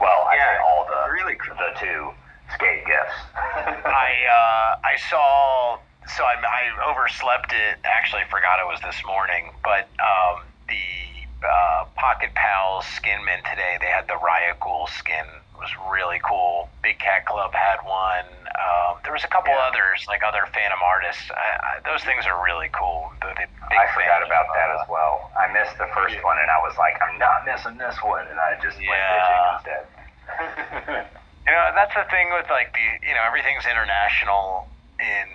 Well, 0.00 0.26
I 0.28 0.36
say 0.36 0.38
Yeah, 0.38 0.64
all 0.66 0.86
the 0.86 1.12
really 1.12 1.36
cool. 1.36 1.56
the 1.56 1.72
two 1.78 2.10
skate 2.54 2.84
gifts. 2.86 3.16
I 3.34 4.10
uh, 4.30 4.76
I 4.84 4.96
saw. 5.10 5.78
So 6.16 6.22
I, 6.22 6.34
I 6.38 6.90
overslept 6.90 7.52
it. 7.52 7.78
Actually, 7.84 8.22
forgot 8.30 8.60
it 8.62 8.66
was 8.66 8.80
this 8.82 9.02
morning. 9.06 9.50
But 9.64 9.88
um, 9.98 10.46
the 10.68 11.46
uh, 11.46 11.84
Pocket 11.96 12.30
Pals 12.34 12.86
skin 12.86 13.24
mint 13.24 13.42
today. 13.50 13.76
They 13.80 13.90
had 13.90 14.06
the 14.06 14.16
Riot 14.16 14.60
Ghoul 14.60 14.86
skin. 14.98 15.26
Was 15.58 15.72
really 15.90 16.20
cool. 16.22 16.68
Big 16.82 16.98
Cat 17.00 17.26
Club 17.26 17.50
had 17.54 17.80
one. 17.82 18.28
Um, 18.54 19.00
there 19.02 19.12
was 19.12 19.24
a 19.24 19.28
couple 19.32 19.50
Yeah. 19.52 19.66
others, 19.72 20.04
like 20.06 20.22
other 20.22 20.46
Fantom 20.52 20.78
artists. 20.84 21.26
I, 21.32 21.48
I, 21.58 21.70
those 21.82 22.04
things 22.04 22.26
are 22.26 22.38
really 22.44 22.68
cool. 22.70 23.10
The, 23.20 23.28
the 23.34 23.46
big 23.68 23.78
I 23.78 23.86
forgot 23.90 24.22
about 24.22 24.46
that 24.54 24.70
uh, 24.70 24.78
as 24.80 24.84
well. 24.88 25.30
I 25.34 25.50
missed 25.52 25.74
the 25.78 25.88
first 25.96 26.16
one, 26.22 26.38
and 26.38 26.50
I 26.50 26.60
was 26.62 26.76
like, 26.78 27.00
I'm 27.02 27.18
not 27.18 27.42
missing 27.48 27.76
this 27.78 27.96
one, 28.04 28.28
and 28.30 28.38
I 28.38 28.54
just 28.62 28.76
went 28.78 29.00
Yeah. 29.00 29.10
fishing 29.10 29.42
instead. 29.56 29.84
You 31.46 31.52
know, 31.54 31.70
that's 31.78 31.94
the 31.94 32.02
thing 32.10 32.34
with 32.34 32.50
like 32.50 32.74
the, 32.74 32.82
you 33.06 33.14
know, 33.14 33.22
everything's 33.22 33.66
international 33.70 34.66
in 34.98 35.26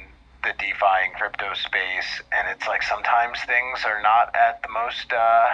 the 0.43 0.51
DeFi 0.59 1.07
and 1.07 1.13
crypto 1.15 1.53
space, 1.55 2.19
and 2.35 2.49
it's 2.51 2.67
like 2.67 2.83
sometimes 2.83 3.39
things 3.47 3.85
are 3.87 4.01
not 4.03 4.35
at 4.35 4.61
the 4.61 4.67
most, 4.75 5.07
uh, 5.13 5.47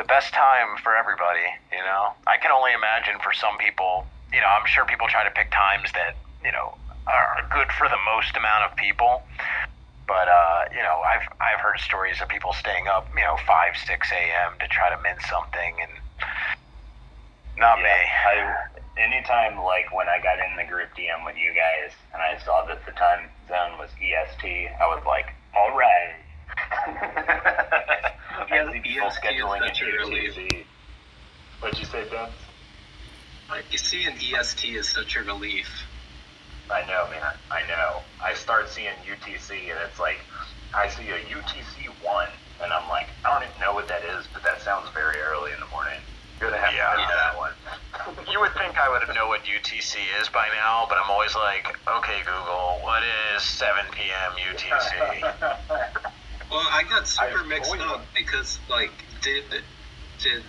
the 0.00 0.08
best 0.08 0.32
time 0.32 0.80
for 0.80 0.96
everybody. 0.96 1.44
You 1.68 1.84
know, 1.84 2.16
I 2.24 2.40
can 2.40 2.48
only 2.50 2.72
imagine 2.72 3.20
for 3.20 3.36
some 3.36 3.60
people. 3.60 4.08
You 4.32 4.40
know, 4.40 4.48
I'm 4.48 4.64
sure 4.64 4.88
people 4.88 5.04
try 5.12 5.28
to 5.28 5.34
pick 5.36 5.52
times 5.52 5.92
that 5.92 6.16
you 6.40 6.48
know 6.48 6.72
are 7.04 7.44
good 7.52 7.68
for 7.76 7.84
the 7.84 8.00
most 8.08 8.32
amount 8.32 8.64
of 8.64 8.72
people. 8.80 9.20
But 10.08 10.24
uh, 10.32 10.72
you 10.72 10.80
know, 10.80 11.04
I've 11.04 11.28
I've 11.36 11.60
heard 11.60 11.76
stories 11.84 12.16
of 12.24 12.32
people 12.32 12.56
staying 12.56 12.88
up, 12.88 13.12
you 13.12 13.20
know, 13.20 13.36
five 13.44 13.76
six 13.76 14.08
a.m. 14.08 14.56
to 14.64 14.66
try 14.72 14.88
to 14.88 14.96
mint 15.04 15.20
something, 15.28 15.76
and 15.84 15.92
not 17.60 17.84
me. 17.84 17.92
I, 17.92 18.56
anytime 18.96 19.60
like 19.60 19.92
when 19.92 20.08
I 20.08 20.16
got 20.24 20.40
in 20.40 20.56
the 20.56 20.64
group 20.64 20.96
DM 20.96 21.28
with 21.28 21.36
you 21.36 21.52
guys 21.52 21.92
and 22.16 22.24
I 22.24 22.40
saw 22.40 22.64
that 22.72 22.80
the 22.88 22.96
time 22.96 23.28
zone 23.52 23.76
was 23.76 23.92
EST, 24.00 24.48
I 24.80 24.88
was 24.88 25.04
like, 25.04 25.28
all 25.52 25.76
right. 25.76 26.16
I 28.50 28.72
see 28.72 28.80
people 28.80 29.06
EST 29.06 29.24
is 29.24 29.36
scheduling 29.36 29.62
in 29.62 29.74
such 29.74 29.82
a 29.82 29.86
relief. 29.86 30.34
UTC. 30.36 30.64
What'd 31.60 31.78
you 31.78 31.84
say, 31.86 32.04
Ben? 32.10 32.28
Like 33.48 33.64
you 33.70 33.78
see, 33.78 34.04
an 34.04 34.14
EST 34.14 34.64
is 34.76 34.88
such 34.88 35.16
a 35.16 35.22
relief. 35.22 35.68
I 36.70 36.82
know, 36.86 37.06
man. 37.10 37.34
I 37.50 37.62
know. 37.66 38.00
I 38.22 38.34
start 38.34 38.68
seeing 38.68 38.94
UTC 39.06 39.50
and 39.70 39.78
it's 39.86 39.98
like 39.98 40.18
I 40.74 40.88
see 40.88 41.08
a 41.10 41.18
UTC 41.18 41.86
one 42.04 42.28
and 42.62 42.72
I'm 42.72 42.88
like, 42.88 43.08
I 43.24 43.30
don't 43.32 43.48
even 43.48 43.60
know 43.60 43.74
what 43.74 43.88
that 43.88 44.04
is, 44.04 44.26
but 44.32 44.42
that 44.44 44.60
sounds 44.62 44.88
very 44.94 45.18
early 45.20 45.52
in 45.52 45.60
the 45.60 45.66
morning. 45.66 45.98
You're 46.40 46.50
gonna 46.50 46.62
have 46.62 46.74
Yeah. 46.74 46.90
to 46.90 46.96
know 46.96 47.02
Yeah. 47.02 47.16
that 47.16 47.36
one. 47.36 47.52
You 48.30 48.40
would 48.40 48.54
think 48.54 48.78
I 48.78 48.88
would 48.88 49.14
know 49.14 49.28
what 49.28 49.44
UTC 49.44 49.98
is 50.20 50.28
by 50.28 50.48
now, 50.54 50.86
but 50.88 50.96
I'm 50.98 51.10
always 51.10 51.34
like, 51.34 51.66
okay, 51.86 52.20
Google, 52.24 52.78
what 52.82 53.02
is 53.34 53.42
7 53.42 53.84
p.m. 53.90 54.32
UTC? 54.54 56.12
Well, 56.50 56.66
I 56.70 56.82
got 56.84 57.06
super 57.06 57.38
I 57.40 57.46
mixed 57.46 57.70
fully- 57.70 57.82
up 57.84 58.04
because, 58.14 58.58
like, 58.68 58.90
did 59.22 59.44
did 60.18 60.42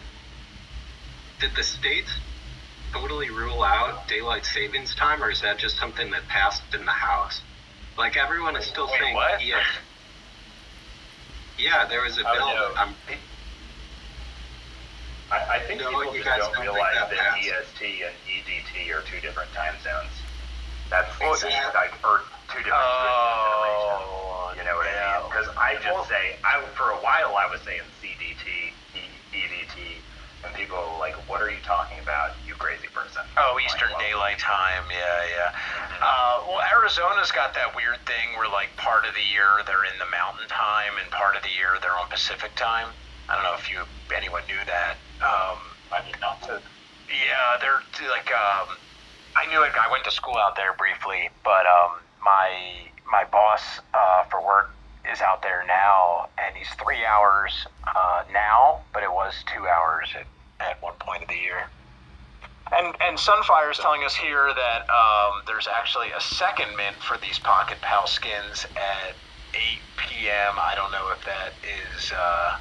did 1.39 1.55
the 1.55 1.63
state 1.63 2.05
totally 2.91 3.29
rule 3.29 3.63
out 3.63 4.07
daylight 4.07 4.45
savings 4.45 4.95
time, 4.95 5.23
or 5.23 5.29
is 5.29 5.41
that 5.41 5.57
just 5.57 5.77
something 5.77 6.11
that 6.11 6.27
passed 6.27 6.61
in 6.73 6.85
the 6.85 6.91
House? 6.91 7.41
Like, 7.97 8.17
everyone 8.17 8.55
is 8.55 8.65
still 8.65 8.87
Wait, 8.87 8.99
saying 8.99 9.15
what? 9.15 9.45
yes. 9.45 9.65
Yeah, 11.57 11.85
there 11.87 12.01
was 12.01 12.17
a 12.17 12.21
Oh, 12.27 12.33
bill. 12.33 12.47
no. 12.47 12.73
I'm, 12.75 12.95
I, 15.31 15.55
I 15.55 15.59
think 15.59 15.81
No, 15.81 15.87
people 15.89 16.15
you 16.15 16.23
just 16.23 16.25
guys 16.25 16.39
don't 16.39 16.53
don't 16.53 16.61
realize 16.63 16.93
that 16.95 17.09
that. 17.11 17.37
EST 17.39 18.03
and 18.03 18.13
EDT 18.27 18.91
are 18.95 19.01
two 19.01 19.19
different 19.21 19.51
time 19.53 19.75
zones. 19.83 20.11
That's 20.89 21.07
Well, 21.19 21.33
just 21.33 21.45
like 21.75 21.93
or 22.03 22.21
two 22.49 22.57
different. 22.57 22.75
Oh, 22.75 24.30
You 24.61 24.69
know 24.69 24.77
what 24.77 24.93
I 24.93 24.93
mean? 24.93 25.25
Because 25.25 25.49
I 25.57 25.73
just 25.81 26.05
say 26.05 26.37
I 26.45 26.61
for 26.77 26.93
a 26.93 26.99
while 27.01 27.33
I 27.33 27.49
was 27.49 27.65
saying 27.65 27.81
CDT, 27.97 28.77
EDT, 29.33 29.75
and 30.45 30.53
people 30.53 30.77
were 30.77 31.01
like, 31.01 31.17
"What 31.25 31.41
are 31.41 31.49
you 31.49 31.57
talking 31.65 31.97
about, 31.97 32.37
you 32.45 32.53
crazy 32.61 32.85
person?" 32.93 33.25
Oh, 33.41 33.57
Eastern 33.65 33.89
like, 33.97 34.05
Daylight 34.05 34.37
Time. 34.37 34.85
Yeah, 34.93 35.01
yeah. 35.33 35.49
mhm. 35.81 35.97
Uh, 36.05 36.35
well, 36.45 36.61
Arizona's 36.77 37.33
got 37.33 37.57
that 37.57 37.73
weird 37.73 38.05
thing 38.05 38.37
where, 38.37 38.45
like, 38.53 38.69
part 38.77 39.09
of 39.09 39.17
the 39.17 39.25
year 39.33 39.65
they're 39.65 39.81
in 39.89 39.97
the 39.97 40.05
Mountain 40.13 40.45
Time, 40.45 40.93
and 41.01 41.09
part 41.09 41.33
of 41.33 41.41
the 41.41 41.53
year 41.57 41.81
they're 41.81 41.97
on 41.97 42.05
Pacific 42.13 42.53
Time. 42.53 42.93
I 43.29 43.33
don't 43.33 43.43
know 43.49 43.57
if 43.57 43.65
you 43.65 43.81
anyone 44.13 44.45
knew 44.45 44.61
that. 44.69 45.01
Um, 45.25 45.57
I 45.89 46.05
did 46.05 46.21
not. 46.21 46.37
Yeah, 47.09 47.57
they're 47.57 47.81
like 48.13 48.29
um, 48.29 48.77
I 49.33 49.49
knew 49.49 49.65
it. 49.65 49.73
I 49.73 49.89
went 49.89 50.05
to 50.05 50.13
school 50.13 50.37
out 50.37 50.53
there 50.53 50.77
briefly, 50.77 51.33
but 51.41 51.65
um, 51.65 51.97
my 52.21 52.90
my 53.11 53.25
boss 53.25 53.79
uh, 53.93 54.23
for 54.31 54.43
work 54.43 54.71
is 55.11 55.21
out 55.21 55.41
there 55.41 55.63
now, 55.67 56.29
and 56.37 56.55
he's 56.55 56.69
three 56.81 57.03
hours 57.05 57.67
uh, 57.87 58.23
now, 58.31 58.79
but 58.93 59.03
it 59.03 59.11
was 59.11 59.33
two 59.53 59.67
hours 59.67 60.09
at, 60.15 60.25
at 60.65 60.81
one 60.81 60.93
point 60.99 61.23
of 61.23 61.27
the 61.27 61.35
year. 61.35 61.67
And 62.71 62.95
and 63.01 63.17
Sunfire 63.17 63.69
is 63.69 63.77
telling 63.77 64.03
us 64.03 64.15
here 64.15 64.47
that 64.55 64.81
um, 64.89 65.41
there's 65.45 65.67
actually 65.67 66.07
a 66.15 66.21
second 66.21 66.77
mint 66.77 66.95
for 66.95 67.17
these 67.17 67.37
Pocket 67.37 67.77
Pal 67.81 68.07
skins 68.07 68.65
at 68.77 69.13
8 69.53 69.59
p.m. 69.97 70.55
I 70.55 70.73
don't 70.75 70.91
know 70.91 71.11
if 71.11 71.25
that 71.25 71.51
is 71.67 72.13
uh, 72.13 72.57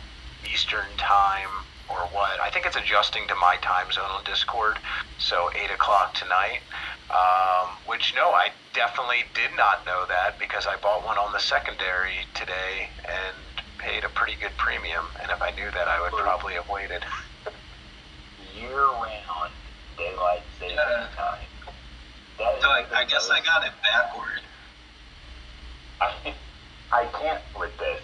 Eastern 0.52 0.88
time 0.96 1.48
or 1.90 2.06
what. 2.14 2.40
I 2.40 2.50
think 2.50 2.66
it's 2.66 2.76
adjusting 2.76 3.26
to 3.28 3.34
my 3.36 3.56
time 3.62 3.90
zone 3.92 4.10
on 4.10 4.24
Discord. 4.24 4.78
So 5.18 5.50
8 5.54 5.70
o'clock 5.70 6.14
tonight. 6.14 6.60
Um, 7.10 7.74
which, 7.86 8.14
no, 8.14 8.30
I 8.30 8.50
definitely 8.72 9.24
did 9.34 9.50
not 9.56 9.84
know 9.84 10.06
that 10.08 10.38
because 10.38 10.66
I 10.66 10.76
bought 10.76 11.04
one 11.04 11.18
on 11.18 11.32
the 11.32 11.40
secondary 11.40 12.22
today 12.34 12.88
and 13.04 13.34
paid 13.78 14.04
a 14.04 14.08
pretty 14.10 14.36
good 14.40 14.52
premium. 14.56 15.04
And 15.20 15.30
if 15.30 15.42
I 15.42 15.50
knew 15.50 15.70
that, 15.70 15.88
I 15.88 16.00
would 16.00 16.12
probably 16.12 16.54
have 16.54 16.68
waited. 16.68 17.02
Year 18.58 18.78
round 18.86 19.52
daylight 19.98 20.42
saving 20.58 20.76
Yeah. 20.76 21.06
time. 21.16 21.38
That 22.38 22.56
is 22.56 22.62
so 22.62 22.68
I, 22.68 22.84
I 22.94 23.04
guess 23.04 23.28
I 23.28 23.40
got 23.42 23.66
it 23.66 23.72
backward. 23.82 24.40
I, 26.00 26.34
I 26.92 27.04
can't 27.06 27.42
with 27.58 27.76
this. 27.78 28.00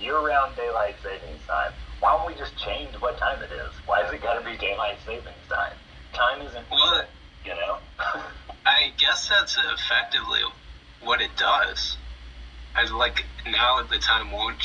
Year-round 0.00 0.54
daylight 0.56 0.96
savings 1.02 1.40
time. 1.46 1.72
Why 2.00 2.16
don't 2.16 2.26
we 2.26 2.34
just 2.34 2.56
change 2.56 2.94
what 3.00 3.18
time 3.18 3.42
it 3.42 3.50
is? 3.52 3.72
Why 3.86 4.02
has 4.02 4.12
it 4.12 4.22
got 4.22 4.38
to 4.38 4.44
be 4.44 4.56
daylight 4.56 4.98
savings 5.04 5.34
time? 5.48 5.72
Time 6.12 6.42
isn't, 6.42 6.64
Well, 6.70 7.04
you 7.44 7.54
know. 7.54 7.78
I 8.66 8.92
guess 8.98 9.28
that's 9.28 9.56
effectively 9.56 10.40
what 11.02 11.20
it 11.20 11.36
does. 11.36 11.96
I 12.74 12.84
like 12.92 13.24
now 13.46 13.82
the 13.82 13.98
time 13.98 14.30
won't 14.32 14.62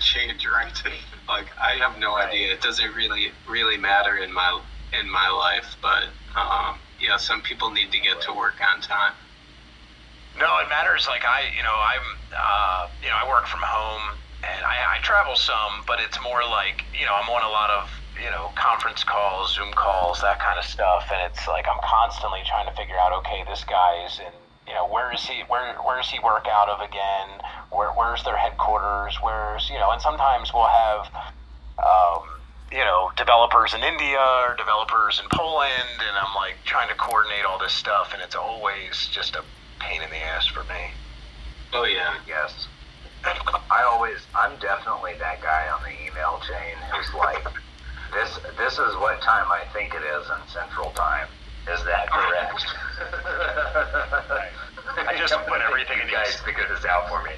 change, 0.00 0.46
right? 0.46 0.72
like 1.28 1.46
I 1.60 1.74
have 1.74 1.98
no 1.98 2.16
Right. 2.16 2.28
idea. 2.28 2.52
It 2.52 2.60
doesn't 2.60 2.94
really 2.94 3.30
really 3.48 3.76
matter 3.76 4.16
in 4.16 4.32
my 4.32 4.60
in 4.98 5.10
my 5.10 5.28
life, 5.28 5.76
but 5.80 6.04
um, 6.36 6.78
yeah, 7.00 7.16
some 7.16 7.42
people 7.42 7.70
need 7.70 7.92
to 7.92 8.00
get 8.00 8.20
to 8.22 8.32
work 8.32 8.54
on 8.60 8.80
time. 8.80 9.12
No, 10.38 10.58
it 10.58 10.68
matters. 10.68 11.06
Like 11.06 11.22
I, 11.24 11.42
you 11.56 11.62
know, 11.62 11.70
I'm, 11.74 12.18
uh, 12.36 12.86
you 13.02 13.08
know, 13.08 13.14
I 13.24 13.28
work 13.28 13.46
from 13.46 13.60
home 13.62 14.18
and 14.44 14.64
I, 14.64 14.96
I 14.96 15.02
travel 15.02 15.36
some, 15.36 15.84
but 15.86 16.00
it's 16.00 16.18
more 16.22 16.42
like, 16.44 16.84
you 16.98 17.06
know, 17.06 17.14
I'm 17.16 17.28
on 17.28 17.42
a 17.42 17.48
lot 17.48 17.70
of, 17.70 17.88
you 18.22 18.30
know, 18.30 18.52
conference 18.54 19.04
calls, 19.04 19.54
Zoom 19.54 19.72
calls, 19.72 20.20
that 20.20 20.38
kind 20.40 20.58
of 20.58 20.64
stuff, 20.64 21.08
and 21.12 21.20
it's 21.30 21.46
like 21.48 21.66
I'm 21.68 21.80
constantly 21.82 22.40
trying 22.46 22.66
to 22.66 22.74
figure 22.76 22.96
out, 22.96 23.12
okay, 23.24 23.44
this 23.48 23.64
guy 23.64 24.04
is 24.06 24.18
in, 24.20 24.34
you 24.66 24.74
know, 24.74 24.86
where 24.88 25.12
is 25.12 25.24
he, 25.24 25.42
where, 25.48 25.74
where 25.82 25.96
does 25.96 26.10
he 26.10 26.18
work 26.20 26.46
out 26.50 26.68
of 26.68 26.80
again? 26.80 27.40
Where, 27.70 27.90
where's 27.90 28.22
their 28.24 28.36
headquarters? 28.36 29.16
Where's, 29.20 29.68
you 29.70 29.78
know, 29.78 29.90
and 29.90 30.00
sometimes 30.00 30.52
we'll 30.52 30.68
have, 30.68 31.08
um, 31.80 32.22
you 32.72 32.84
know, 32.84 33.10
developers 33.16 33.74
in 33.74 33.82
India 33.82 34.18
or 34.18 34.56
developers 34.56 35.20
in 35.20 35.28
Poland, 35.30 36.00
and 36.00 36.16
I'm 36.16 36.34
like 36.34 36.56
trying 36.64 36.88
to 36.88 36.94
coordinate 36.94 37.44
all 37.44 37.58
this 37.58 37.72
stuff, 37.72 38.12
and 38.12 38.22
it's 38.22 38.34
always 38.34 39.08
just 39.12 39.36
a 39.36 39.44
pain 39.80 40.02
in 40.02 40.10
the 40.10 40.16
ass 40.16 40.46
for 40.46 40.64
me. 40.64 40.92
Oh 41.72 41.84
yeah. 41.84 42.14
Yes. 42.26 42.68
I 43.24 43.82
always, 43.90 44.18
I'm 44.34 44.56
definitely 44.60 45.12
that 45.20 45.40
guy 45.42 45.68
on 45.72 45.80
the 45.82 45.92
email 46.06 46.40
chain 46.46 46.76
who's 46.92 47.14
like, 47.14 47.44
this, 48.12 48.38
this 48.56 48.74
is 48.74 48.94
what 49.00 49.20
time 49.22 49.46
I 49.50 49.64
think 49.72 49.94
it 49.94 50.02
is 50.02 50.26
in 50.28 50.48
Central 50.48 50.90
Time. 50.90 51.26
Is 51.72 51.82
that 51.84 52.10
correct? 52.10 52.64
I 55.08 55.16
just 55.16 55.34
put 55.48 55.60
everything 55.62 55.98
in 56.00 56.06
you 56.08 56.12
guys 56.12 56.26
these- 56.26 56.40
figure 56.40 56.66
this 56.68 56.84
out 56.84 57.08
for 57.08 57.22
me. 57.22 57.32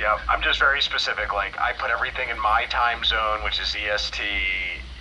Yeah, 0.00 0.18
I'm 0.28 0.42
just 0.42 0.58
very 0.58 0.82
specific. 0.82 1.32
Like 1.32 1.58
I 1.58 1.72
put 1.72 1.90
everything 1.90 2.28
in 2.28 2.38
my 2.40 2.66
time 2.68 3.02
zone, 3.04 3.42
which 3.44 3.58
is 3.60 3.74
EST. 3.74 4.20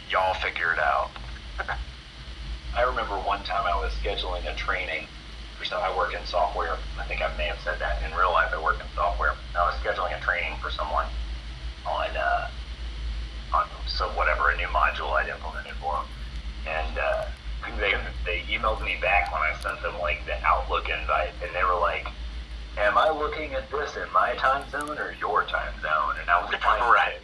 Y'all 0.10 0.34
figure 0.36 0.72
it 0.72 0.80
out. 0.80 1.12
I 2.78 2.84
remember 2.84 3.16
one 3.16 3.44
time 3.44 3.66
I 3.66 3.76
was 3.76 3.92
scheduling 4.04 4.52
a 4.52 4.56
training 4.56 5.08
some. 5.66 5.82
I 5.84 5.96
work 5.98 6.14
in 6.14 6.24
software. 6.26 6.78
I 7.00 7.04
think 7.06 7.22
I 7.22 7.36
may 7.38 7.46
have 7.46 7.60
said 7.64 7.80
that 7.80 8.02
in 8.04 8.16
real 8.18 8.32
life. 8.32 8.52
I 8.54 8.62
work 8.62 8.80
in 8.80 8.86
software. 8.96 9.34
I 9.58 9.66
was 9.66 9.76
scheduling 9.82 10.16
a 10.18 10.22
training 10.22 10.54
for 10.62 10.70
someone 10.70 11.06
on 11.86 12.08
uh, 12.16 12.48
on 13.54 13.66
so 13.88 14.08
whatever 14.10 14.50
a 14.50 14.58
new 14.58 14.68
module 14.68 15.12
I'd 15.14 15.30
implemented 15.30 15.74
for 15.82 15.94
them, 15.94 16.06
and 16.68 16.98
uh, 16.98 17.26
they 17.80 17.94
they 18.26 18.40
emailed 18.52 18.84
me 18.84 18.96
back 19.02 19.32
when 19.34 19.42
I 19.42 19.54
sent 19.62 19.82
them 19.82 20.00
like 20.00 20.26
the 20.26 20.36
Outlook 20.46 20.88
invite, 20.90 21.32
and 21.44 21.54
they 21.56 21.64
were 21.64 21.80
like. 21.80 22.08
Am 22.78 22.98
I 22.98 23.10
looking 23.10 23.54
at 23.54 23.72
this 23.72 23.96
in 23.96 24.04
my 24.14 24.34
time 24.36 24.70
zone 24.70 24.98
or 25.00 25.16
your 25.18 25.46
time 25.46 25.72
zone? 25.82 26.16
And 26.20 26.30
I 26.30 26.42
was 26.44 26.52
like, 26.52 26.62
Right. 26.66 27.16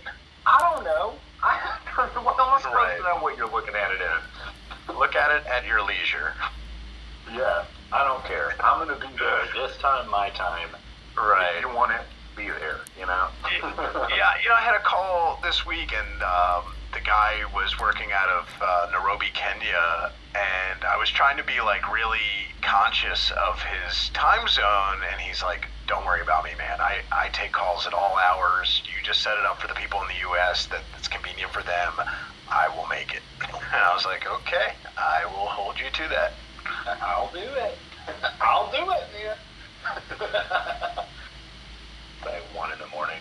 I 0.47 0.71
don't 0.73 0.85
know. 0.85 1.15
I, 1.43 1.77
well, 2.15 2.33
I'm 2.39 2.61
supposed 2.61 2.73
Right. 2.73 2.95
to 2.95 3.03
know 3.03 3.17
what 3.19 3.35
you're 3.35 3.51
looking 3.51 3.75
at 3.75 3.91
it 3.91 3.99
in. 3.99 4.95
Look 4.95 5.13
at 5.13 5.29
it 5.35 5.45
at 5.47 5.65
your 5.67 5.81
leisure. 5.85 6.33
Yeah, 7.33 7.65
I 7.93 8.05
don't 8.07 8.23
care. 8.23 8.53
I'm 8.63 8.87
gonna 8.87 8.99
be 8.99 9.11
there 9.19 9.43
this 9.53 9.75
time, 9.77 10.09
my 10.09 10.29
time. 10.29 10.69
Right. 11.17 11.55
If 11.57 11.65
you 11.65 11.75
want 11.75 11.91
it, 11.91 12.01
be 12.37 12.47
there. 12.47 12.79
You 12.97 13.05
know. 13.05 13.27
yeah, 13.51 14.31
you 14.41 14.47
know, 14.47 14.55
I 14.55 14.63
had 14.63 14.75
a 14.75 14.83
call 14.83 15.39
this 15.43 15.65
week, 15.65 15.91
and 15.91 16.23
um, 16.23 16.71
the 16.93 17.01
guy 17.03 17.43
was 17.53 17.79
working 17.79 18.07
out 18.13 18.29
of 18.29 18.47
uh, 18.61 18.87
Nairobi, 18.91 19.27
Kenya, 19.33 20.11
and 20.35 20.79
I 20.87 20.97
was 20.97 21.09
trying 21.09 21.35
to 21.37 21.43
be 21.43 21.59
like 21.59 21.83
really 21.91 22.23
conscious 22.61 23.31
of 23.31 23.61
his 23.61 24.09
time 24.09 24.47
zone, 24.47 25.03
and 25.11 25.19
he's 25.19 25.43
like, 25.43 25.67
"Don't 25.87 26.05
worry 26.05 26.21
about 26.21 26.45
me, 26.45 26.51
man. 26.57 26.79
I, 26.79 27.03
I 27.11 27.27
take 27.33 27.51
calls 27.51 27.85
at 27.87 27.93
all 27.93 28.15
hours. 28.17 28.83
You 28.87 29.03
just 29.03 29.21
set 29.21 29.37
it 29.37 29.45
up 29.45 29.59
for 29.59 29.67
the 29.67 29.75
people 29.75 29.99
in 30.01 30.07
the 30.07 30.21
U.S. 30.31 30.67
that 30.67 30.83
it's 30.97 31.09
convenient 31.09 31.51
for 31.51 31.63
them. 31.63 31.91
I 32.47 32.71
will 32.75 32.87
make 32.87 33.13
it." 33.13 33.23
And 33.71 33.79
I 33.79 33.93
was 33.95 34.05
like, 34.05 34.27
"Okay, 34.27 34.75
I 34.97 35.25
will 35.25 35.47
hold 35.47 35.79
you 35.79 35.89
to 35.91 36.07
that." 36.09 36.33
I'll 37.01 37.29
do 37.33 37.39
it. 37.39 37.77
I'll 38.41 38.71
do 38.71 38.91
it, 38.91 39.03
man. 39.13 39.37
Like 42.25 42.43
one 42.55 42.71
in 42.71 42.79
the 42.79 42.87
morning. 42.87 43.17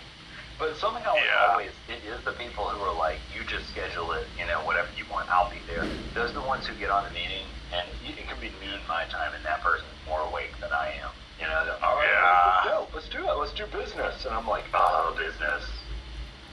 But 0.58 0.76
somehow 0.76 1.14
Yeah. 1.16 1.48
always 1.52 1.70
it 1.88 2.04
is 2.04 2.22
the 2.24 2.32
people 2.32 2.68
who 2.68 2.82
are 2.84 2.92
like, 2.94 3.18
you 3.34 3.44
just 3.44 3.68
schedule 3.70 4.12
it, 4.12 4.26
you 4.38 4.44
know, 4.46 4.58
whatever 4.64 4.88
you 4.96 5.04
want, 5.10 5.30
I'll 5.30 5.48
be 5.50 5.56
there. 5.66 5.86
Those 6.14 6.30
are 6.30 6.34
the 6.34 6.40
ones 6.42 6.66
who 6.66 6.74
get 6.74 6.90
on 6.90 7.04
the 7.04 7.10
meeting, 7.10 7.46
and 7.72 7.88
it 8.04 8.28
could 8.28 8.40
be 8.40 8.52
noon 8.60 8.78
my 8.86 9.04
time, 9.06 9.32
and 9.34 9.42
that 9.44 9.62
person's 9.62 9.88
more 10.06 10.20
awake 10.20 10.52
than 10.60 10.70
I 10.72 10.92
am. 11.02 11.10
You 11.40 11.46
know, 11.46 11.76
all 11.82 11.96
right, 11.96 12.08
Yeah. 12.12 12.52
let's 12.52 12.68
go, 12.68 12.86
let's 12.94 13.08
do 13.08 13.24
it, 13.26 13.34
let's 13.38 13.52
do 13.52 13.66
business. 13.72 14.26
And 14.26 14.34
I'm 14.34 14.46
like, 14.46 14.64
oh, 14.74 15.14
business. 15.16 15.64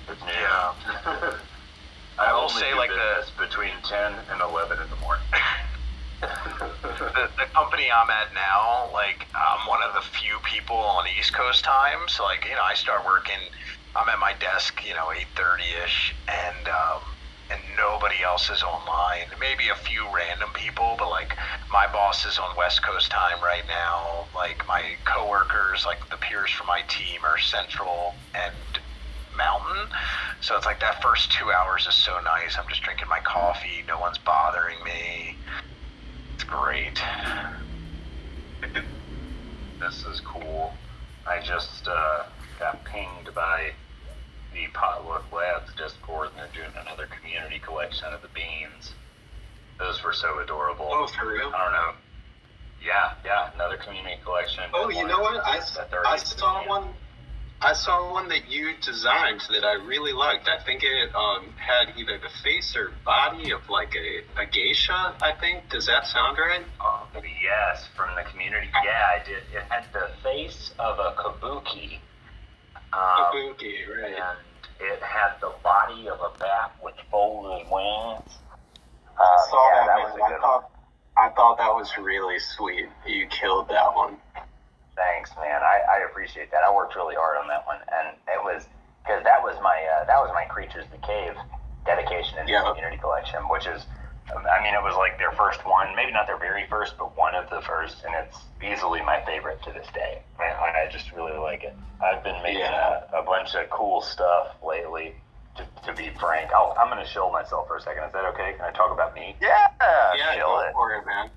It's 0.07 0.21
noon. 0.21 0.31
Yeah. 0.31 1.33
I 2.19 2.33
will 2.33 2.47
say, 2.49 2.73
like, 2.73 2.89
the- 2.89 2.95
business 2.95 3.29
between 3.37 3.73
ten 3.83 4.13
and 4.31 4.39
eleven 4.41 4.79
in 4.81 4.89
the 4.89 4.95
morning. 4.95 4.95
the, 4.95 4.95
the 4.95 4.96
company 7.77 7.91
I'm 7.91 8.09
at 8.09 8.33
now, 8.33 8.89
like 8.91 9.27
I'm 9.35 9.67
one 9.67 9.83
of 9.83 9.93
the 9.93 10.01
few 10.01 10.37
people 10.43 10.75
on 10.75 11.05
East 11.19 11.33
Coast 11.33 11.63
time. 11.63 12.07
So 12.07 12.23
like 12.23 12.43
you 12.45 12.55
know, 12.55 12.63
I 12.63 12.73
start 12.73 13.05
working. 13.05 13.37
I'm 13.95 14.09
at 14.09 14.19
my 14.19 14.33
desk, 14.39 14.81
you 14.87 14.95
know, 14.95 15.11
8:30 15.35 15.85
ish, 15.85 16.15
and 16.27 16.67
um, 16.67 17.01
and 17.51 17.61
nobody 17.77 18.15
else 18.23 18.49
is 18.49 18.63
online. 18.63 19.27
Maybe 19.39 19.69
a 19.69 19.75
few 19.75 20.05
random 20.11 20.49
people, 20.55 20.95
but 20.97 21.09
like 21.09 21.37
my 21.71 21.85
boss 21.91 22.25
is 22.25 22.39
on 22.39 22.55
West 22.57 22.81
Coast 22.81 23.11
time 23.11 23.43
right 23.43 23.65
now. 23.67 24.25
Like 24.35 24.67
my 24.67 24.95
coworkers, 25.05 25.85
like 25.85 26.09
the 26.09 26.17
peers 26.17 26.49
from 26.49 26.65
my 26.65 26.81
team, 26.87 27.21
are 27.23 27.37
Central 27.37 28.15
and 28.33 28.55
Mountain. 29.37 29.93
So 30.41 30.57
it's 30.57 30.65
like 30.65 30.79
that 30.79 31.03
first 31.03 31.31
two 31.31 31.51
hours 31.51 31.85
is 31.87 31.93
so 31.93 32.19
nice. 32.21 32.57
I'm 32.57 32.67
just 32.69 32.81
drinking 32.81 33.07
my 33.07 33.19
coffee. 33.19 33.83
No 33.87 33.99
one's 33.99 34.17
bothering 34.17 34.83
me. 34.83 35.35
It's 36.33 36.43
great. 36.43 36.99
This 39.79 40.03
is 40.05 40.19
cool. 40.21 40.73
I 41.27 41.39
just 41.39 41.87
uh, 41.87 42.23
got 42.59 42.83
pinged 42.85 43.33
by 43.35 43.71
the 44.53 44.65
Potluck 44.73 45.31
Labs 45.31 45.71
Discord, 45.75 46.29
and 46.29 46.37
they're 46.39 46.63
doing 46.63 46.75
another 46.81 47.05
community 47.05 47.59
collection 47.59 48.07
of 48.11 48.21
the 48.23 48.27
beans. 48.29 48.93
Those 49.77 50.03
were 50.03 50.13
so 50.13 50.39
adorable. 50.39 50.87
Oh, 50.89 51.07
for 51.07 51.27
real? 51.29 51.51
I 51.53 51.63
don't 51.63 51.73
know. 51.73 51.91
Yeah, 52.83 53.13
yeah, 53.23 53.53
another 53.53 53.77
community 53.77 54.17
collection. 54.23 54.63
Oh, 54.73 54.89
you 54.89 55.05
know 55.05 55.19
what? 55.19 55.45
I, 55.45 55.59
I 56.05 56.17
saw 56.17 56.67
one. 56.67 56.89
I 57.59 57.73
saw 57.73 58.13
one 58.13 58.29
that 58.29 58.49
you 58.49 58.73
designed 58.83 59.41
that 59.49 59.65
I 59.65 59.73
really 59.83 60.13
liked. 60.13 60.47
I 60.47 60.63
think 60.63 60.83
it 60.83 61.15
um, 61.15 61.47
had 61.57 61.97
either 61.97 62.19
the 62.19 62.29
face 62.43 62.75
or 62.75 62.91
body 63.03 63.51
of 63.51 63.67
like 63.69 63.95
a, 63.95 64.41
a 64.41 64.45
geisha. 64.45 65.15
I 65.21 65.33
think. 65.39 65.67
Does 65.69 65.87
that 65.87 66.05
sound 66.05 66.37
right? 66.37 66.63
Oh, 66.79 67.07
yes, 67.15 67.87
from 67.95 68.15
the 68.15 68.29
community. 68.29 68.67
Yeah, 68.85 68.91
I 69.09 69.25
did. 69.25 69.41
It 69.53 69.63
had 69.69 69.85
the 69.91 70.09
face 70.21 70.71
of 70.77 70.99
a 70.99 71.15
kabuki. 71.17 71.97
Um, 72.93 73.33
Kabuki, 73.33 73.73
right? 73.89 74.13
and 74.13 74.37
it 74.79 75.01
had 75.01 75.33
the 75.41 75.51
body 75.63 76.07
of 76.09 76.19
a 76.21 76.37
bat 76.37 76.75
with 76.83 76.95
folded 77.09 77.65
wings. 77.71 78.37
Uh, 79.19 79.23
I 79.23 79.47
saw 79.49 79.69
yeah, 79.73 79.79
that, 79.79 79.87
that 79.87 80.03
was 80.03 80.19
a 80.19 80.23
I 80.23 80.27
good 80.29 80.33
one. 80.33 80.41
thought 80.41 80.71
I 81.17 81.29
thought 81.29 81.57
that 81.57 81.73
was 81.73 81.91
really 81.99 82.37
sweet. 82.37 82.85
You 83.07 83.25
killed 83.27 83.67
that 83.69 83.95
one. 83.95 84.17
Thanks, 84.97 85.29
man. 85.37 85.61
I, 85.61 86.01
I 86.01 86.09
appreciate 86.09 86.49
that. 86.51 86.65
I 86.65 86.73
worked 86.73 86.95
really 86.97 87.13
hard 87.15 87.37
on 87.37 87.47
that 87.47 87.65
one, 87.69 87.77
and 87.93 88.17
it 88.27 88.41
was 88.41 88.65
because 89.05 89.23
that 89.23 89.39
was 89.45 89.53
my 89.61 89.77
uh, 89.77 90.05
that 90.09 90.17
was 90.17 90.31
my 90.33 90.43
Creatures 90.49 90.85
the 90.91 90.97
Cave 91.05 91.37
dedication 91.85 92.39
in 92.39 92.45
the 92.47 92.51
Yeah. 92.57 92.65
community 92.67 92.97
collection, 92.97 93.39
which 93.47 93.67
is, 93.69 93.85
um, 94.35 94.41
I 94.49 94.59
mean, 94.65 94.73
it 94.73 94.81
was 94.81 94.97
like 94.97 95.17
their 95.21 95.31
first 95.37 95.63
one, 95.69 95.95
maybe 95.95 96.11
not 96.11 96.25
their 96.25 96.41
very 96.41 96.65
first, 96.67 96.97
but 96.97 97.15
one 97.15 97.35
of 97.35 97.47
the 97.49 97.61
first, 97.61 98.03
and 98.03 98.11
it's 98.17 98.41
easily 98.59 98.99
my 99.05 99.23
favorite 99.23 99.61
to 99.63 99.71
this 99.71 99.87
day. 99.93 100.19
I, 100.41 100.83
I 100.83 100.89
just 100.91 101.13
really 101.13 101.37
like 101.37 101.63
it. 101.63 101.77
I've 102.03 102.23
been 102.25 102.41
making 102.41 102.65
Yeah. 102.65 103.05
a, 103.13 103.21
a 103.21 103.23
bunch 103.23 103.53
of 103.55 103.69
cool 103.69 104.01
stuff 104.01 104.57
lately. 104.65 105.13
To, 105.57 105.65
to 105.87 105.93
be 105.93 106.09
frank, 106.19 106.51
I'll, 106.53 106.75
I'm 106.77 106.89
going 106.93 107.03
to 107.03 107.09
shill 107.09 107.31
myself 107.31 107.67
for 107.67 107.77
a 107.77 107.81
second. 107.81 108.03
Is 108.03 108.13
that 108.13 108.25
okay? 108.33 108.53
Can 108.57 108.65
I 108.65 108.71
talk 108.71 108.91
about 108.91 109.15
me? 109.15 109.35
Yeah, 109.41 109.65
yeah, 110.13 110.37
go 110.37 110.59
it. 110.61 110.73
for 110.73 110.91
it, 110.93 111.05
man. 111.05 111.31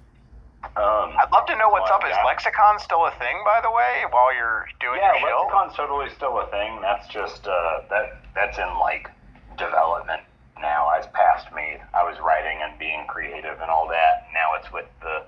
Um, 0.64 1.16
I'd 1.16 1.32
love 1.32 1.46
to 1.46 1.56
know 1.56 1.68
what's 1.68 1.90
up. 1.90 2.04
Is. 2.04 2.14
Lexicon 2.24 2.78
still 2.78 3.06
a 3.06 3.12
thing, 3.18 3.40
by 3.44 3.60
the 3.62 3.70
way, 3.70 4.04
while 4.10 4.34
you're 4.34 4.66
doing 4.80 5.00
yeah, 5.00 5.18
your 5.18 5.28
show? 5.28 5.48
Lexicon's 5.48 5.76
totally 5.76 6.10
still 6.10 6.38
a 6.38 6.46
thing. 6.50 6.80
That's 6.80 7.08
just 7.08 7.46
uh, 7.46 7.80
that 7.88 8.20
that's 8.34 8.58
in 8.58 8.78
like 8.78 9.08
development 9.56 10.22
now. 10.60 10.90
It's 10.96 11.08
past 11.12 11.52
me. 11.54 11.78
I 11.94 12.04
was 12.04 12.18
writing 12.20 12.60
and 12.62 12.78
being 12.78 13.06
creative 13.08 13.60
and 13.60 13.70
all 13.70 13.88
that. 13.88 14.28
Now 14.32 14.54
it's 14.60 14.70
with 14.72 14.88
the 15.00 15.24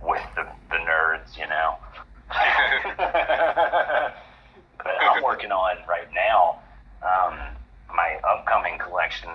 with 0.00 0.22
the, 0.34 0.46
the 0.70 0.80
nerds, 0.82 1.36
you 1.36 1.46
know. 1.46 1.76
but 4.78 4.94
I'm 5.00 5.22
working 5.22 5.52
on 5.52 5.76
right 5.88 6.08
now 6.14 6.60
um, 7.02 7.38
my 7.94 8.18
upcoming 8.28 8.78
collection, 8.78 9.30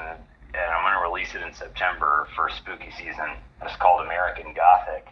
and 0.54 0.68
I'm 0.72 0.84
going 0.84 0.94
to 0.94 1.04
release 1.10 1.34
it 1.36 1.42
in 1.46 1.54
September 1.54 2.28
for 2.36 2.50
spooky 2.50 2.92
season. 2.98 3.38
It's 3.62 3.76
called 3.78 4.06
American 4.06 4.54
Gothic, 4.54 5.08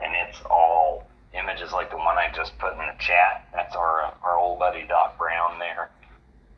and 0.00 0.12
it's 0.28 0.38
all 0.50 1.06
images 1.32 1.72
like 1.72 1.90
the 1.90 1.96
one 1.96 2.16
I 2.18 2.30
just 2.34 2.56
put 2.58 2.72
in 2.72 2.78
the 2.78 2.94
chat. 2.98 3.48
That's 3.52 3.74
our 3.74 4.12
our 4.22 4.38
old 4.38 4.58
buddy 4.58 4.86
Doc 4.86 5.18
Brown 5.18 5.58
there. 5.58 5.90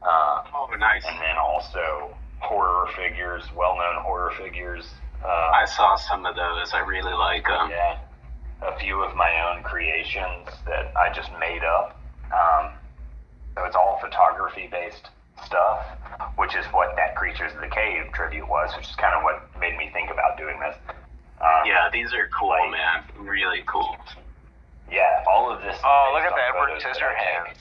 Uh, 0.02 0.42
Oh, 0.54 0.68
nice. 0.78 1.04
and 1.06 1.18
then 1.20 1.36
also 1.38 2.14
horror 2.40 2.86
figures, 2.96 3.44
well-known 3.56 4.02
horror 4.02 4.32
figures. 4.38 4.84
Uh, 5.24 5.28
I 5.54 5.64
saw 5.64 5.96
some 5.96 6.26
of 6.26 6.36
those. 6.36 6.72
I 6.74 6.80
really 6.80 7.14
like 7.14 7.44
them. 7.44 7.70
yeah, 7.70 7.98
a 8.62 8.78
few 8.78 9.02
of 9.02 9.16
my 9.16 9.32
own 9.50 9.62
creations 9.64 10.48
that 10.66 10.92
I 10.96 11.12
just 11.12 11.30
made 11.40 11.64
up. 11.64 11.98
Um, 12.32 12.72
so 13.56 13.64
it's 13.64 13.74
all 13.74 13.98
photography-based 14.02 15.08
stuff, 15.44 15.84
which 16.36 16.54
is 16.56 16.64
what 16.72 16.96
that 16.96 17.16
Creatures 17.16 17.52
of 17.54 17.60
the 17.60 17.68
Cave 17.68 18.10
tribute 18.12 18.48
was, 18.48 18.70
which 18.76 18.88
is 18.88 18.96
kind 18.96 19.14
of 19.14 19.22
what 19.22 19.42
made 19.60 19.76
me 19.76 19.90
think 19.92 20.10
about 20.10 20.36
doing 20.38 20.58
this. 20.60 20.76
Um, 21.40 21.66
Yeah, 21.66 21.88
these 21.92 22.12
are 22.14 22.28
cool, 22.38 22.48
Like- 22.48 22.70
man. 22.70 23.04
Really 23.18 23.62
cool. 23.66 23.96
yeah, 24.90 25.24
all 25.28 25.50
of 25.52 25.60
this. 25.62 25.76
is 25.76 25.82
Oh, 25.84 26.10
look 26.14 26.22
at 26.24 26.34
the 26.34 26.42
Edward 26.42 26.68
photos 26.80 26.82
that 26.82 27.02
I 27.02 27.14
take. 27.14 27.56
Scissorhands. 27.56 27.58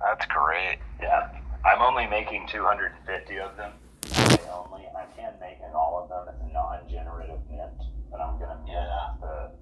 That's 0.00 0.26
great. 0.26 0.78
Yeah, 1.00 1.28
I'm 1.64 1.80
only 1.82 2.06
making 2.06 2.48
250 2.48 3.38
of 3.38 3.56
them. 3.56 3.72
They 4.02 4.48
only. 4.50 4.88
I 4.96 5.04
can 5.16 5.34
make 5.40 5.58
in 5.60 5.72
all 5.74 6.02
of 6.02 6.08
them. 6.08 6.34
It's 6.34 6.42
a 6.42 6.52
non-generative 6.52 7.38
mint, 7.48 7.78
but 8.10 8.20
I'm 8.20 8.38
gonna 8.38 8.56
mint 8.66 8.68
Yeah. 8.72 9.14
the 9.20 9.52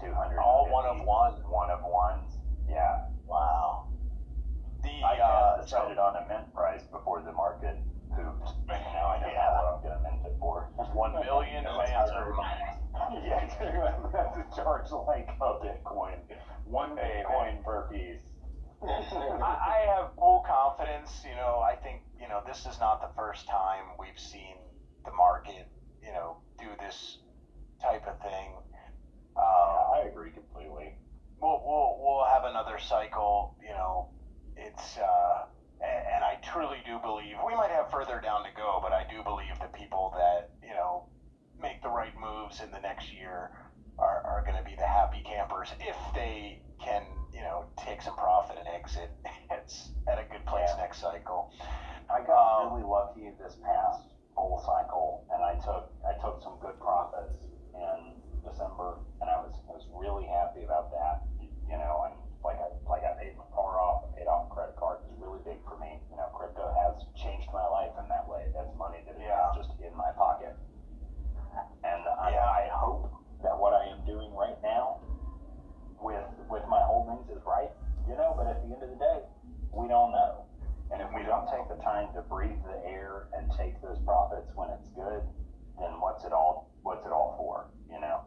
200. 0.00 0.38
All 0.38 0.68
one 0.70 0.86
of 0.86 1.00
one. 1.04 1.32
One 1.50 1.70
of 1.70 1.82
ones. 1.82 2.38
Yeah. 2.68 3.06
Wow. 3.26 3.88
The 4.82 5.02
I 5.04 5.18
uh, 5.18 5.62
decided 5.62 5.98
on 5.98 6.14
a 6.16 6.26
mint 6.28 6.54
price 6.54 6.84
before 6.92 7.20
the 7.22 7.32
market 7.32 7.76
pooped. 8.14 8.50
Now 8.68 9.08
I 9.08 9.20
know 9.20 9.26
Yeah. 9.26 9.50
what 9.60 9.74
I'm 9.74 9.82
gonna 9.82 10.00
mint 10.02 10.26
it 10.26 10.36
for. 10.38 10.68
One 10.92 11.12
million 11.14 11.64
fans 11.64 12.10
are 12.10 12.32
yeah, 13.24 13.48
I'm 13.60 14.02
gonna 14.02 14.18
have 14.18 14.34
to 14.34 14.37
charge 14.56 14.90
like 15.06 15.28
a 15.40 15.52
Bitcoin. 15.64 16.18
One 16.64 16.90
Bitcoin 16.96 17.64
per 17.64 17.88
piece. 17.90 18.20
I, 18.82 18.86
I 18.86 19.94
have 19.96 20.14
full 20.14 20.44
confidence. 20.46 21.22
You 21.28 21.34
know, 21.34 21.60
I 21.60 21.74
think 21.74 22.02
you 22.20 22.28
know 22.28 22.42
this 22.46 22.66
is 22.66 22.78
not 22.78 23.00
the 23.00 23.10
first 23.16 23.48
time 23.48 23.84
we've 23.98 24.18
seen 24.18 24.56
the 25.04 25.12
market, 25.12 25.66
you 26.02 26.12
know, 26.12 26.36
do 26.58 26.66
this 26.80 27.18
type 27.82 28.06
of 28.06 28.20
thing. 28.20 28.54
Uh, 29.36 29.40
I 29.40 30.08
agree 30.10 30.30
completely. 30.30 30.94
we'll, 31.40 31.62
we'll 31.64 31.98
we'll 32.00 32.24
have 32.24 32.44
another 32.44 32.78
cycle. 32.78 33.56
You 33.62 33.70
know, 33.70 34.10
it's 34.56 34.98
uh, 34.98 35.46
and, 35.80 36.06
and 36.14 36.24
I 36.24 36.38
truly 36.42 36.78
do 36.86 36.98
believe 36.98 37.36
we 37.46 37.54
might 37.54 37.70
have 37.70 37.90
further 37.90 38.20
down 38.20 38.44
to 38.44 38.50
go, 38.56 38.78
but 38.82 38.92
I 38.92 39.06
do 39.10 39.22
believe 39.22 39.58
the 39.60 39.70
people 39.78 40.14
that 40.16 40.50
you 40.62 40.74
know 40.74 41.06
make 41.60 41.82
the 41.82 41.88
right 41.88 42.14
moves 42.20 42.60
in 42.60 42.70
the 42.70 42.80
next 42.80 43.12
year 43.12 43.50
are, 43.98 44.22
are 44.24 44.42
going 44.46 44.56
to 44.56 44.64
be 44.68 44.76
the 44.76 44.86
happy 44.86 45.22
campers 45.24 45.70
if 45.80 45.96
they 46.14 46.62
can, 46.82 47.02
you 47.32 47.40
know, 47.40 47.64
take 47.76 48.02
some 48.02 48.16
profit 48.16 48.56
and 48.58 48.68
exit 48.68 49.10
it's 49.50 49.90
at 50.06 50.18
a 50.18 50.24
good 50.30 50.44
place 50.46 50.68
yeah. 50.68 50.82
next 50.82 51.00
cycle. 51.00 51.52
I 52.10 52.24
got 52.24 52.64
um, 52.64 52.72
really 52.72 52.88
lucky 52.88 53.30
this 53.38 53.56
past 53.64 54.08
bull 54.34 54.62
cycle, 54.64 55.26
and 55.32 55.42
I 55.42 55.54
took 55.60 55.92
I 56.06 56.14
took 56.20 56.40
some 56.42 56.56
good 56.60 56.78
profits 56.80 57.44
in 57.74 58.16
December, 58.44 58.96
and 59.20 59.28
I 59.28 59.36
was 59.44 59.52
I 59.68 59.72
was 59.72 59.84
really 59.92 60.24
happy 60.24 60.64
about 60.64 60.90
that. 60.92 61.26
You 61.68 61.76
know, 61.76 62.08
and 62.08 62.14
like 62.44 62.56
I 62.56 62.68
like 62.88 62.97
the 78.68 78.74
end 78.74 78.82
of 78.84 78.90
the 78.90 79.04
day, 79.04 79.20
we 79.72 79.88
don't 79.88 80.12
know. 80.12 80.44
And 80.90 81.02
if 81.02 81.08
we 81.14 81.22
don't 81.22 81.46
take 81.48 81.68
the 81.68 81.82
time 81.82 82.08
to 82.14 82.22
breathe 82.22 82.62
the 82.64 82.80
air 82.88 83.28
and 83.36 83.50
take 83.56 83.80
those 83.82 83.98
profits 84.04 84.48
when 84.54 84.70
it's 84.70 84.88
good, 84.96 85.20
then 85.78 86.00
what's 86.00 86.24
it 86.24 86.32
all 86.32 86.70
what's 86.82 87.04
it 87.04 87.12
all 87.12 87.34
for, 87.36 87.70
you 87.92 88.00
know? 88.00 88.22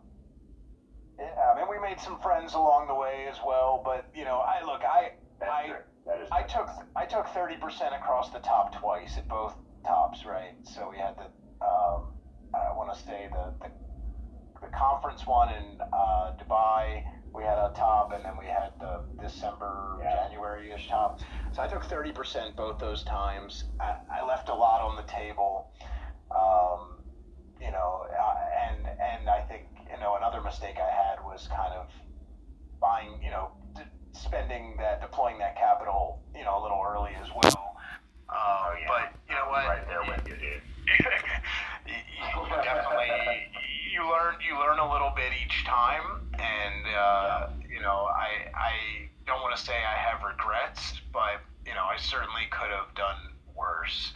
Yeah, 1.20 1.54
I 1.54 1.56
mean, 1.56 1.68
we 1.70 1.80
made 1.80 2.00
some 2.00 2.20
friends 2.20 2.54
along 2.54 2.88
the 2.88 2.96
way 2.96 3.28
as 3.30 3.38
well, 3.46 3.82
but 3.84 4.06
you 4.16 4.24
know, 4.26 4.38
I 4.39 4.64
look, 4.64 4.82
I, 4.84 5.14
That's 5.39 6.32
I, 6.32 6.39
I 6.39 6.44
took, 6.44 6.70
I 6.96 7.06
took 7.06 7.28
thirty 7.30 7.58
percent 7.58 7.94
across 7.94 8.30
the 8.30 8.39
top 8.39 8.80
twice 8.80 9.18
at 9.18 9.28
both 9.28 9.56
tops, 9.86 10.26
right? 10.26 10.54
So 10.64 10.89
we 10.89 10.98
had 10.98 11.16
the, 11.18 11.26
um, 11.66 12.14
I 12.54 12.74
want 12.74 12.94
to 12.94 13.00
say 13.04 13.30
the, 13.32 13.54
the, 13.62 13.72
the, 14.62 14.72
conference 14.74 15.26
one 15.26 15.50
in 15.50 15.80
uh, 15.82 16.34
Dubai. 16.38 17.04
We 17.34 17.44
had 17.44 17.58
a 17.58 17.72
top, 17.76 18.12
and 18.14 18.26
then 18.26 18.34
we 18.38 18.46
had 18.46 18.72
the 18.80 19.02
December 19.22 20.00
yeah. 20.04 20.11
January 20.82 20.86
ish 20.86 20.89
top. 20.89 21.19
So 21.53 21.61
I 21.61 21.67
took 21.67 21.84
thirty 21.86 22.11
percent 22.11 22.55
both 22.55 22.79
those 22.79 23.03
times. 23.03 23.65
I, 23.79 23.95
I 24.21 24.25
left 24.25 24.49
a 24.49 24.53
lot 24.53 24.82
on 24.82 24.95
the 24.95 25.03
table. 25.03 25.67
Um, 26.32 26.88
you 27.61 27.71
know, 27.71 28.05
uh, 28.09 28.36
and 28.69 28.88
and 28.88 29.29
I 29.29 29.41
think 29.41 29.63
you 29.91 29.99
know 29.99 30.15
another 30.17 30.41
mistake 30.41 30.75
I 30.77 30.89
had 30.91 31.23
was 31.25 31.47
kind 31.47 31.73
of 31.73 31.88
buying, 32.79 33.21
you 33.23 33.29
know, 33.29 33.51
spending 34.13 34.75
that, 34.79 35.01
deploying 35.01 35.38
that 35.38 35.55
capital, 35.55 36.19
you 36.36 36.43
know, 36.43 36.59
a 36.59 36.61
little 36.63 36.82
early 36.84 37.11
as 37.21 37.27
well. 37.36 37.75
Uh, 38.29 38.34
Oh, 38.34 38.73
yeah. 38.79 38.88
But 38.88 39.13
you 39.29 39.36
know 39.36 39.51
what? 39.51 39.67
Right 39.67 39.88
there 39.88 40.01
with 40.07 40.23
you, 40.25 40.34
dude. 40.39 40.63
you, 41.86 42.41
you 42.47 42.63
definitely 42.63 43.11
you 43.93 44.01
learn 44.09 44.36
you 44.41 44.57
learn 44.57 44.79
a 44.79 44.91
little 44.91 45.11
bit 45.15 45.32
each 45.45 45.65
time, 45.65 46.23
and 46.39 46.82
uh, 46.95 47.47
you 47.69 47.82
know 47.82 48.07
I 48.15 48.47
I 48.55 48.71
don't 49.27 49.41
want 49.41 49.55
to 49.55 49.61
say 49.61 49.73
I 49.75 49.97
have 49.99 50.23
regrets, 50.23 51.01
but 51.13 51.43
you 51.67 51.73
know 51.75 51.84
I 51.84 51.97
certainly 51.99 52.47
could 52.49 52.71
have 52.71 52.93
done 52.95 53.36
worse. 53.55 54.13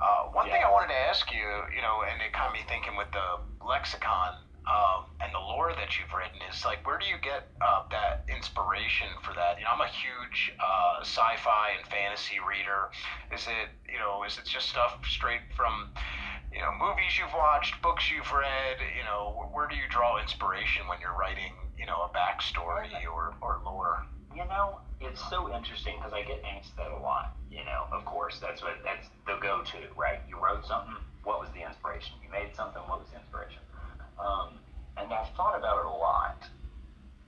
Uh, 0.00 0.30
one 0.32 0.46
thing 0.46 0.54
I 0.64 0.68
Yeah. 0.68 0.70
wanted 0.72 0.88
to 0.94 1.00
ask 1.10 1.30
you, 1.32 1.44
you 1.74 1.82
know, 1.82 2.02
and 2.08 2.22
it 2.22 2.32
got 2.32 2.52
me 2.52 2.57
thinking 2.68 2.96
with 2.96 3.08
the 3.12 3.64
lexicon 3.64 4.36
um, 4.68 5.08
and 5.20 5.32
the 5.32 5.40
lore 5.40 5.72
that 5.72 5.96
you've 5.96 6.12
written 6.12 6.36
is 6.52 6.64
like, 6.64 6.84
where 6.86 6.98
do 6.98 7.06
you 7.08 7.16
get 7.24 7.48
uh, 7.64 7.88
that 7.90 8.28
inspiration 8.28 9.08
for 9.24 9.32
that? 9.32 9.56
You 9.56 9.64
know, 9.64 9.72
I'm 9.72 9.80
a 9.80 9.88
huge 9.88 10.52
uh, 10.60 11.00
sci-fi 11.00 11.80
and 11.80 11.88
fantasy 11.88 12.36
reader. 12.44 12.92
Is 13.32 13.48
it, 13.48 13.72
you 13.88 13.98
know, 13.98 14.24
is 14.28 14.36
it 14.36 14.44
just 14.44 14.68
stuff 14.68 15.00
straight 15.08 15.40
from, 15.56 15.88
you 16.52 16.60
know, 16.60 16.68
movies 16.76 17.16
you've 17.16 17.32
watched, 17.32 17.80
books 17.80 18.12
you've 18.12 18.30
read? 18.30 18.76
You 18.92 19.08
know, 19.08 19.32
wh- 19.40 19.48
where 19.56 19.68
do 19.68 19.74
you 19.74 19.88
draw 19.88 20.20
inspiration 20.20 20.84
when 20.86 21.00
you're 21.00 21.16
writing, 21.16 21.56
you 21.80 21.86
know, 21.86 22.04
a 22.04 22.10
backstory 22.12 22.92
or, 23.08 23.32
or 23.40 23.64
lore? 23.64 24.04
You 24.36 24.44
know, 24.52 24.84
it's 25.00 25.24
so 25.30 25.48
interesting 25.48 25.96
because 25.96 26.12
I 26.12 26.22
get 26.28 26.44
asked 26.44 26.76
that 26.76 26.92
a 26.92 27.00
lot. 27.00 27.32
You 27.50 27.64
know, 27.64 27.88
of 27.90 28.04
course, 28.04 28.38
that's 28.38 28.62
what 28.62 28.76
that's 28.84 29.08
the 29.26 29.40
go-to, 29.40 29.80
right? 29.96 30.20
You 30.28 30.36
wrote 30.36 30.66
something. 30.66 30.94
What 31.24 31.40
was 31.40 31.48
the 31.54 31.64
inspiration? 31.64 32.12
You 32.22 32.30
made 32.30 32.54
something. 32.54 32.82
What 32.84 33.00
was 33.00 33.08
the 33.08 33.16
inspiration? 33.16 33.64
Um, 34.18 34.58
and 34.96 35.12
I've 35.12 35.30
thought 35.36 35.56
about 35.56 35.78
it 35.78 35.86
a 35.86 35.90
lot. 35.90 36.44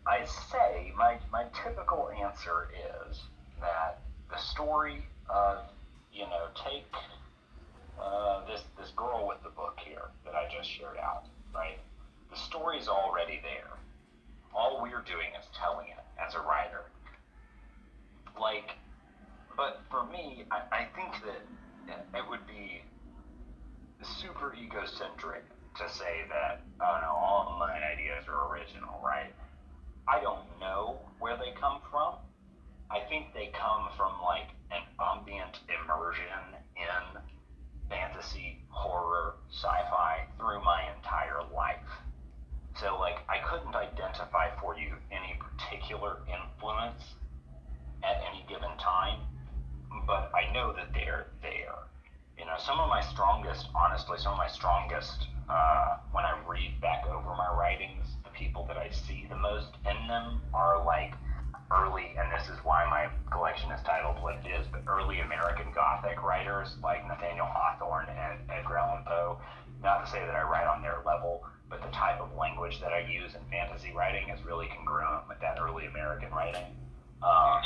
I 0.07 0.25
say 0.51 0.93
my 0.97 1.19
my 1.31 1.45
typical 1.63 2.11
answer 2.11 2.69
is 3.11 3.23
that 3.61 4.01
the 4.31 4.39
story 4.39 5.07
of 5.29 5.59
you 6.13 6.25
know 6.25 6.49
take 6.55 6.93
uh, 8.01 8.47
this 8.47 8.63
this 8.79 8.91
girl 8.97 9.27
with 9.29 9.43
the 9.43 9.51
book 9.51 9.79
here 9.85 10.11
that 10.25 10.35
I 10.35 10.49
just 10.53 10.69
shared 10.69 10.99
out, 10.99 11.25
right? 11.55 11.79
The 12.31 12.37
story's 12.37 12.89
already 12.89 13.41
there. 13.43 13.71
All 14.55 14.81
we're 14.83 15.03
doing 15.03 15.31
is 15.39 15.47
telling 15.55 15.89
it 15.89 16.05
as 16.19 16.35
a 16.35 16.41
writer. 16.41 16.85
Like, 18.41 18.71
but 19.57 19.83
for 19.91 20.07
me, 20.07 20.45
I, 20.51 20.63
I 20.73 20.89
think 20.97 21.15
that 21.25 22.07
it 22.15 22.29
would 22.29 22.47
be 22.47 22.83
super 24.03 24.55
egocentric 24.55 25.45
to 25.77 25.89
say 25.89 26.25
that, 26.29 26.63
oh 26.81 26.99
no, 27.03 27.13
all 27.13 27.53
of 27.53 27.59
my 27.59 27.73
ideas 27.73 28.25
are 28.29 28.53
original, 28.53 29.01
right? 29.05 29.33
I 30.09 30.21
don't 30.21 30.45
know 30.59 30.99
where 31.19 31.37
they 31.37 31.53
come 31.61 31.81
from. 31.91 32.15
I 32.91 33.01
think 33.09 33.33
they 33.35 33.51
come 33.55 33.89
from 33.97 34.13
like 34.23 34.49
an 34.71 34.83
ambient 34.99 35.61
immersion 35.69 36.25
in 36.77 37.21
fantasy, 37.89 38.59
horror, 38.69 39.35
sci-fi 39.51 40.27
through 40.39 40.63
my 40.65 40.89
entire 40.97 41.43
life. 41.55 41.89
So 42.81 42.99
like 42.99 43.19
I 43.29 43.39
couldn't 43.47 43.75
identify 43.75 44.51
for 44.61 44.77
you 44.77 44.95
any 45.11 45.39
particular 45.39 46.19
influence 46.27 47.03
at 48.03 48.23
any 48.29 48.45
given 48.49 48.77
time, 48.79 49.21
but 50.07 50.33
I 50.35 50.53
know 50.53 50.73
that 50.73 50.93
they're 50.93 51.27
there. 51.43 51.87
You 52.39 52.47
know, 52.47 52.57
some 52.59 52.81
of 52.81 52.89
my 52.89 53.03
strongest, 53.03 53.67
honestly, 53.75 54.17
some 54.19 54.33
of 54.33 54.39
my 54.39 54.49
strongest, 54.49 55.27
uh, 55.51 55.99
when 56.13 56.25
I 56.25 56.39
read 56.49 56.81
back 56.81 57.07
over 57.07 57.35
my 57.37 57.53
writings, 57.55 58.07
the 58.25 58.31
people 58.31 58.65
that 58.69 58.77
I 58.77 58.91
see 58.91 59.27
the 59.29 59.37
most 59.37 59.69
in 59.85 60.09
them 60.09 60.41
are 60.55 60.85
like 60.85 61.15
early, 61.71 62.15
and 62.19 62.31
this 62.33 62.49
is 62.49 62.57
why 62.65 62.87
my 62.89 63.09
collection 63.31 63.71
is 63.71 63.81
titled 63.83 64.23
what 64.23 64.37
it 64.45 64.49
is, 64.49 64.67
but 64.73 64.83
early 64.87 65.21
American 65.21 65.67
Gothic 65.75 66.23
writers 66.23 66.77
like 66.83 67.07
Nathaniel 67.07 67.47
Hawthorne 67.47 68.09
and 68.09 68.39
Edgar 68.51 68.79
Allan 68.79 69.05
Poe. 69.05 69.39
Not 69.83 70.05
to 70.05 70.11
say 70.11 70.21
that 70.25 70.35
I 70.35 70.43
write 70.43 70.67
on 70.67 70.83
their 70.83 71.03
level, 71.05 71.45
but 71.69 71.83
the 71.83 71.89
type 71.89 72.21
of 72.21 72.35
language 72.37 72.81
that 72.81 72.93
I 72.93 73.01
use 73.01 73.35
in 73.35 73.41
fantasy 73.51 73.93
writing 73.93 74.29
is 74.31 74.41
really 74.45 74.69
congruent 74.75 75.29
with 75.29 75.41
that 75.41 75.59
early 75.61 75.87
American 75.87 76.31
writing. 76.31 76.77
Um, 77.23 77.63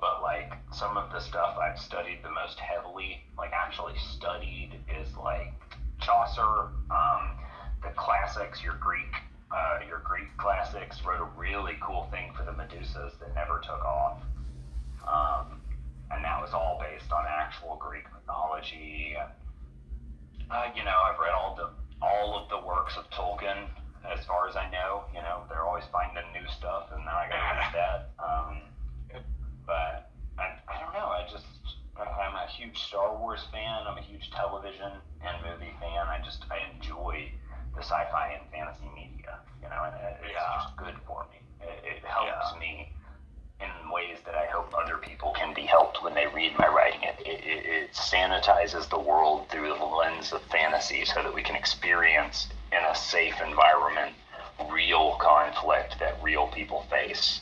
but 0.00 0.22
like 0.22 0.52
some 0.80 0.96
of 0.96 1.12
the 1.12 1.20
stuff 1.20 1.58
I've 1.58 1.78
studied 1.78 2.20
the 2.22 2.30
most 2.30 2.58
heavily, 2.58 3.22
like 3.36 3.52
actually 3.52 3.92
studied, 3.98 4.80
is 4.98 5.14
like 5.14 5.52
Chaucer, 6.00 6.72
um, 6.90 7.36
the 7.82 7.90
classics, 7.96 8.62
your 8.64 8.76
Greek, 8.80 9.14
uh, 9.54 9.80
your 9.86 9.98
Greek 9.98 10.34
classics. 10.38 11.04
Wrote 11.04 11.20
a 11.20 11.28
really 11.38 11.76
cool 11.82 12.08
thing 12.10 12.32
for 12.34 12.44
the 12.44 12.52
Medusas 12.52 13.18
that 13.20 13.34
never 13.34 13.60
took 13.60 13.84
off, 13.84 14.22
um, 15.06 15.60
and 16.10 16.24
that 16.24 16.40
was 16.40 16.54
all 16.54 16.80
based 16.80 17.12
on 17.12 17.26
actual 17.28 17.76
Greek 17.76 18.04
mythology. 18.14 19.16
Uh, 20.50 20.68
you 20.74 20.82
know, 20.82 20.96
I've 21.04 21.18
read 21.18 21.34
all 21.34 21.54
the 21.56 21.68
all 22.00 22.38
of 22.38 22.48
the 22.48 22.66
works 22.66 22.96
of 22.96 23.04
Tolkien, 23.10 23.68
as 24.10 24.24
far 24.24 24.48
as 24.48 24.56
I 24.56 24.70
know. 24.70 25.04
You 25.14 25.20
know, 25.20 25.42
they're 25.50 25.66
always 25.66 25.84
finding 25.92 26.24
new 26.32 26.48
stuff, 26.56 26.88
and 26.90 27.04
now 27.04 27.18
I 27.18 27.28
got 27.28 27.36
to 27.36 27.58
read 27.60 27.74
that. 27.74 28.10
Um, 28.18 28.62
but 29.66 30.10
I, 30.40 30.56
I 30.68 30.80
don't 30.80 30.94
know. 30.94 31.06
I 31.12 31.26
just 31.30 31.44
I- 31.96 32.02
I'm 32.08 32.34
a 32.34 32.48
huge 32.60 32.78
Star 32.78 33.16
Wars 33.16 33.40
fan. 33.52 33.86
I'm 33.88 33.96
a 33.96 34.02
huge 34.02 34.30
television 34.30 34.92
and 35.24 35.34
movie 35.44 35.72
fan. 35.80 36.04
I 36.06 36.20
just 36.24 36.44
I 36.50 36.58
enjoy 36.76 37.32
the 37.74 37.80
sci-fi 37.82 38.36
and 38.38 38.44
fantasy 38.52 38.88
media. 38.94 39.40
You 39.62 39.68
know, 39.70 39.80
and 39.84 39.94
it, 39.96 40.20
it's 40.24 40.32
Yeah. 40.36 40.60
just 40.60 40.76
good 40.76 40.94
for 41.06 41.24
me. 41.32 41.40
It, 41.60 41.96
it 41.96 42.04
helps 42.04 42.52
Yeah. 42.52 42.58
me 42.60 42.92
in 43.60 43.90
ways 43.90 44.18
that 44.24 44.34
I 44.34 44.46
hope 44.46 44.72
other 44.76 44.96
people 44.98 45.32
can 45.32 45.54
be 45.54 45.62
helped 45.62 46.02
when 46.02 46.14
they 46.14 46.26
read 46.26 46.56
my 46.58 46.66
writing. 46.68 47.02
It, 47.02 47.16
it, 47.20 47.40
it, 47.44 47.66
it 47.66 47.92
sanitizes 47.92 48.88
the 48.88 48.98
world 48.98 49.48
through 49.48 49.74
the 49.78 49.84
lens 49.84 50.32
of 50.32 50.42
fantasy 50.42 51.04
so 51.04 51.22
that 51.22 51.34
we 51.34 51.42
can 51.42 51.56
experience 51.56 52.48
in 52.72 52.84
a 52.84 52.94
safe 52.94 53.40
environment 53.40 54.14
real 54.70 55.16
conflict 55.16 55.98
that 56.00 56.22
real 56.22 56.46
people 56.48 56.82
face. 56.90 57.40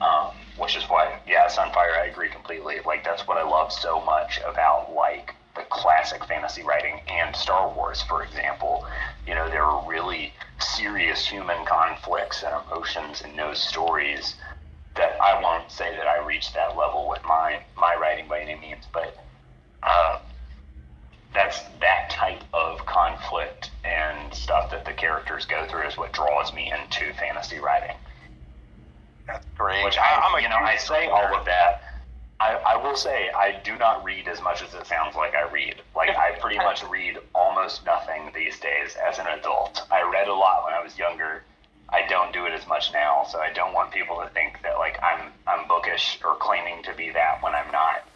Um, 0.00 0.32
which 0.58 0.76
is 0.76 0.84
why, 0.84 1.18
yeah, 1.26 1.46
Sunfire, 1.46 2.02
I 2.02 2.06
agree 2.10 2.28
completely. 2.28 2.76
Like, 2.84 3.04
that's 3.04 3.26
what 3.26 3.38
I 3.38 3.42
love 3.48 3.72
so 3.72 4.00
much 4.04 4.40
about, 4.46 4.92
like, 4.92 5.34
the 5.54 5.62
classic 5.70 6.24
fantasy 6.24 6.62
writing 6.62 7.00
and 7.08 7.34
Star 7.34 7.72
Wars, 7.74 8.02
for 8.02 8.22
example. 8.22 8.84
You 9.26 9.34
know, 9.34 9.48
there 9.48 9.64
are 9.64 9.88
really 9.88 10.32
serious 10.60 11.26
human 11.26 11.64
conflicts 11.64 12.42
and 12.42 12.54
emotions 12.66 13.22
in 13.22 13.36
those 13.36 13.58
stories 13.58 14.34
that 14.96 15.16
I 15.20 15.40
won't 15.40 15.70
say 15.70 15.96
that 15.96 16.06
I 16.06 16.24
reached 16.26 16.54
that 16.54 16.76
level 16.76 17.08
with 17.08 17.20
my, 17.24 17.60
my 17.76 17.94
writing 18.00 18.26
by 18.28 18.40
any 18.40 18.56
means, 18.56 18.84
but 18.92 19.16
uh, 19.82 20.18
that's 21.34 21.60
that 21.80 22.10
type 22.10 22.42
of 22.52 22.84
conflict 22.86 23.70
and 23.84 24.34
stuff 24.34 24.70
that 24.70 24.84
the 24.84 24.92
characters 24.92 25.44
go 25.46 25.66
through 25.66 25.86
is 25.86 25.96
what 25.96 26.12
draws 26.12 26.52
me 26.52 26.72
into 26.72 27.12
fantasy 27.14 27.58
writing. 27.58 27.94
That's 29.28 29.46
great. 29.56 29.84
Which 29.84 29.98
I, 29.98 30.22
I'm 30.24 30.34
a 30.34 30.42
you 30.42 30.48
know, 30.48 30.56
I 30.56 30.76
say 30.76 31.06
all 31.06 31.36
of 31.36 31.44
that. 31.44 31.82
I, 32.40 32.54
I 32.54 32.76
will 32.76 32.96
say 32.96 33.30
I 33.30 33.60
do 33.62 33.76
not 33.76 34.02
read 34.02 34.26
as 34.26 34.40
much 34.40 34.62
as 34.62 34.72
it 34.72 34.86
sounds 34.86 35.16
like 35.16 35.34
I 35.34 35.50
read. 35.50 35.82
Like 35.94 36.16
I 36.16 36.38
pretty 36.40 36.56
much 36.68 36.82
read 36.84 37.18
almost 37.34 37.84
nothing 37.84 38.32
these 38.34 38.58
days 38.58 38.96
as 38.96 39.18
an 39.18 39.26
adult. 39.26 39.86
I 39.90 40.02
read 40.02 40.28
a 40.28 40.34
lot 40.34 40.64
when 40.64 40.72
I 40.72 40.82
was 40.82 40.98
younger. 40.98 41.42
I 41.90 42.06
don't 42.08 42.32
do 42.32 42.46
it 42.46 42.52
as 42.52 42.66
much 42.66 42.92
now, 42.92 43.24
so 43.28 43.38
I 43.38 43.52
don't 43.52 43.72
want 43.72 43.92
people 43.92 44.20
to 44.20 44.28
think 44.30 44.62
that 44.62 44.78
like 44.78 44.98
I'm 45.02 45.30
I'm 45.46 45.68
bookish 45.68 46.18
or 46.24 46.36
claiming 46.36 46.82
to 46.84 46.94
be 46.94 47.10
that 47.10 47.42
when 47.42 47.54
I'm 47.54 47.70
not. 47.70 48.06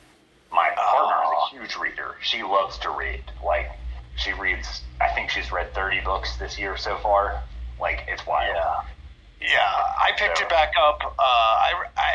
My 0.50 0.70
partner 0.76 1.24
is 1.24 1.30
a 1.30 1.36
oh. 1.36 1.48
huge 1.50 1.76
reader. 1.76 2.16
She 2.22 2.42
loves 2.42 2.78
to 2.78 2.90
read. 2.90 3.22
Like 3.44 3.70
she 4.16 4.32
reads. 4.34 4.82
I 5.00 5.08
think 5.14 5.30
she's 5.30 5.50
read 5.50 5.74
30 5.74 6.00
books 6.00 6.36
this 6.36 6.58
year 6.58 6.76
so 6.76 6.96
far. 6.98 7.42
Like 7.80 8.04
it's 8.08 8.26
wild. 8.26 8.54
Yeah. 8.54 8.82
Yeah, 9.43 9.59
I 9.61 10.12
picked 10.16 10.38
So- 10.38 10.45
it 10.45 10.51
back 10.51 10.72
up. 10.80 11.03
Uh, 11.03 11.22
I, 11.22 11.72
I, 11.97 12.11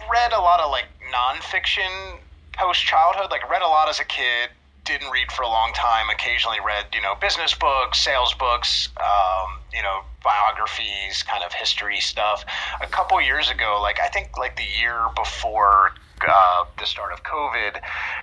I 0.00 0.08
read 0.10 0.32
a 0.32 0.40
lot 0.40 0.60
of 0.60 0.70
like 0.70 0.86
nonfiction 1.12 2.18
post 2.54 2.82
childhood. 2.84 3.30
Like, 3.30 3.48
read 3.50 3.62
a 3.62 3.68
lot 3.68 3.88
as 3.88 4.00
a 4.00 4.04
kid. 4.04 4.50
Didn't 4.84 5.10
read 5.10 5.32
for 5.32 5.42
a 5.42 5.48
long 5.48 5.72
time. 5.74 6.08
Occasionally 6.10 6.58
read, 6.64 6.86
you 6.94 7.02
know, 7.02 7.14
business 7.20 7.52
books, 7.54 7.98
sales 7.98 8.32
books. 8.34 8.88
Um, 8.98 9.58
you 9.74 9.82
know, 9.82 10.00
biographies, 10.22 11.22
kind 11.24 11.42
of 11.44 11.52
history 11.52 12.00
stuff. 12.00 12.44
A 12.80 12.86
couple 12.86 13.20
years 13.20 13.50
ago, 13.50 13.78
like 13.82 13.98
I 14.00 14.08
think 14.08 14.38
like 14.38 14.56
the 14.56 14.64
year 14.80 15.06
before 15.14 15.92
uh, 16.26 16.64
the 16.78 16.86
start 16.86 17.12
of 17.12 17.22
COVID, 17.24 17.80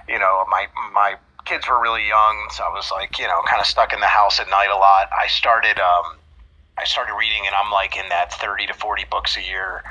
you 0.07 0.17
know, 0.19 0.45
my 0.49 0.67
my 0.93 1.15
kids 1.45 1.67
were 1.67 1.79
really 1.81 2.07
young, 2.07 2.47
so 2.51 2.63
I 2.63 2.69
was 2.73 2.89
like, 2.91 3.19
you 3.19 3.27
know, 3.27 3.41
kind 3.45 3.59
of 3.59 3.67
stuck 3.67 3.91
in 3.93 3.99
the 3.99 4.07
house 4.07 4.39
at 4.39 4.49
night 4.49 4.69
a 4.73 4.77
lot. 4.77 5.09
I 5.17 5.27
started 5.27 5.77
um, 5.79 6.15
I 6.77 6.85
started 6.85 7.13
reading, 7.17 7.43
and 7.45 7.55
I'm 7.55 7.71
like 7.71 7.95
in 7.95 8.09
that 8.09 8.33
30 8.33 8.67
to 8.67 8.73
40 8.73 9.05
books 9.11 9.37
a 9.37 9.41
year, 9.41 9.83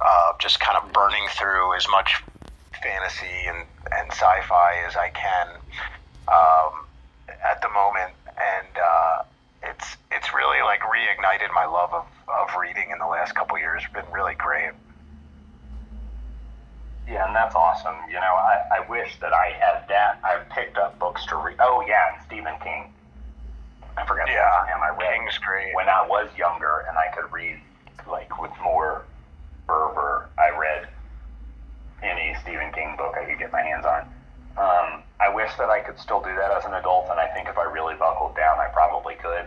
uh, 0.00 0.32
just 0.40 0.60
kind 0.60 0.76
of 0.76 0.92
burning 0.92 1.26
through 1.30 1.76
as 1.76 1.86
much 1.90 2.22
fantasy 2.82 3.46
and, 3.48 3.66
and 3.92 4.10
sci-fi 4.10 4.84
as 4.86 4.96
I 4.96 5.10
can 5.10 5.48
um, 6.28 6.86
at 7.28 7.62
the 7.62 7.68
moment, 7.70 8.12
and 8.36 8.76
uh, 8.76 9.22
it's 9.62 9.96
it's 10.10 10.34
really 10.34 10.62
like 10.62 10.80
reignited 10.80 11.52
my 11.54 11.64
love 11.64 11.92
of, 11.92 12.06
of 12.28 12.48
reading 12.60 12.90
in 12.90 12.98
the 12.98 13.06
last 13.06 13.34
couple 13.34 13.58
years. 13.58 13.82
It's 13.84 13.92
been 13.92 14.12
really 14.12 14.34
great. 14.34 14.72
Yeah, 17.08 17.26
and 17.26 17.36
that's 17.36 17.54
awesome. 17.54 17.94
You 18.08 18.14
know, 18.14 18.20
I, 18.20 18.78
I 18.78 18.88
wish 18.90 19.16
that 19.20 19.32
I 19.32 19.52
had 19.58 19.88
that. 19.88 20.18
I've 20.24 20.48
picked 20.50 20.76
up 20.76 20.98
books 20.98 21.24
to 21.26 21.36
read. 21.36 21.56
Oh, 21.60 21.84
yeah, 21.86 22.02
and 22.12 22.22
Stephen 22.26 22.54
King. 22.62 22.92
I 23.96 24.04
forgot 24.06 24.28
Yeah. 24.28 24.66
I 24.86 24.90
read 24.90 25.74
when 25.74 25.88
I 25.88 26.06
was 26.06 26.28
younger 26.36 26.84
and 26.88 26.96
I 26.96 27.08
could 27.14 27.30
read 27.32 27.60
like 28.08 28.40
with 28.40 28.52
more 28.62 29.04
fervor. 29.66 30.28
I 30.38 30.56
read 30.56 30.88
any 32.02 32.36
Stephen 32.42 32.72
King 32.72 32.94
book 32.96 33.14
I 33.20 33.24
could 33.24 33.38
get 33.38 33.52
my 33.52 33.62
hands 33.62 33.84
on. 33.84 34.02
Um, 34.56 35.02
I 35.20 35.28
wish 35.28 35.50
that 35.58 35.68
I 35.68 35.80
could 35.80 35.98
still 35.98 36.20
do 36.20 36.34
that 36.34 36.50
as 36.50 36.64
an 36.64 36.74
adult, 36.74 37.08
and 37.10 37.18
I 37.20 37.26
think 37.28 37.48
if 37.48 37.58
I 37.58 37.64
really 37.64 37.94
buckled 37.94 38.36
down, 38.36 38.58
I 38.58 38.68
probably 38.72 39.14
could. 39.16 39.44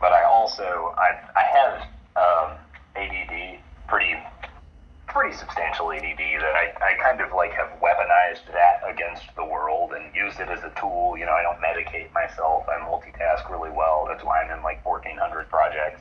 But 0.00 0.12
I 0.12 0.24
also 0.24 0.94
I 0.96 1.18
I 1.36 1.42
have 1.42 1.82
um, 2.16 2.56
ADD, 2.96 3.58
pretty 3.88 4.14
pretty 5.08 5.34
substantial 5.36 5.90
ADD 5.92 6.18
that 6.18 6.54
I, 6.54 6.72
I 6.80 6.94
kind 7.02 7.20
of 7.20 7.32
like 7.32 7.52
have 7.52 7.68
weaponized 7.80 8.46
that 8.52 8.80
against 8.86 9.24
the 9.36 9.44
world 9.44 9.92
and 9.92 10.14
used 10.14 10.38
it 10.40 10.48
as 10.48 10.60
a 10.64 10.72
tool. 10.78 11.16
You 11.18 11.26
know, 11.26 11.32
I 11.32 11.42
don't 11.42 11.58
medicate 11.60 12.12
myself. 12.12 12.64
I 12.68 12.78
multitask 12.84 13.48
really 13.50 13.70
well. 13.70 14.06
That's 14.08 14.22
why 14.24 14.42
I'm 14.42 14.50
in 14.56 14.62
like 14.62 14.84
1,400 14.84 15.48
projects. 15.48 16.00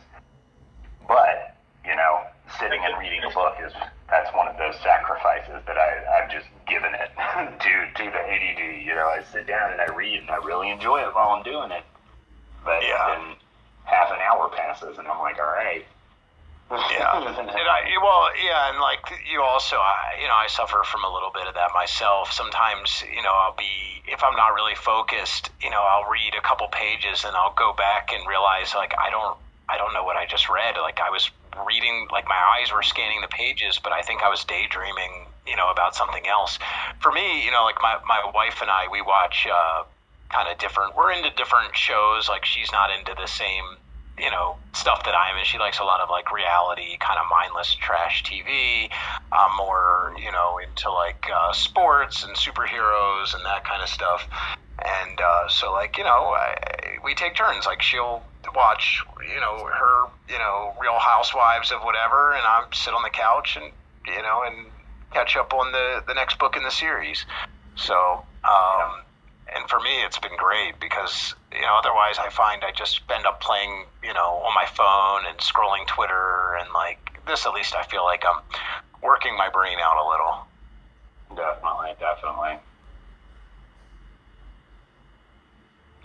But, 1.07 1.55
you 1.85 1.95
know, 1.95 2.23
sitting 2.59 2.79
and 2.83 2.99
reading 2.99 3.23
a 3.23 3.33
book 3.33 3.55
is, 3.65 3.71
that's 4.09 4.29
one 4.35 4.47
of 4.47 4.57
those 4.57 4.75
sacrifices 4.83 5.63
that 5.65 5.77
I, 5.77 6.19
I've 6.19 6.31
just 6.31 6.47
given 6.67 6.91
it 6.93 7.09
to, 7.63 8.03
to 8.03 8.03
the 8.11 8.21
ADD. 8.23 8.83
You 8.83 8.95
know, 8.95 9.07
I 9.07 9.23
sit 9.31 9.47
down 9.47 9.71
and 9.71 9.81
I 9.81 9.87
read 9.95 10.19
and 10.19 10.29
I 10.29 10.37
really 10.43 10.69
enjoy 10.69 10.99
it 11.01 11.15
while 11.15 11.29
I'm 11.31 11.43
doing 11.43 11.71
it. 11.71 11.83
But 12.63 12.83
Yeah. 12.83 13.15
then 13.15 13.35
half 13.85 14.11
an 14.11 14.19
hour 14.19 14.49
passes 14.55 14.97
and 14.97 15.07
I'm 15.07 15.19
like, 15.19 15.39
all 15.39 15.47
right. 15.51 15.85
Yeah, 16.91 17.23
and 17.23 17.49
I 17.49 17.79
well, 18.03 18.27
yeah, 18.43 18.71
and 18.71 18.79
like 18.79 18.99
you 19.31 19.41
also, 19.41 19.77
I, 19.77 20.19
you 20.21 20.27
know, 20.27 20.35
I 20.35 20.47
suffer 20.47 20.83
from 20.83 21.05
a 21.05 21.13
little 21.13 21.31
bit 21.31 21.47
of 21.47 21.53
that 21.53 21.71
myself. 21.73 22.31
Sometimes, 22.33 23.03
you 23.07 23.23
know, 23.23 23.31
I'll 23.31 23.55
be 23.55 24.03
if 24.07 24.21
I'm 24.23 24.35
not 24.35 24.53
really 24.53 24.75
focused, 24.75 25.49
you 25.61 25.69
know, 25.69 25.79
I'll 25.79 26.09
read 26.09 26.35
a 26.37 26.41
couple 26.41 26.67
pages 26.67 27.23
and 27.23 27.35
I'll 27.35 27.53
go 27.53 27.73
back 27.73 28.11
and 28.11 28.27
realize 28.27 28.75
like 28.75 28.93
I 28.99 29.09
don't, 29.09 29.37
I 29.69 29.77
don't 29.77 29.93
know 29.93 30.03
what 30.03 30.17
I 30.17 30.25
just 30.25 30.49
read. 30.49 30.75
Like 30.75 30.99
I 30.99 31.09
was 31.09 31.29
reading, 31.65 32.07
like 32.11 32.27
my 32.27 32.39
eyes 32.59 32.71
were 32.73 32.83
scanning 32.83 33.21
the 33.21 33.27
pages, 33.27 33.79
but 33.81 33.93
I 33.93 34.01
think 34.01 34.21
I 34.21 34.29
was 34.29 34.43
daydreaming, 34.43 35.27
you 35.47 35.55
know, 35.55 35.71
about 35.71 35.95
something 35.95 36.27
else. 36.27 36.59
For 36.99 37.11
me, 37.11 37.45
you 37.45 37.51
know, 37.51 37.63
like 37.63 37.79
my 37.81 37.95
my 38.07 38.29
wife 38.33 38.61
and 38.61 38.69
I, 38.69 38.87
we 38.91 39.01
watch 39.01 39.47
uh, 39.47 39.83
kind 40.29 40.51
of 40.51 40.57
different. 40.57 40.95
We're 40.97 41.11
into 41.11 41.31
different 41.31 41.75
shows. 41.75 42.27
Like 42.27 42.43
she's 42.43 42.71
not 42.71 42.91
into 42.91 43.15
the 43.15 43.27
same 43.27 43.77
you 44.17 44.29
know 44.31 44.55
stuff 44.73 45.03
that 45.05 45.13
I'm 45.15 45.37
in. 45.37 45.45
She 45.45 45.57
likes 45.57 45.79
a 45.79 45.83
lot 45.83 46.01
of 46.01 46.09
like 46.09 46.31
reality, 46.31 46.97
kind 46.99 47.19
of 47.19 47.25
mindless 47.29 47.73
trash 47.75 48.23
TV. 48.23 48.89
I'm 49.31 49.57
more 49.57 50.13
you 50.17 50.31
know 50.31 50.59
into 50.59 50.91
like 50.91 51.25
uh, 51.33 51.53
sports 51.53 52.23
and 52.23 52.35
superheroes 52.35 53.35
and 53.35 53.45
that 53.45 53.63
kind 53.63 53.81
of 53.81 53.89
stuff. 53.89 54.27
And 54.79 55.19
uh, 55.19 55.49
so 55.49 55.71
like 55.71 55.97
you 55.97 56.03
know 56.03 56.35
I, 56.35 56.55
we 57.03 57.15
take 57.15 57.35
turns. 57.35 57.65
Like 57.65 57.81
she'll 57.81 58.23
watch 58.55 59.03
you 59.33 59.39
know 59.39 59.65
her 59.65 60.05
you 60.29 60.39
know 60.39 60.73
Real 60.81 60.99
Housewives 60.99 61.71
of 61.71 61.81
whatever, 61.81 62.33
and 62.33 62.43
I'm 62.45 62.71
sit 62.73 62.93
on 62.93 63.03
the 63.03 63.09
couch 63.09 63.57
and 63.61 63.71
you 64.07 64.21
know 64.21 64.43
and 64.45 64.67
catch 65.13 65.37
up 65.37 65.53
on 65.53 65.71
the 65.71 66.03
the 66.07 66.13
next 66.13 66.39
book 66.39 66.57
in 66.57 66.63
the 66.63 66.71
series. 66.71 67.25
So. 67.75 68.23
Um, 68.43 69.01
and 69.55 69.69
for 69.69 69.79
me 69.79 70.03
it's 70.03 70.19
been 70.19 70.35
great 70.37 70.79
because 70.79 71.35
you 71.53 71.61
know 71.61 71.75
otherwise 71.77 72.17
i 72.19 72.29
find 72.29 72.63
i 72.63 72.71
just 72.71 73.01
end 73.13 73.25
up 73.25 73.39
playing 73.41 73.85
you 74.03 74.13
know 74.13 74.41
on 74.45 74.53
my 74.53 74.65
phone 74.65 75.29
and 75.29 75.37
scrolling 75.39 75.85
twitter 75.87 76.55
and 76.59 76.69
like 76.73 76.99
this 77.27 77.45
at 77.45 77.53
least 77.53 77.75
i 77.75 77.83
feel 77.83 78.03
like 78.03 78.23
i'm 78.25 78.41
working 79.03 79.37
my 79.37 79.47
brain 79.49 79.77
out 79.79 80.03
a 80.03 80.09
little. 80.09 80.47
Definitely, 81.35 81.93
definitely. 81.99 82.57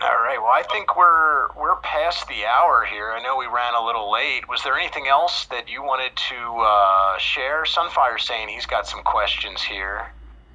all 0.01 0.19
right 0.21 0.37
well 0.37 0.51
i 0.51 0.63
think 0.71 0.95
we're 0.95 1.47
we're 1.57 1.75
past 1.77 2.27
the 2.27 2.45
hour 2.45 2.85
here. 2.85 3.11
I 3.11 3.21
know 3.21 3.37
we 3.37 3.45
ran 3.45 3.73
a 3.73 3.85
little 3.85 4.11
late. 4.11 4.49
Was 4.49 4.63
there 4.63 4.77
anything 4.77 5.07
else 5.07 5.45
that 5.45 5.69
you 5.69 5.81
wanted 5.83 6.15
to 6.15 6.35
uh, 6.35 7.17
share? 7.19 7.63
Sunfire 7.63 8.19
saying 8.19 8.49
he's 8.49 8.65
got 8.65 8.87
some 8.87 9.01
questions 9.03 9.61
here 9.61 10.07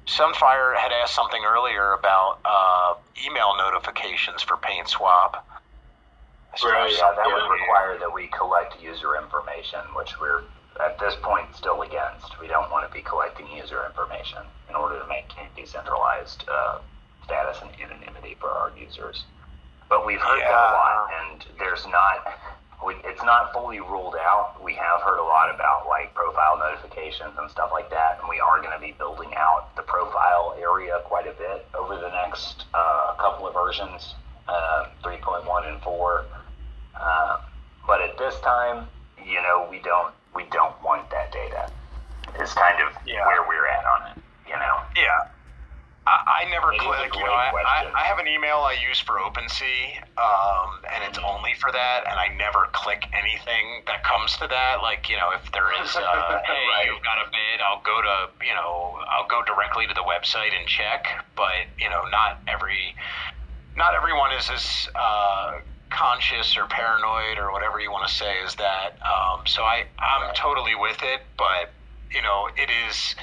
Sunfire 0.07 0.75
had 0.75 0.91
asked 0.91 1.13
something 1.15 1.43
earlier 1.45 1.93
about 1.93 2.39
uh, 2.45 2.93
email 3.25 3.55
notifications 3.57 4.41
for 4.41 4.57
Paint 4.57 4.87
Swap. 4.87 5.45
Suppose 6.55 6.73
Right, 6.73 6.91
Yeah, 6.91 7.13
that 7.15 7.27
Yeah. 7.27 7.33
would 7.35 7.49
require 7.51 7.97
that 7.99 8.11
we 8.11 8.27
collect 8.27 8.79
user 8.81 9.15
information, 9.17 9.79
which 9.93 10.19
we're 10.19 10.43
at 10.79 10.97
this 10.97 11.15
point 11.21 11.55
still 11.55 11.81
against. 11.83 12.39
We 12.39 12.47
don't 12.47 12.71
want 12.71 12.87
to 12.87 12.93
be 12.93 13.01
collecting 13.03 13.47
user 13.47 13.85
information 13.85 14.39
in 14.69 14.75
order 14.75 14.99
to 14.99 15.05
maintain 15.07 15.47
decentralized 15.55 16.45
uh, 16.49 16.79
status 17.23 17.61
and 17.61 17.69
anonymity 17.79 18.35
for 18.39 18.49
our 18.49 18.71
users. 18.77 19.25
But 19.89 20.05
we've 20.05 20.21
heard 20.21 20.39
that 20.41 20.51
a 20.51 20.73
lot, 20.73 21.09
and 21.21 21.45
there's 21.59 21.85
not. 21.87 22.25
We, 22.85 22.95
it's 23.03 23.21
not 23.23 23.51
fully 23.53 23.79
ruled 23.81 24.15
out. 24.15 24.55
We 24.63 24.73
have 24.75 25.01
heard 25.01 25.19
a 25.19 25.23
lot 25.23 25.53
about 25.53 25.87
like 25.87 26.13
profile 26.13 26.57
notifications 26.57 27.33
and 27.37 27.49
stuff 27.51 27.71
like 27.73 27.89
that, 27.89 28.19
and 28.21 28.29
we 28.29 28.39
are 28.39 28.61
going 28.61 28.73
to 28.73 28.79
be 28.79 28.93
building 28.97 29.33
out 29.35 29.75
the 29.75 29.81
profile 29.81 30.55
area 30.59 31.01
quite 31.03 31.27
a 31.27 31.33
bit 31.33 31.67
over 31.77 31.95
the 31.97 32.09
next 32.09 32.65
uh, 32.73 33.15
couple 33.19 33.47
of 33.47 33.53
versions, 33.53 34.15
uh, 34.47 34.85
3.1 35.03 35.67
and 35.73 35.81
4. 35.81 36.25
Uh, 36.99 37.37
but 37.85 38.01
at 38.01 38.17
this 38.17 38.39
time, 38.41 38.87
you 39.25 39.41
know, 39.41 39.67
we 39.69 39.79
don't 39.79 40.13
we 40.35 40.43
don't 40.51 40.75
want 40.83 41.09
that 41.09 41.31
data. 41.33 41.69
Is 42.41 42.53
kind 42.53 42.79
of 42.81 42.93
Yeah. 43.05 43.25
where 43.25 43.43
we're 43.47 43.67
at 43.67 43.83
on 43.85 44.11
it. 44.11 44.23
You 44.47 44.55
know. 44.55 44.77
Yeah. 44.95 45.27
I, 46.09 46.41
I 46.41 46.49
never 46.49 46.73
It 46.73 46.81
is 46.81 46.81
a 46.81 46.85
click. 46.89 47.13
You 47.13 47.21
know, 47.25 47.33
I, 47.37 47.53
I. 47.93 48.03
Have 48.09 48.17
an 48.17 48.27
email 48.27 48.65
I 48.65 48.73
use 48.81 48.97
for 48.99 49.21
OpenSea, 49.21 50.01
um, 50.17 50.81
and 50.89 51.05
it's 51.05 51.19
only 51.21 51.53
for 51.61 51.71
that, 51.71 52.09
and 52.09 52.17
I 52.17 52.33
never 52.33 52.65
click 52.73 53.05
anything 53.13 53.85
that 53.85 54.01
comes 54.03 54.33
to 54.41 54.47
that. 54.49 54.81
Like, 54.81 55.05
you 55.09 55.17
know, 55.17 55.29
if 55.37 55.45
there 55.53 55.69
is, 55.77 55.93
uh, 55.95 56.01
hey, 56.49 56.65
Right. 56.65 56.89
you've 56.89 57.03
got 57.05 57.21
a 57.21 57.29
bid, 57.29 57.61
I'll 57.61 57.85
go 57.85 58.01
to, 58.01 58.33
you 58.41 58.55
know, 58.57 58.97
I'll 59.13 59.27
go 59.29 59.43
directly 59.45 59.85
to 59.85 59.93
the 59.93 60.01
website 60.01 60.57
and 60.57 60.65
check. 60.67 61.05
But 61.37 61.69
you 61.77 61.89
know, 61.89 62.01
not 62.09 62.41
every, 62.49 62.95
not 63.77 63.93
everyone 63.93 64.33
is 64.33 64.49
as 64.49 64.89
uh, 64.97 65.61
conscious 65.93 66.57
or 66.57 66.65
paranoid 66.65 67.37
or 67.37 67.51
whatever 67.53 67.79
you 67.79 67.91
want 67.91 68.07
to 68.09 68.13
say 68.13 68.41
is 68.41 68.55
that. 68.55 68.97
Um, 69.05 69.45
so 69.45 69.61
I, 69.61 69.85
I'm 70.01 70.33
Right. 70.33 70.35
totally 70.35 70.73
with 70.73 70.97
it, 71.03 71.21
but 71.37 71.69
you 72.09 72.21
know, 72.23 72.49
it 72.57 72.69
is 72.89 73.13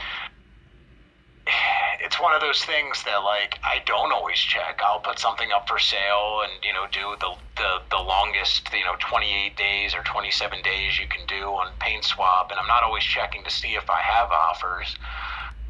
it's 2.01 2.21
one 2.21 2.35
of 2.35 2.41
those 2.41 2.65
things 2.65 3.03
that 3.05 3.19
like 3.19 3.59
I 3.63 3.83
don't 3.87 4.13
always 4.13 4.39
check. 4.39 4.81
I'll 4.85 5.01
put 5.01 5.19
something 5.19 5.49
up 5.55 5.69
for 5.69 5.79
sale 5.79 6.43
and 6.43 6.53
you 6.65 6.73
know 6.73 6.87
do 6.91 7.17
the 7.21 7.35
the, 7.57 7.79
the 7.91 8.03
longest 8.03 8.69
you 8.73 8.85
know 8.85 8.95
28 8.99 9.57
days 9.57 9.95
or 9.95 10.03
27 10.03 10.63
days 10.63 10.99
you 10.99 11.07
can 11.09 11.27
do 11.27 11.45
on 11.45 11.73
PaintSwap, 11.81 12.51
and 12.51 12.59
I'm 12.59 12.67
not 12.67 12.83
always 12.83 13.05
checking 13.05 13.45
to 13.45 13.51
see 13.51 13.75
if 13.75 13.89
I 13.91 14.01
have 14.01 14.31
offers. 14.31 14.97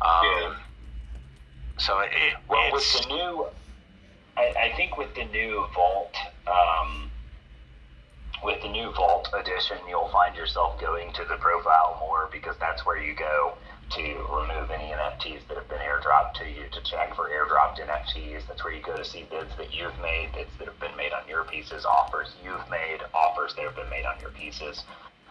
Um, 0.00 0.24
Yeah. 0.24 0.54
So 1.78 2.00
it, 2.00 2.10
it 2.14 2.34
Well, 2.48 2.72
with 2.72 2.90
the 3.02 3.06
new, 3.08 3.46
I, 4.36 4.70
I 4.72 4.76
think 4.76 4.96
with 4.96 5.14
the 5.14 5.24
new 5.24 5.66
Vault, 5.74 6.14
um, 6.46 7.10
with 8.42 8.62
the 8.62 8.68
new 8.68 8.92
Vault 8.92 9.28
edition, 9.38 9.76
you'll 9.86 10.08
find 10.08 10.34
yourself 10.34 10.80
going 10.80 11.12
to 11.12 11.24
the 11.28 11.36
profile 11.36 11.98
more 12.00 12.30
because 12.32 12.56
that's 12.58 12.86
where 12.86 12.96
you 12.96 13.14
go 13.14 13.58
to 13.90 14.02
remove 14.02 14.70
any 14.70 14.90
NFTs 14.92 15.46
that 15.48 15.56
have 15.56 15.68
been 15.68 15.78
airdropped 15.78 16.34
to 16.34 16.44
you 16.44 16.64
to 16.72 16.80
check 16.82 17.14
for 17.14 17.30
airdropped 17.30 17.78
NFTs. 17.78 18.46
That's 18.48 18.64
where 18.64 18.72
you 18.74 18.82
go 18.82 18.96
to 18.96 19.04
see 19.04 19.26
bids 19.30 19.54
that 19.56 19.72
you've 19.72 19.98
made, 20.00 20.30
bids 20.34 20.50
that 20.58 20.66
have 20.66 20.80
been 20.80 20.96
made 20.96 21.12
on 21.12 21.26
your 21.28 21.44
pieces, 21.44 21.84
offers 21.84 22.34
you've 22.44 22.68
made, 22.70 22.98
offers 23.14 23.54
that 23.54 23.64
have 23.64 23.76
been 23.76 23.90
made 23.90 24.04
on 24.04 24.18
your 24.20 24.30
pieces. 24.30 24.84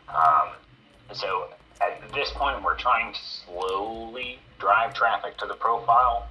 Um, 0.10 0.56
so 1.14 1.50
at 1.82 2.02
this 2.14 2.32
point, 2.32 2.64
we're 2.64 2.78
trying 2.78 3.14
to 3.14 3.20
slowly 3.46 4.40
drive 4.60 4.94
traffic 4.94 5.38
to 5.38 5.46
the 5.46 5.56
profile 5.56 6.28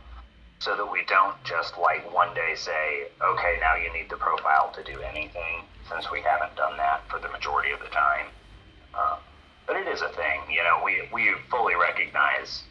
so 0.60 0.76
that 0.76 0.90
we 0.90 1.04
don't 1.06 1.36
just 1.44 1.76
like 1.78 2.10
one 2.14 2.32
day 2.34 2.54
say, 2.56 3.08
okay, 3.22 3.58
now 3.60 3.76
you 3.76 3.92
need 3.92 4.08
the 4.08 4.16
profile 4.16 4.72
to 4.74 4.82
do 4.82 4.98
anything, 5.00 5.62
since 5.90 6.10
we 6.10 6.22
haven't 6.22 6.56
done 6.56 6.76
that 6.78 7.06
for 7.10 7.18
the 7.18 7.28
majority 7.28 7.70
of 7.70 7.80
the 7.80 7.88
time. 7.88 8.26
Uh, 8.94 9.16
but 9.66 9.76
it 9.76 9.88
is 9.88 10.02
a 10.02 10.08
thing, 10.08 10.40
you 10.50 10.62
know. 10.62 10.80
We 10.84 11.08
we 11.12 11.32
fully 11.50 11.74
recognize 11.74 12.62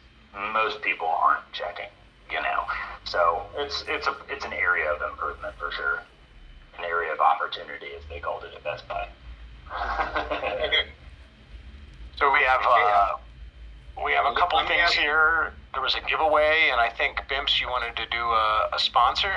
most 0.52 0.82
people 0.82 1.06
aren't 1.06 1.50
checking, 1.52 1.90
you 2.30 2.40
know. 2.42 2.64
So 3.04 3.42
it's 3.56 3.84
it's 3.88 4.06
a 4.06 4.16
it's 4.28 4.44
an 4.44 4.52
area 4.52 4.90
of 4.92 5.02
improvement 5.10 5.54
for 5.58 5.70
sure, 5.72 6.02
an 6.78 6.84
area 6.84 7.12
of 7.12 7.20
opportunity, 7.20 7.88
as 7.96 8.02
they 8.08 8.20
called 8.20 8.44
it 8.44 8.54
at 8.54 8.64
Best 8.64 8.84
Buy. 8.88 9.08
So 12.16 12.32
we 12.32 12.40
have 12.40 12.60
uh, 12.64 13.16
we 14.04 14.12
have 14.12 14.26
a 14.26 14.34
couple 14.38 14.58
things 14.66 14.92
here. 14.92 15.52
There 15.72 15.82
was 15.82 15.94
a 15.96 16.00
giveaway, 16.08 16.70
and 16.70 16.80
I 16.80 16.88
think 16.88 17.20
Bimps, 17.28 17.60
you 17.60 17.68
wanted 17.68 17.96
to 17.96 18.06
do 18.06 18.18
a, 18.18 18.68
a 18.72 18.78
sponsor. 18.78 19.32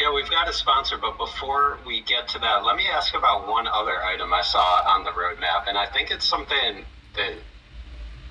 Yeah, 0.00 0.14
we've 0.14 0.30
got 0.30 0.48
a 0.48 0.52
sponsor, 0.52 0.96
but 0.96 1.18
before 1.18 1.78
we 1.86 2.00
get 2.00 2.26
to 2.28 2.38
that, 2.38 2.64
let 2.64 2.76
me 2.76 2.84
ask 2.90 3.14
about 3.14 3.46
one 3.46 3.66
other 3.66 4.02
item 4.02 4.32
I 4.32 4.40
saw 4.40 4.82
on 4.86 5.04
the 5.04 5.10
roadmap, 5.10 5.68
and 5.68 5.76
I 5.76 5.84
think 5.86 6.10
it's 6.10 6.24
something 6.24 6.86
that 7.16 7.34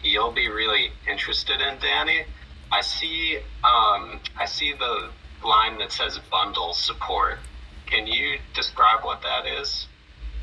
you'll 0.03 0.31
be 0.31 0.49
really 0.49 0.89
interested 1.07 1.61
in, 1.61 1.77
Danny. 1.79 2.23
I 2.71 2.81
see, 2.81 3.37
um, 3.63 4.19
I 4.35 4.45
see 4.45 4.73
the 4.73 5.09
line 5.45 5.77
that 5.77 5.91
says 5.91 6.19
bundle 6.31 6.73
support. 6.73 7.37
Can 7.85 8.07
you 8.07 8.39
describe 8.55 9.03
what 9.03 9.21
that 9.21 9.45
is, 9.45 9.87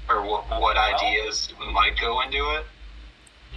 or 0.09 0.25
what, 0.25 0.49
what 0.61 0.77
ideas 0.77 1.53
might 1.73 1.99
go 2.01 2.21
into 2.21 2.39
it? 2.55 2.67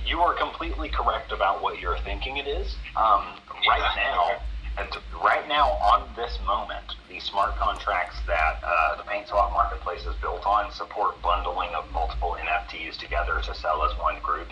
You 0.08 0.22
are 0.22 0.34
completely 0.34 0.90
correct 0.90 1.32
about 1.32 1.62
what 1.62 1.80
you're 1.80 2.00
thinking 2.00 2.38
it 2.38 2.48
is. 2.48 2.76
Um, 2.96 3.26
right 3.68 3.80
Yeah. 3.80 3.94
now, 3.96 4.42
and 4.78 4.90
right 5.24 5.48
now 5.48 5.72
on 5.82 6.08
this 6.16 6.38
moment, 6.46 6.96
the 7.10 7.20
smart 7.20 7.56
contracts 7.58 8.18
that 8.28 8.62
uh, 8.64 8.98
the 8.98 9.04
PaintSwap 9.04 9.52
Marketplace 9.52 10.06
is 10.06 10.16
built 10.22 10.46
on 10.46 10.72
support 10.72 11.22
bundling 11.22 11.70
of 11.76 11.90
multiple 11.92 12.38
NFTs 12.40 12.98
together 12.98 13.42
to 13.44 13.54
sell 13.56 13.84
as 13.84 13.98
one 14.00 14.20
group. 14.22 14.48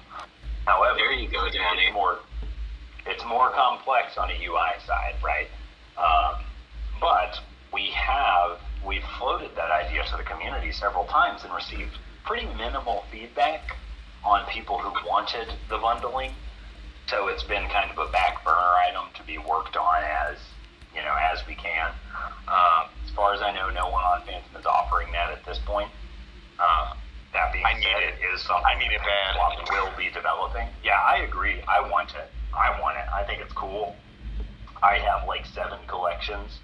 However, 0.65 0.97
There 0.97 1.13
you 1.13 1.29
go, 1.29 1.47
Danny. 1.49 1.87
It's 1.87 1.93
more, 1.93 2.19
it's 3.05 3.25
more 3.25 3.51
complex 3.51 4.17
on 4.17 4.29
a 4.29 4.37
UI 4.45 4.75
side, 4.85 5.15
right? 5.23 5.47
Um, 5.97 6.43
but 6.99 7.39
we 7.73 7.87
have 7.91 8.59
we've 8.85 9.03
floated 9.17 9.51
that 9.55 9.71
idea 9.71 10.03
to 10.03 10.17
the 10.17 10.23
community 10.23 10.71
several 10.71 11.05
times 11.05 11.43
and 11.43 11.53
received 11.53 11.97
pretty 12.25 12.47
minimal 12.55 13.03
feedback 13.11 13.75
on 14.23 14.45
people 14.49 14.77
who 14.77 14.91
wanted 15.07 15.47
the 15.69 15.77
bundling. 15.77 16.31
So 17.07 17.27
it's 17.29 17.43
been 17.43 17.67
kind 17.69 17.89
of 17.89 17.97
a 17.97 18.11
back 18.11 18.43
burner 18.43 18.75
item 18.89 19.07
to 19.15 19.23
be 19.23 19.37
worked 19.37 19.77
on 19.77 20.03
as 20.03 20.37
you 20.93 21.01
know 21.01 21.15
as 21.15 21.39
we 21.47 21.55
can. 21.55 21.91
Um, 22.47 22.91
as 23.05 23.11
far 23.15 23.33
as 23.33 23.41
I 23.41 23.53
know, 23.55 23.69
no 23.69 23.89
one 23.89 24.03
on 24.03 24.25
Fantom 24.25 24.59
is 24.59 24.65
offering 24.65 25.11
that 25.13 25.31
at 25.31 25.45
this 25.45 25.59
point. 25.65 25.89
Uh, 26.59 26.93
that 27.33 27.53
being 27.53 27.63
I 27.65 27.73
need 27.75 27.83
said, 27.83 28.03
it. 28.03 28.15
it 28.19 28.33
is 28.35 28.41
something 28.43 28.65
I 28.65 28.77
need 28.77 28.91
it 28.91 28.99
bad. 28.99 29.39
Will 29.71 29.91
be 29.97 30.09
developing. 30.11 30.67
Yeah, 30.83 30.99
I 30.99 31.23
agree. 31.23 31.61
I 31.67 31.79
want 31.89 32.11
it. 32.11 32.27
I 32.53 32.79
want 32.81 32.97
it. 32.97 33.05
I 33.13 33.23
think 33.23 33.41
it's 33.41 33.53
cool. 33.53 33.95
I 34.81 34.99
have 34.99 35.27
like 35.27 35.45
seven 35.45 35.79
collections 35.87 36.59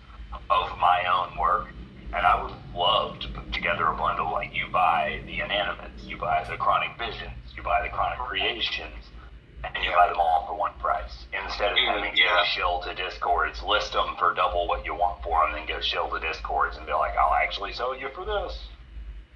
of 0.49 0.78
my 0.80 1.03
own 1.07 1.38
work, 1.40 1.68
and 2.14 2.26
I 2.26 2.41
would 2.44 2.53
love 2.76 3.20
to 3.20 3.28
put 3.30 3.52
together 3.53 3.88
a 3.88 3.95
bundle 3.95 4.32
like 4.32 4.53
you 4.53 4.68
buy 4.72 5.22
the 5.26 5.40
Inanimates, 5.40 6.03
you 6.03 6.18
buy 6.18 6.45
the 6.49 6.57
Chronic 6.57 6.98
Visions, 6.98 7.38
you 7.56 7.64
buy 7.64 7.82
the 7.84 7.90
Chronic 7.90 8.20
Creations, 8.20 9.12
and 9.64 9.84
you 9.84 9.91
buy 9.95 10.07
them 10.07 10.19
all 10.19 10.45
for 10.48 10.56
one 10.57 10.73
price. 10.80 11.26
Instead 11.34 11.72
of 11.72 11.77
Mm, 11.77 11.88
having 11.88 12.15
to 12.15 12.22
go 12.22 12.44
shill 12.56 12.81
to 12.84 12.94
Discords, 12.94 13.64
list 13.64 13.94
them 13.94 14.15
for 14.19 14.34
double 14.34 14.68
what 14.68 14.85
you 14.85 14.94
want 14.95 15.23
for 15.23 15.44
them, 15.44 15.53
then 15.56 15.65
go 15.68 15.80
shill 15.81 16.10
to 16.10 16.19
Discords 16.19 16.77
and 16.77 16.85
be 16.85 16.94
like, 16.94 17.14
I'll 17.18 17.35
actually 17.35 17.73
sell 17.73 17.95
you 17.98 18.10
for 18.14 18.26
this. 18.26 18.69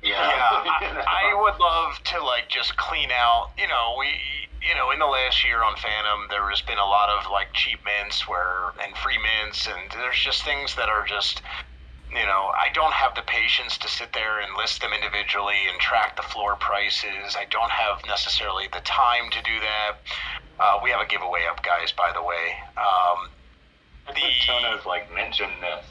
Yeah, 0.04 0.16
I, 0.20 1.32
I 1.32 1.42
would 1.42 1.60
love 1.60 2.02
to 2.14 2.24
like 2.24 2.50
just 2.50 2.78
clean 2.78 3.10
out. 3.12 3.50
You 3.58 3.68
know, 3.68 3.96
we, 3.98 4.08
you 4.62 4.76
know, 4.76 4.92
in 4.92 5.00
the 5.00 5.06
last 5.08 5.44
year 5.46 5.64
on 5.64 5.76
Fantom, 5.78 6.28
there 6.30 6.48
has 6.50 6.62
been 6.62 6.78
a 6.78 6.86
lot 6.86 7.10
of 7.10 7.32
like 7.32 7.48
cheap 7.54 7.80
mints 7.86 8.28
where 8.28 8.74
and 8.84 8.96
free 8.98 9.18
mints, 9.18 9.68
and 9.68 9.90
there's 9.92 10.20
just 10.20 10.44
things 10.44 10.76
that 10.76 10.90
are 10.90 11.06
just, 11.06 11.42
you 12.12 12.26
know, 12.26 12.52
I 12.56 12.72
don't 12.74 12.94
have 12.94 13.16
the 13.16 13.22
patience 13.22 13.78
to 13.80 13.88
sit 13.88 14.14
there 14.14 14.40
and 14.40 14.56
list 14.58 14.82
them 14.82 14.92
individually 14.94 15.68
and 15.72 15.80
track 15.80 16.16
the 16.16 16.24
floor 16.24 16.56
prices. 16.56 17.36
I 17.36 17.46
don't 17.52 17.72
have 17.72 18.00
necessarily 18.08 18.68
the 18.72 18.80
time 18.82 19.30
to 19.32 19.42
do 19.44 19.60
that. 19.60 19.92
Uh, 20.60 20.80
we 20.84 20.90
have 20.90 21.02
a 21.02 21.06
giveaway 21.06 21.42
up, 21.50 21.64
guys. 21.64 21.92
By 21.92 22.12
the 22.14 22.24
way, 22.24 22.56
um, 22.78 23.30
the 24.08 24.22
Tona's 24.48 24.86
like, 24.86 25.14
mention 25.14 25.50
this. 25.62 25.86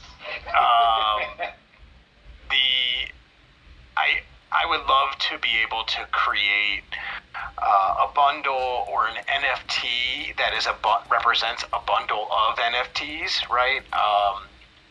um, 0.48 1.46
the 2.50 3.12
I 3.96 4.20
I 4.52 4.64
would 4.68 4.86
love 4.86 5.18
to 5.30 5.38
be 5.38 5.58
able 5.66 5.84
to 5.84 6.06
create 6.12 6.84
uh, 7.58 8.08
a 8.08 8.14
bundle 8.14 8.86
or 8.88 9.06
an 9.08 9.16
NFT 9.28 10.36
that 10.38 10.54
is 10.56 10.66
a 10.66 10.74
bu- 10.82 11.04
represents 11.10 11.64
a 11.72 11.80
bundle 11.86 12.28
of 12.32 12.56
NFTs, 12.56 13.48
right? 13.50 13.82
Um, 13.92 14.44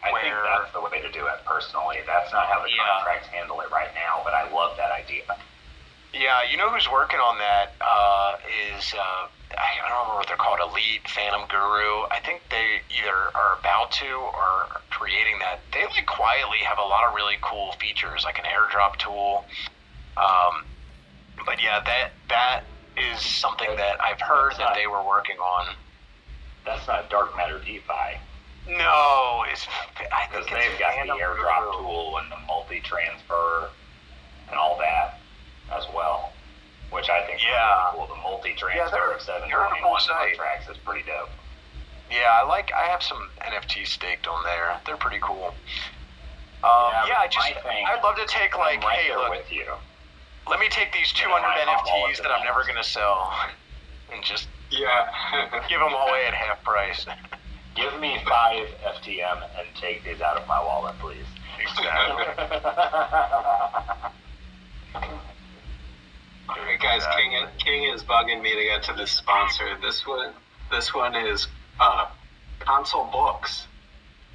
I 0.06 0.22
think 0.22 0.36
that's 0.36 0.72
the 0.73 0.82
way 0.82 1.02
to 1.02 1.11
do 1.11 1.26
it 1.26 1.41
personally. 1.45 1.98
That's 2.06 2.32
not 2.32 2.45
how 2.45 2.61
the 2.61 2.69
Yeah. 2.69 2.86
contracts 2.86 3.27
handle 3.27 3.60
it 3.61 3.72
right 3.72 3.94
now, 3.95 4.22
but 4.23 4.34
I 4.34 4.48
love 4.49 4.77
that 4.77 4.91
idea. 4.91 5.23
Yeah, 6.14 6.44
you 6.44 6.57
know 6.57 6.69
who's 6.69 6.90
working 6.90 7.19
on 7.19 7.40
that 7.40 7.73
uh, 7.82 8.38
is 8.72 8.94
uh, 8.94 9.27
I 9.57 9.76
don't 9.82 9.91
remember 9.91 10.15
what 10.15 10.27
they're 10.27 10.38
called, 10.38 10.60
Elite 10.61 11.07
Fantom 11.10 11.45
Guru. 11.48 12.06
I 12.11 12.19
think 12.23 12.41
they 12.49 12.82
either 12.98 13.15
are 13.36 13.57
about 13.60 13.91
to 13.99 14.07
or 14.07 14.69
are 14.72 14.82
creating 14.91 15.40
that. 15.40 15.60
They 15.73 15.84
like 15.86 16.06
quietly 16.06 16.60
have 16.60 16.77
a 16.77 16.84
lot 16.84 17.03
of 17.07 17.15
really 17.15 17.38
cool 17.41 17.73
features, 17.73 18.23
like 18.23 18.38
an 18.40 18.45
airdrop 18.45 18.95
tool. 18.98 19.45
Um, 20.18 20.64
but 21.45 21.61
yeah, 21.61 21.82
that 21.84 22.11
that 22.30 22.61
is 22.95 23.19
something 23.19 23.76
that 23.76 23.99
I've 24.02 24.22
heard 24.22 24.53
that 24.57 24.76
they 24.76 24.88
were 24.88 25.03
working 25.03 25.38
on. 25.40 25.76
That's 26.65 26.88
not 26.88 27.10
dark 27.10 27.36
matter 27.36 27.60
DeFi 27.60 28.19
No, 28.67 29.45
it's 29.51 29.67
I 30.11 30.27
because 30.27 30.45
think 30.47 30.57
it's 30.57 30.69
they've 30.71 30.79
got 30.79 31.05
the 31.05 31.13
airdrop 31.21 31.71
Guru. 31.71 31.83
tool 31.83 32.17
and 32.17 32.31
the 32.31 32.37
multi-transfer 32.47 33.69
and 34.49 34.57
all 34.57 34.77
that 34.79 35.19
as 35.71 35.85
well, 35.93 36.33
which 36.89 37.09
I 37.09 37.25
think 37.27 37.43
Yeah. 37.43 37.89
is 37.89 37.93
really 37.93 38.07
cool. 38.07 38.15
The 38.15 38.21
multi-transfer 38.21 38.97
Yeah, 38.97 39.15
of 39.15 39.21
seven 39.21 39.49
they're 39.49 39.61
a 39.61 39.69
cool 39.81 39.97
contracts 40.07 40.67
is 40.69 40.77
pretty 40.79 41.03
dope. 41.03 41.29
Yeah, 42.09 42.39
I 42.41 42.43
like. 42.43 42.71
I 42.73 42.85
have 42.85 43.01
some 43.03 43.29
NFTs 43.41 43.87
staked 43.87 44.27
on 44.27 44.43
there. 44.43 44.79
They're 44.85 44.97
pretty 44.97 45.19
cool. 45.21 45.53
Um, 46.63 46.71
Yeah, 46.91 47.05
yeah, 47.07 47.17
I 47.19 47.27
just. 47.27 47.47
Thing, 47.63 47.85
I'd 47.85 48.01
love 48.03 48.15
to 48.15 48.25
take 48.25 48.55
like, 48.57 48.83
right 48.83 48.97
hey, 48.99 49.15
look, 49.15 49.29
with 49.31 49.51
you. 49.51 49.65
let 50.47 50.59
me 50.59 50.69
take 50.69 50.91
these 50.93 51.11
200 51.13 51.41
know, 51.41 51.71
NFTs 51.73 52.21
that 52.23 52.31
I'm 52.31 52.43
never 52.43 52.63
gonna 52.65 52.83
sell, 52.83 53.31
and 54.11 54.23
just 54.23 54.47
Yeah. 54.71 55.07
give 55.69 55.79
them 55.79 55.93
away 55.93 56.25
at 56.27 56.33
half 56.33 56.63
price. 56.63 57.05
Give 57.76 57.99
me 57.99 58.18
five 58.26 58.68
FTM 58.84 59.43
and 59.60 59.68
take 59.76 60.03
these 60.06 60.22
out 60.22 60.38
of 60.38 60.47
my 60.47 60.64
wallet, 60.64 60.95
please. 60.99 61.26
exactly. 61.60 62.26
All 66.47 66.56
right, 66.56 66.80
guys, 66.80 67.03
King, 67.18 67.47
King 67.57 67.93
is 67.93 68.03
bugging 68.03 68.41
me 68.41 68.56
to 68.56 68.64
get 68.64 68.84
to 68.84 68.93
the 68.93 69.06
sponsor. 69.06 69.65
This 69.81 70.07
one, 70.07 70.31
this 70.72 70.93
one 70.93 71.15
is 71.15 71.47
uh, 71.80 72.07
Console 72.60 73.06
Books. 73.11 73.68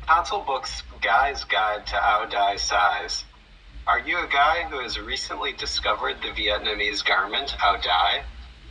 Console 0.07 0.43
Books 0.43 0.83
Guy's 1.01 1.45
Guide 1.45 1.87
to 1.87 1.97
Ao 1.97 2.27
Dai 2.27 2.57
Size. 2.57 3.25
Are 3.87 4.01
you 4.01 4.19
a 4.19 4.29
guy 4.29 4.65
who 4.65 4.81
has 4.81 5.01
recently 5.01 5.53
discovered 5.53 6.17
the 6.21 6.29
Vietnamese 6.29 7.05
garment 7.05 7.57
Ao 7.62 7.77
Dai? 7.77 8.23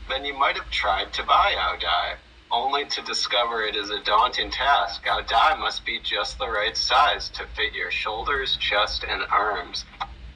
Then 0.09 0.25
you 0.25 0.37
might 0.37 0.57
have 0.57 0.69
tried 0.69 1.13
to 1.13 1.23
buy 1.23 1.55
Ao 1.57 1.75
Dai, 1.77 2.15
only 2.51 2.85
to 2.85 3.01
discover 3.03 3.63
it 3.63 3.75
is 3.75 3.89
a 3.89 4.03
daunting 4.03 4.49
task. 4.49 5.05
Ao 5.07 5.21
Dai 5.21 5.55
must 5.55 5.85
be 5.85 5.99
just 5.99 6.37
the 6.37 6.49
right 6.49 6.75
size 6.75 7.29
to 7.29 7.45
fit 7.55 7.73
your 7.73 7.91
shoulders, 7.91 8.57
chest, 8.57 9.05
and 9.07 9.23
arms. 9.31 9.85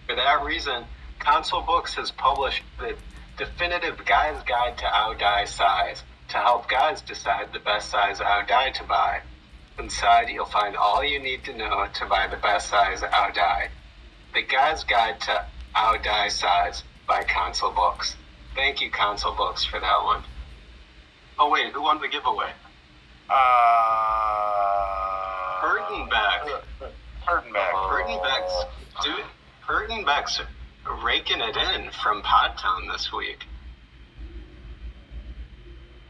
For 0.07 0.15
that 0.15 0.43
reason, 0.43 0.85
Console 1.19 1.61
Books 1.61 1.95
has 1.95 2.11
published 2.11 2.63
the 2.79 2.95
definitive 3.37 4.05
Guy's 4.05 4.43
Guide 4.43 4.77
to 4.77 4.85
Ao 4.85 5.13
Dai 5.13 5.45
Size 5.45 6.03
to 6.29 6.37
help 6.37 6.69
guys 6.69 7.01
decide 7.01 7.51
the 7.51 7.59
best 7.59 7.89
size 7.89 8.21
Ao 8.21 8.43
Dai 8.43 8.71
to 8.71 8.83
buy. 8.83 9.21
Inside, 9.79 10.29
you'll 10.29 10.45
find 10.45 10.75
all 10.75 11.03
you 11.03 11.19
need 11.19 11.43
to 11.45 11.57
know 11.57 11.87
to 11.93 12.05
buy 12.05 12.27
the 12.27 12.37
best 12.37 12.69
size 12.69 13.01
Ao 13.01 13.31
Dai. 13.31 13.69
The 14.33 14.43
Guy's 14.43 14.83
Guide 14.83 15.19
to 15.21 15.45
Ao 15.75 15.97
Dai 15.97 16.27
Size 16.27 16.83
by 17.07 17.23
Console 17.23 17.71
Books. 17.71 18.15
Thank 18.55 18.81
you, 18.81 18.91
Console 18.91 19.35
Books, 19.35 19.65
for 19.65 19.79
that 19.79 20.03
one. 20.03 20.23
Oh, 21.43 21.49
wait, 21.49 21.73
who 21.73 21.81
won 21.81 21.99
the 21.99 22.07
giveaway? 22.07 22.51
Uh, 23.29 23.33
Hertenbeck. 25.59 26.61
Hertenbeck. 27.27 27.71
Hertenbeck's, 27.73 28.65
dude, 29.03 29.25
Hertenbeck's 29.67 30.39
raking 31.03 31.41
it 31.41 31.57
in 31.57 31.91
from 32.01 32.21
Podtown 32.21 32.89
this 32.93 33.11
week. 33.11 33.43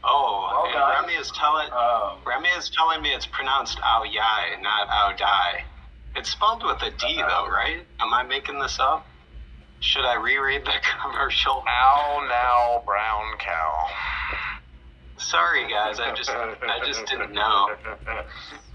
Oh, 0.04 0.48
Well, 0.52 0.64
and 0.66 0.74
guys. 0.74 1.00
Remy 1.02 1.14
is 1.20 1.32
telling 1.32 1.68
Um, 1.72 2.18
Remy 2.24 2.48
is 2.50 2.70
telling 2.70 3.02
me 3.02 3.12
it's 3.12 3.26
pronounced 3.26 3.80
Ao 3.82 4.04
Yai, 4.04 4.54
not 4.60 4.88
Ao 4.88 5.16
Dai. 5.16 5.64
It's 6.14 6.30
spelled 6.30 6.62
with 6.62 6.80
a 6.82 6.90
D 6.92 7.16
though, 7.16 7.48
right? 7.48 7.84
Am 7.98 8.14
I 8.14 8.22
making 8.22 8.60
this 8.60 8.78
up? 8.78 9.04
Should 9.80 10.04
I 10.04 10.14
reread 10.14 10.64
the 10.64 10.74
commercial? 11.02 11.64
Ow 11.66 12.24
now, 12.28 12.82
brown 12.86 13.36
cow. 13.38 13.88
Sorry 15.16 15.68
guys, 15.70 16.00
I 16.00 16.14
just 16.14 16.30
I 16.30 16.80
just 16.84 17.06
didn't 17.06 17.32
know. 17.32 17.70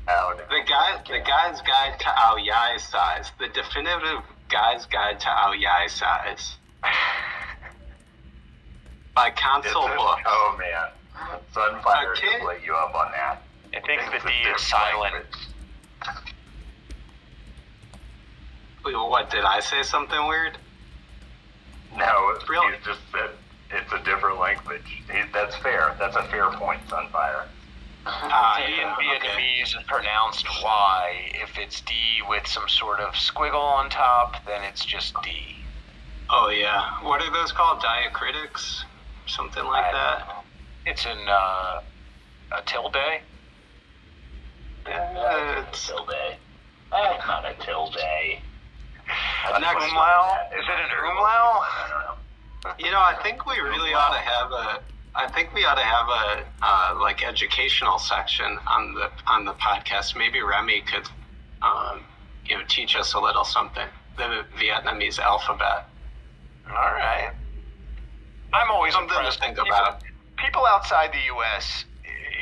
Out. 0.08 0.38
The 0.50 0.62
guy 0.68 1.02
the 1.08 1.20
guy's 1.20 1.62
guide 1.62 2.00
to 2.00 2.08
Ao 2.10 2.36
Yai 2.38 2.78
size. 2.78 3.32
The 3.40 3.48
definitive 3.50 4.24
guy's 4.50 4.86
guide 4.88 5.20
to 5.20 5.30
Ao 5.30 5.52
Yai 5.52 5.88
size. 5.88 6.58
By 9.14 9.30
console 9.32 9.86
a- 9.88 9.96
book. 9.96 10.20
Oh 10.26 10.58
man, 10.58 10.90
Sunfire 11.54 12.12
Okay. 12.14 12.22
just 12.32 12.44
let 12.46 12.64
you 12.66 12.74
up 12.74 12.96
on 12.96 13.12
that. 13.12 13.44
I 13.76 13.80
think 13.82 14.02
the 14.10 14.18
a 14.18 14.32
D 14.32 14.50
is 14.50 14.62
silent. 14.62 15.14
language. 15.14 15.26
What 18.84 19.30
did 19.30 19.44
I 19.44 19.60
say 19.60 19.84
something 19.84 20.28
weird? 20.28 20.58
No, 21.96 22.40
Really? 22.48 22.78
he 22.78 22.84
just 22.86 23.00
said 23.12 23.30
it's 23.72 23.92
a 23.94 24.04
different 24.04 24.40
language. 24.40 25.04
He, 25.12 25.22
that's 25.34 25.56
fair. 25.58 25.96
That's 26.00 26.16
a 26.16 26.24
fair 26.24 26.50
point, 26.52 26.82
Sunfire. 26.88 27.46
D 28.06 28.10
in 28.10 28.80
yeah, 28.80 28.96
okay. 28.98 29.28
Vietnamese 29.28 29.78
is 29.78 29.84
pronounced 29.88 30.46
Y. 30.64 31.32
If 31.36 31.58
it's 31.58 31.82
D 31.82 31.94
with 32.28 32.48
some 32.48 32.68
sort 32.68 33.00
of 33.00 33.14
squiggle 33.14 33.62
on 33.62 33.90
top, 33.90 34.44
then 34.46 34.64
it's 34.64 34.86
just 34.86 35.14
D. 35.24 35.58
Oh 36.30 36.50
yeah. 36.50 37.04
What 37.04 37.22
are 37.22 37.32
those 37.32 37.52
called? 37.52 37.82
Diacritics? 37.82 38.84
Something 39.28 39.66
like 39.66 39.86
I 39.86 39.92
that? 39.92 40.44
It's 40.86 41.06
in 41.06 41.28
uh, 41.28 41.82
a 42.52 42.62
tilde. 42.66 42.96
Uh, 42.96 43.12
it's, 45.68 45.88
tilde. 45.88 46.10
That's 46.92 47.28
not 47.28 47.46
a 47.46 47.54
tilde. 47.64 47.98
Next 49.60 49.84
Umlau? 49.84 50.54
Is 50.58 50.66
it 50.66 50.80
an 50.80 50.92
umlau? 51.04 51.62
I 52.66 52.70
don't 52.70 52.80
know. 52.80 52.86
you 52.86 52.92
know, 52.92 53.00
I 53.00 53.16
think 53.24 53.46
we 53.46 53.60
really 53.60 53.94
ought 53.94 54.14
to 54.14 54.20
have 54.20 54.52
a. 54.52 54.82
I 55.16 55.28
think 55.32 55.54
we 55.54 55.66
ought 55.66 55.76
to 55.76 55.82
have 55.84 56.08
a 56.08 56.46
uh, 56.62 57.00
like 57.02 57.24
educational 57.26 57.98
section 58.00 58.58
on 58.68 58.94
the 58.94 59.10
on 59.28 59.46
the 59.46 59.54
podcast. 59.54 60.16
Maybe 60.16 60.42
Remy 60.42 60.82
could, 60.82 61.08
um, 61.62 62.02
you 62.46 62.58
know, 62.58 62.64
teach 62.68 62.96
us 62.96 63.14
a 63.14 63.20
little 63.20 63.44
something. 63.44 63.88
The 64.18 64.46
Vietnamese 64.58 65.20
alphabet. 65.20 65.86
All 66.70 66.76
right. 66.76 67.32
I'm 68.54 68.70
always 68.72 68.94
Something 68.94 69.10
to 69.10 69.16
impressed. 69.18 69.40
think 69.40 69.58
about. 69.58 70.02
People 70.38 70.66
outside 70.66 71.12
the 71.12 71.24
U.S., 71.36 71.86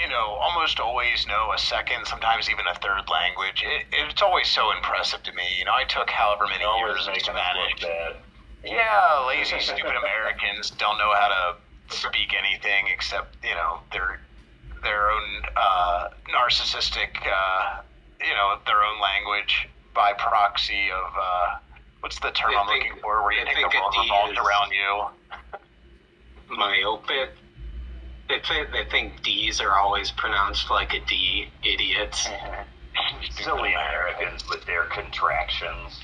you 0.01 0.07
know, 0.09 0.37
almost 0.39 0.79
always 0.79 1.25
know 1.27 1.51
a 1.53 1.57
second, 1.57 2.05
sometimes 2.05 2.49
even 2.49 2.65
a 2.67 2.75
third 2.75 3.03
language. 3.11 3.63
It, 3.65 3.85
it's 3.91 4.21
always 4.21 4.47
so 4.47 4.71
impressive 4.75 5.23
to 5.23 5.31
me. 5.33 5.43
You 5.59 5.65
know, 5.65 5.73
I 5.73 5.83
took 5.85 6.09
however 6.09 6.45
many 6.47 6.63
years 6.79 7.07
of 7.07 7.13
making 7.13 7.35
us 7.35 7.41
look 7.55 7.77
Spanish. 7.79 8.15
Yeah, 8.67 9.25
lazy, 9.27 9.59
stupid 9.59 9.95
Americans 9.95 10.71
don't 10.71 10.97
know 10.97 11.13
how 11.15 11.27
to 11.89 11.95
speak 11.95 12.33
anything 12.37 12.87
except 12.93 13.37
you 13.43 13.55
know 13.55 13.79
their 13.93 14.19
their 14.83 15.09
own 15.09 15.41
uh, 15.55 16.09
narcissistic, 16.29 17.15
uh, 17.25 17.81
you 18.19 18.33
know, 18.35 18.57
their 18.65 18.83
own 18.83 18.99
language 19.01 19.67
by 19.95 20.13
proxy 20.13 20.89
of 20.91 21.13
uh, 21.19 21.55
what's 22.01 22.19
the 22.19 22.29
term 22.31 22.51
They 22.51 22.57
I'm 22.57 22.67
think- 22.67 22.83
looking 22.85 23.01
for, 23.01 23.23
where 23.23 23.31
you 23.33 23.43
think 23.45 23.55
the 23.57 23.61
think 23.69 23.73
a 23.73 23.79
world 23.79 23.95
revolves 24.03 24.37
around 24.37 24.71
you. 24.71 26.57
Myopic. 26.57 27.29
They 28.29 28.39
think 28.47 28.71
they 28.71 28.85
think 28.89 29.23
D's 29.23 29.61
are 29.61 29.73
always 29.79 30.11
pronounced 30.11 30.69
like 30.69 30.93
a 30.93 30.99
D. 31.05 31.47
Idiots. 31.63 32.27
Silly 33.31 33.73
Americans 33.73 34.43
with 34.49 34.65
their 34.65 34.83
contractions. 34.85 36.01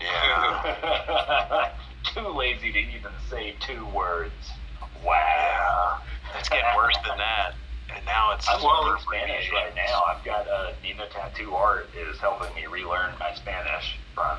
Yeah, 0.00 1.72
Too 2.04 2.28
lazy 2.28 2.72
to 2.72 2.78
even 2.78 3.12
say 3.30 3.54
two 3.60 3.86
words. 3.86 4.32
yeah, 4.80 4.88
Wow. 5.04 6.00
it's 6.38 6.48
getting 6.48 6.64
worse 6.76 6.96
than 7.06 7.18
that. 7.18 7.54
And 7.94 8.04
now 8.06 8.32
it's 8.32 8.48
I'm 8.48 8.60
super 8.60 8.72
learning 8.74 9.02
Spanish 9.02 9.50
right 9.52 9.74
now. 9.74 10.02
I've 10.04 10.24
got 10.24 10.48
uh, 10.48 10.72
Nina 10.82 11.06
Tattoo 11.08 11.54
Art 11.54 11.88
is 11.96 12.18
helping 12.18 12.54
me 12.54 12.66
relearn 12.66 13.10
my 13.20 13.34
Spanish 13.34 13.98
from, 14.14 14.38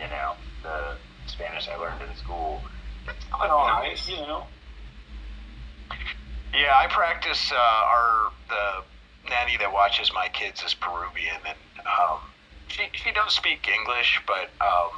you 0.00 0.08
know, 0.08 0.34
the 0.62 0.94
Spanish 1.26 1.68
I 1.68 1.76
learned 1.76 2.00
in 2.08 2.16
school. 2.16 2.60
But 3.06 3.50
all 3.50 3.66
right, 3.66 3.88
Nice. 3.90 4.08
you 4.08 4.16
know. 4.16 4.44
Yeah, 6.54 6.74
I 6.76 6.86
practice. 6.88 7.50
Uh, 7.52 7.56
our 7.56 8.30
the 8.48 8.84
nanny 9.30 9.56
that 9.58 9.72
watches 9.72 10.12
my 10.14 10.28
kids 10.28 10.62
is 10.62 10.74
Peruvian, 10.74 11.36
and 11.46 11.56
um, 11.86 12.18
she 12.68 12.82
she 12.92 13.10
does 13.12 13.34
speak 13.34 13.66
English, 13.68 14.20
but 14.26 14.50
um, 14.64 14.90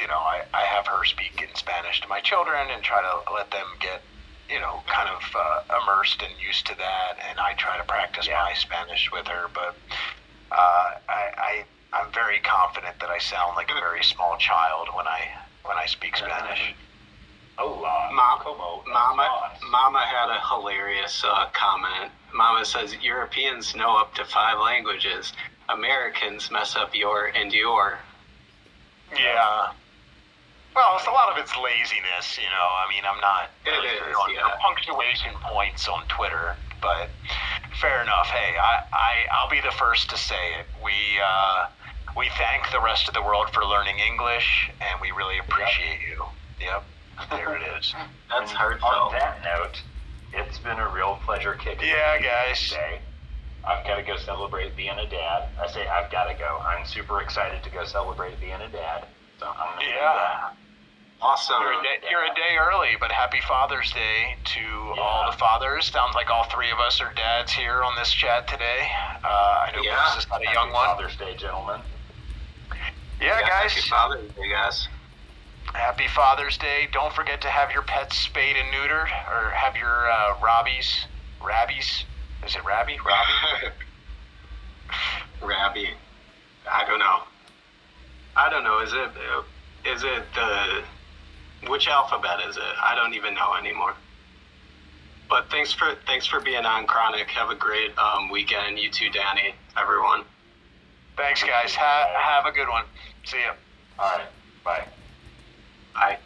you 0.00 0.06
know, 0.06 0.18
I, 0.18 0.42
I 0.54 0.62
have 0.76 0.86
her 0.86 1.04
speak 1.04 1.42
in 1.42 1.54
Spanish 1.54 2.00
to 2.02 2.08
my 2.08 2.20
children 2.20 2.68
and 2.72 2.82
try 2.82 3.02
to 3.02 3.32
let 3.34 3.50
them 3.50 3.66
get 3.80 4.02
you 4.50 4.60
know 4.60 4.80
kind 4.88 5.08
of 5.08 5.20
uh, 5.34 5.76
immersed 5.82 6.22
and 6.22 6.32
used 6.46 6.66
to 6.66 6.74
that, 6.76 7.18
and 7.28 7.38
I 7.38 7.54
try 7.54 7.76
to 7.76 7.84
practice 7.84 8.26
Yeah. 8.26 8.40
my 8.48 8.54
Spanish 8.54 9.10
with 9.12 9.26
her, 9.26 9.48
but 9.54 9.76
uh, 10.52 10.86
I, 11.08 11.22
I 11.36 11.64
I'm 11.92 12.12
very 12.12 12.38
confident 12.40 12.98
that 13.00 13.10
I 13.10 13.18
sound 13.18 13.56
like 13.56 13.70
a 13.70 13.74
very 13.80 14.02
small 14.04 14.36
child 14.38 14.88
when 14.94 15.06
I 15.06 15.20
when 15.64 15.76
I 15.76 15.86
speak 15.86 16.16
Spanish. 16.16 16.74
Hola. 17.58 18.08
Mom- 18.12 18.38
como 18.40 18.84
Mama. 18.86 19.28
Mama 19.70 19.98
had 20.06 20.30
a 20.30 20.40
hilarious 20.48 21.24
uh, 21.26 21.46
comment. 21.52 22.12
Mama 22.32 22.64
says 22.64 22.94
Europeans 23.02 23.74
know 23.74 23.96
up 23.98 24.14
to 24.14 24.24
five 24.24 24.58
languages. 24.60 25.32
Americans 25.68 26.50
mess 26.50 26.76
up 26.76 26.94
your 26.94 27.26
and 27.34 27.52
your. 27.52 27.98
Yeah. 29.12 29.68
Well, 30.78 30.94
it's 30.94 31.08
a 31.08 31.10
lot 31.10 31.26
of 31.32 31.36
it's 31.42 31.50
laziness, 31.58 32.38
you 32.38 32.46
know. 32.54 32.68
I 32.78 32.86
mean, 32.86 33.02
I'm 33.02 33.18
not 33.20 33.50
It 33.66 33.70
really 33.74 33.98
is, 33.98 34.14
on 34.14 34.30
yeah. 34.30 34.54
punctuation 34.62 35.34
points 35.42 35.88
on 35.88 36.06
Twitter, 36.06 36.54
but 36.80 37.10
fair 37.82 38.00
enough. 38.00 38.30
Hey, 38.30 38.54
I, 38.54 38.86
I 38.94 39.12
I'll 39.34 39.50
be 39.50 39.60
the 39.60 39.74
first 39.74 40.08
to 40.10 40.16
say 40.16 40.38
it. 40.62 40.66
We 40.78 40.94
uh, 41.18 41.66
we 42.16 42.30
thank 42.38 42.70
the 42.70 42.78
rest 42.80 43.08
of 43.08 43.14
the 43.14 43.22
world 43.22 43.50
for 43.50 43.64
learning 43.66 43.98
English, 43.98 44.70
and 44.78 45.00
we 45.02 45.10
really 45.10 45.40
appreciate 45.42 45.98
you. 46.06 46.22
Yep. 46.62 46.84
There 47.30 47.56
it 47.56 47.62
is. 47.76 47.90
That's 48.30 48.50
And 48.54 48.58
heartfelt. 48.58 49.10
On 49.10 49.12
that 49.18 49.42
note, 49.42 49.82
it's 50.32 50.60
been 50.60 50.78
a 50.78 50.86
real 50.94 51.18
pleasure 51.26 51.54
kicking 51.54 51.88
Yeah, 51.88 52.22
guys. 52.22 52.62
Today. 52.70 53.00
I've 53.66 53.84
got 53.84 53.96
to 53.96 54.04
go 54.04 54.16
celebrate 54.16 54.76
being 54.76 54.94
a 54.96 55.10
dad. 55.10 55.48
I 55.60 55.66
say 55.66 55.88
I've 55.88 56.08
got 56.12 56.30
to 56.30 56.34
go. 56.38 56.62
I'm 56.62 56.86
super 56.86 57.20
excited 57.20 57.64
to 57.64 57.70
go 57.70 57.82
celebrate 57.84 58.38
being 58.40 58.62
a 58.62 58.68
dad. 58.70 59.06
So 59.40 59.46
I'm 59.46 59.74
gonna 59.74 59.80
do 59.82 59.86
Yeah. 59.90 60.14
that. 60.14 60.54
Awesome. 61.20 61.56
You're 61.60 61.72
a, 61.72 61.82
day, 61.82 61.98
you're 62.10 62.22
a 62.22 62.34
day 62.34 62.56
early, 62.60 62.90
but 63.00 63.10
happy 63.10 63.40
Father's 63.48 63.90
Day 63.92 64.36
to 64.44 64.60
all 65.00 65.30
the 65.30 65.36
fathers. 65.36 65.86
Sounds 65.86 66.14
like 66.14 66.30
all 66.30 66.44
three 66.44 66.70
of 66.70 66.78
us 66.78 67.00
are 67.00 67.12
dads 67.14 67.50
here 67.50 67.82
on 67.82 67.96
this 67.96 68.12
chat 68.12 68.46
today. 68.46 68.86
Uh, 69.24 69.26
I 69.66 69.72
know 69.74 69.82
Yeah. 69.82 69.96
Bruce 69.96 70.14
has 70.14 70.24
got 70.26 70.40
a 70.40 70.44
young 70.44 70.54
Happy 70.68 70.72
one. 70.72 70.86
Father's 70.86 71.16
Day, 71.16 71.34
gentlemen. 71.36 71.80
Yeah, 73.20 73.40
guys. 73.40 73.72
Happy 73.74 73.88
Father's 73.88 74.30
Day, 74.34 74.48
guys. 74.48 74.88
Happy 75.74 76.06
Father's 76.14 76.56
Day. 76.56 76.88
Don't 76.92 77.12
forget 77.12 77.40
to 77.40 77.48
have 77.48 77.72
your 77.72 77.82
pets 77.82 78.16
spayed 78.16 78.56
and 78.56 78.68
neutered, 78.72 79.10
or 79.28 79.50
have 79.50 79.76
your 79.76 80.08
uh, 80.10 80.36
Robbies, 80.36 81.04
Rabbies. 81.42 82.04
Is 82.46 82.54
it 82.54 82.64
Rabby? 82.64 82.96
Robbie? 83.04 83.74
Rabby. 85.42 85.90
I 86.70 86.86
don't 86.86 87.00
know. 87.00 87.22
I 88.36 88.48
don't 88.50 88.62
know. 88.62 88.78
Is 88.80 88.92
it 88.92 89.10
is 89.84 90.04
it 90.04 90.22
the 90.34 90.82
which 91.66 91.88
alphabet 91.88 92.40
is 92.48 92.56
it? 92.56 92.62
I 92.82 92.94
don't 92.94 93.14
even 93.14 93.34
know 93.34 93.54
anymore. 93.54 93.94
But 95.28 95.50
thanks 95.50 95.72
for 95.72 95.94
thanks 96.06 96.26
for 96.26 96.40
being 96.40 96.64
on 96.64 96.86
Chronic. 96.86 97.28
Have 97.28 97.50
a 97.50 97.54
great 97.54 97.96
um, 97.98 98.30
weekend, 98.30 98.78
you 98.78 98.90
too, 98.90 99.10
Danny. 99.10 99.54
Everyone. 99.76 100.24
Thanks, 101.16 101.42
guys. 101.42 101.74
Ha- 101.74 102.14
have 102.16 102.46
a 102.46 102.52
good 102.52 102.68
one. 102.68 102.84
See 103.24 103.38
ya. 103.38 103.52
All 103.98 104.16
right. 104.16 104.28
Bye. 104.64 104.84
Bye. 105.94 106.18